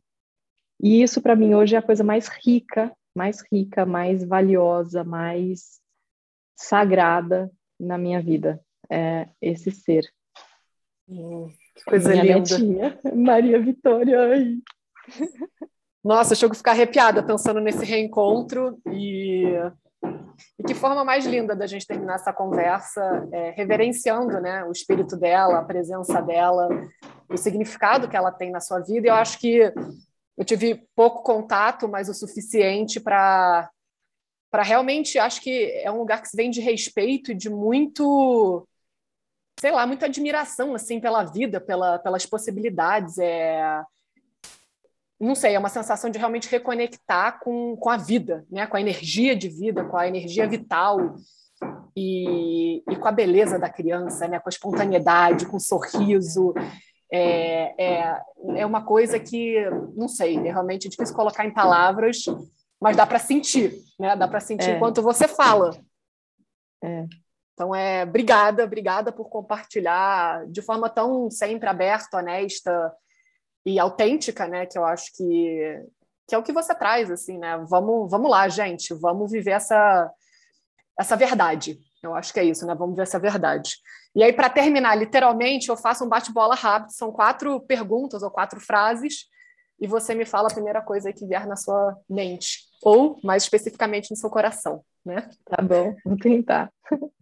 E 0.82 1.02
isso 1.02 1.22
para 1.22 1.36
mim 1.36 1.54
hoje 1.54 1.76
é 1.76 1.78
a 1.78 1.84
coisa 1.84 2.04
mais 2.04 2.28
rica 2.28 2.92
mais 3.16 3.42
rica, 3.52 3.86
mais 3.86 4.24
valiosa, 4.24 5.04
mais 5.04 5.82
sagrada 6.56 7.52
na 7.80 7.98
minha 7.98 8.22
vida. 8.22 8.62
É 8.90 9.28
esse 9.42 9.72
ser. 9.72 10.04
Hum, 11.08 11.50
que 11.76 11.84
coisa 11.84 12.10
minha 12.10 12.24
linda. 12.24 12.40
Netinha, 12.40 13.00
Maria 13.16 13.60
Vitória. 13.62 14.20
Ai. 14.22 14.58
Nossa, 16.04 16.34
eu 16.34 16.38
chego 16.38 16.54
a 16.54 16.56
ficar 16.56 16.72
arrepiada 16.72 17.22
pensando 17.22 17.60
nesse 17.60 17.84
reencontro 17.84 18.80
e, 18.92 19.44
e 20.58 20.64
que 20.64 20.74
forma 20.74 21.04
mais 21.04 21.26
linda 21.26 21.56
da 21.56 21.68
gente 21.68 21.88
terminar 21.88 22.16
essa 22.16 22.34
conversa, 22.34 23.28
é, 23.32 23.52
reverenciando 23.52 24.40
né, 24.40 24.64
o 24.64 24.72
espírito 24.72 25.18
dela, 25.18 25.60
a 25.60 25.64
presença 25.64 26.22
dela, 26.22 26.68
o 27.30 27.38
significado 27.38 28.08
que 28.08 28.16
ela 28.16 28.32
tem 28.32 28.52
na 28.52 28.60
sua 28.60 28.80
vida. 28.80 29.08
E 29.08 29.10
eu 29.10 29.16
acho 29.16 29.40
que 29.40 29.74
eu 30.38 30.46
tive 30.46 30.88
pouco 30.96 31.22
contato, 31.24 31.88
mas 31.88 32.10
o 32.10 32.14
suficiente 32.14 33.00
para 33.00 33.70
para 34.52 34.64
realmente 34.64 35.20
acho 35.20 35.42
que 35.42 35.66
é 35.84 35.92
um 35.92 36.00
lugar 36.00 36.24
que 36.24 36.28
se 36.28 36.36
vem 36.36 36.50
de 36.50 36.60
respeito 36.60 37.32
e 37.32 37.36
de 37.36 37.52
muito 37.52 38.68
sei 39.60 39.70
lá 39.70 39.86
muita 39.86 40.08
admiração 40.08 40.74
assim 40.74 41.00
pela 41.00 41.24
vida 41.24 41.62
pela, 41.62 42.00
pelas 42.00 42.26
possibilidades 42.26 43.20
é 43.20 43.84
não 45.20 45.36
sei 45.36 45.56
é 45.56 45.60
uma 45.60 45.70
sensação 45.70 46.10
de 46.10 46.18
realmente 46.18 46.50
reconectar 46.50 47.40
com, 47.40 47.76
com 47.78 47.90
a 47.90 47.98
vida 47.98 48.46
né 48.50 48.66
com 48.68 48.78
a 48.78 48.82
energia 48.82 49.36
de 49.36 49.50
vida 49.50 49.84
com 49.84 49.98
a 49.98 50.08
energia 50.08 50.48
vital 50.48 51.16
e, 51.96 52.84
e 52.90 52.96
com 52.96 53.08
a 53.08 53.12
beleza 53.12 53.60
da 53.60 53.70
criança 53.70 54.28
né 54.28 54.40
com 54.40 54.50
a 54.50 54.52
espontaneidade 54.54 55.46
com 55.46 55.58
o 55.58 55.62
sorriso 55.62 56.54
é, 57.12 57.74
é, 57.84 58.22
é 58.58 58.66
uma 58.66 58.86
coisa 58.86 59.20
que, 59.20 59.68
não 59.96 60.08
sei, 60.08 60.38
é 60.38 60.52
realmente 60.52 60.88
difícil 60.88 61.16
colocar 61.16 61.46
em 61.46 61.54
palavras, 61.54 62.24
mas 62.80 62.96
dá 62.96 63.06
para 63.06 63.20
sentir, 63.20 63.74
né? 64.00 64.16
Dá 64.16 64.28
para 64.28 64.40
sentir 64.40 64.70
é. 64.70 64.76
enquanto 64.76 65.02
você 65.02 65.28
fala. 65.28 65.76
É. 66.84 67.06
Então, 67.54 67.76
é, 67.76 68.04
obrigada, 68.04 68.64
obrigada 68.64 69.12
por 69.12 69.28
compartilhar 69.28 70.46
de 70.48 70.62
forma 70.62 70.90
tão 70.90 71.30
sempre 71.30 71.68
aberta, 71.68 72.18
honesta 72.18 72.94
e 73.70 73.80
autêntica, 73.80 74.48
né? 74.48 74.66
Que 74.66 74.78
eu 74.78 74.84
acho 74.84 75.16
que, 75.16 75.84
que 76.28 76.34
é 76.34 76.38
o 76.38 76.44
que 76.44 76.52
você 76.52 76.74
traz, 76.74 77.12
assim, 77.12 77.38
né? 77.38 77.58
Vamos, 77.70 78.10
vamos 78.10 78.32
lá, 78.32 78.48
gente, 78.50 78.94
vamos 78.96 79.32
viver 79.32 79.52
essa, 79.52 80.12
essa 81.00 81.16
verdade. 81.16 81.80
Eu 82.02 82.16
acho 82.16 82.34
que 82.34 82.40
é 82.40 82.44
isso, 82.44 82.66
né? 82.66 82.74
Vamos 82.74 82.96
ver 82.96 83.04
essa 83.04 83.20
verdade. 83.20 83.76
E 84.16 84.24
aí, 84.24 84.34
para 84.34 84.50
terminar, 84.50 84.96
literalmente, 84.96 85.70
eu 85.70 85.78
faço 85.78 86.04
um 86.04 86.10
bate-bola 86.10 86.56
rápido, 86.56 86.92
são 86.92 87.12
quatro 87.12 87.62
perguntas 87.62 88.24
ou 88.24 88.32
quatro 88.32 88.60
frases, 88.60 89.28
e 89.80 89.88
você 89.88 90.16
me 90.16 90.26
fala 90.26 90.50
a 90.50 90.54
primeira 90.54 90.82
coisa 90.82 91.14
que 91.14 91.26
vier 91.26 91.48
na 91.48 91.56
sua 91.56 91.96
mente, 92.10 92.60
ou 92.82 93.20
mais 93.24 93.44
especificamente 93.44 94.10
no 94.10 94.18
seu 94.18 94.30
coração, 94.30 94.84
né? 95.06 95.30
Tá 95.46 95.62
bom, 95.62 95.96
vou 96.04 96.18
tentar. 96.18 96.72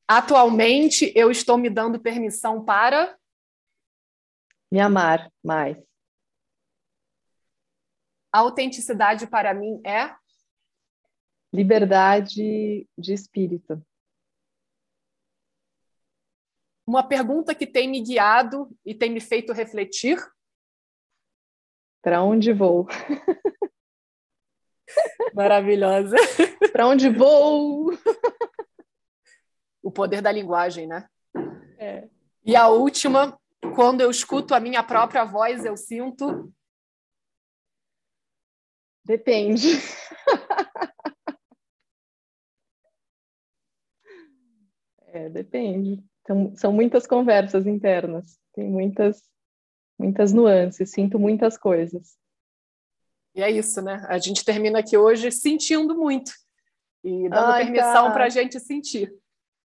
Atualmente, 0.08 1.12
eu 1.14 1.30
estou 1.30 1.58
me 1.58 1.70
dando 1.70 2.00
permissão 2.00 2.64
para 2.64 3.14
me 4.72 4.80
amar 4.80 5.30
mais. 5.44 5.78
A 8.38 8.42
autenticidade 8.42 9.26
para 9.26 9.52
mim 9.52 9.82
é 9.84 10.16
liberdade 11.52 12.88
de 12.96 13.12
espírito. 13.12 13.84
Uma 16.86 17.02
pergunta 17.02 17.56
que 17.56 17.66
tem 17.66 17.90
me 17.90 18.00
guiado 18.00 18.70
e 18.86 18.94
tem 18.94 19.10
me 19.10 19.20
feito 19.20 19.54
refletir. 19.54 20.20
Para 22.00 22.22
onde 22.22 22.54
vou? 22.54 22.86
Maravilhosa. 25.34 26.18
Para 26.72 26.90
onde 26.90 27.10
vou? 27.10 27.92
O 29.82 29.92
poder 29.92 30.22
da 30.22 30.32
linguagem, 30.32 30.86
né? 30.86 31.10
É. 31.80 32.08
E 32.46 32.56
a 32.56 32.68
última, 32.68 33.36
quando 33.74 34.02
eu 34.02 34.12
escuto 34.12 34.54
a 34.54 34.60
minha 34.60 34.84
própria 34.84 35.26
voz, 35.26 35.66
eu 35.66 35.76
sinto. 35.76 36.54
Depende. 39.08 39.70
é, 45.08 45.30
depende. 45.30 46.04
Então, 46.22 46.54
são 46.58 46.74
muitas 46.74 47.08
conversas 47.08 47.66
internas, 47.66 48.38
tem 48.54 48.70
muitas, 48.70 49.24
muitas 49.98 50.34
nuances, 50.34 50.92
sinto 50.92 51.18
muitas 51.18 51.58
coisas. 51.58 52.18
E 53.34 53.42
é 53.42 53.50
isso, 53.50 53.82
né? 53.82 54.06
A 54.10 54.18
gente 54.18 54.44
termina 54.44 54.80
aqui 54.80 54.98
hoje 54.98 55.32
sentindo 55.32 55.96
muito 55.96 56.34
e 57.02 57.30
dando 57.30 57.52
Ai, 57.52 57.64
permissão 57.64 58.08
tá. 58.08 58.12
para 58.12 58.26
a 58.26 58.30
gente 58.30 58.60
sentir. 58.60 59.10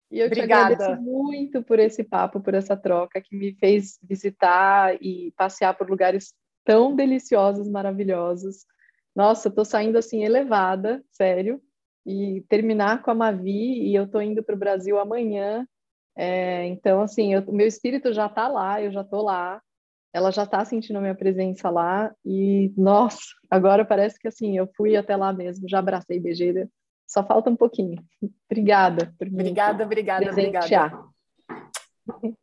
E 0.09 0.17
eu 0.17 0.25
Obrigada. 0.25 0.75
te 0.75 0.81
agradeço 0.81 0.99
muito 1.03 1.61
por 1.61 1.77
esse 1.77 2.03
papo, 2.03 2.41
por 2.41 2.55
essa 2.55 2.75
troca 2.75 3.21
que 3.21 3.35
me 3.35 3.53
fez 3.53 3.99
visitar 4.01 4.97
e 4.99 5.31
passear 5.37 5.77
por 5.77 5.87
lugares 5.87 6.33
tão 6.65 6.95
deliciosos, 6.95 7.69
maravilhosos. 7.69 8.65
Nossa, 9.17 9.49
estou 9.49 9.65
saindo 9.65 9.97
assim 9.97 10.23
elevada, 10.23 11.03
sério. 11.11 11.59
E 12.05 12.45
terminar 12.47 13.01
com 13.01 13.11
a 13.11 13.15
Mavi, 13.15 13.89
e 13.89 13.95
eu 13.95 14.03
estou 14.03 14.21
indo 14.21 14.43
para 14.43 14.55
o 14.55 14.59
Brasil 14.59 14.97
amanhã 14.97 15.67
é, 16.17 16.65
então, 16.65 17.01
assim, 17.01 17.35
o 17.35 17.51
meu 17.51 17.67
espírito 17.67 18.11
já 18.11 18.25
está 18.25 18.47
lá, 18.47 18.81
eu 18.81 18.91
já 18.91 19.01
estou 19.01 19.21
lá, 19.21 19.61
ela 20.11 20.31
já 20.31 20.43
está 20.43 20.65
sentindo 20.65 20.97
a 20.97 21.01
minha 21.01 21.13
presença 21.13 21.69
lá, 21.69 22.11
e, 22.25 22.73
nossa, 22.75 23.19
agora 23.51 23.85
parece 23.85 24.19
que, 24.19 24.27
assim, 24.27 24.57
eu 24.57 24.67
fui 24.75 24.97
até 24.97 25.15
lá 25.15 25.31
mesmo, 25.31 25.69
já 25.69 25.77
abracei, 25.77 26.19
beijei, 26.19 26.67
só 27.07 27.23
falta 27.23 27.51
um 27.51 27.55
pouquinho. 27.55 28.03
Obrigada. 28.49 29.13
Por 29.17 29.27
obrigada, 29.27 29.83
obrigada, 29.83 30.25
presentear. 30.25 31.11
obrigada. 32.07 32.37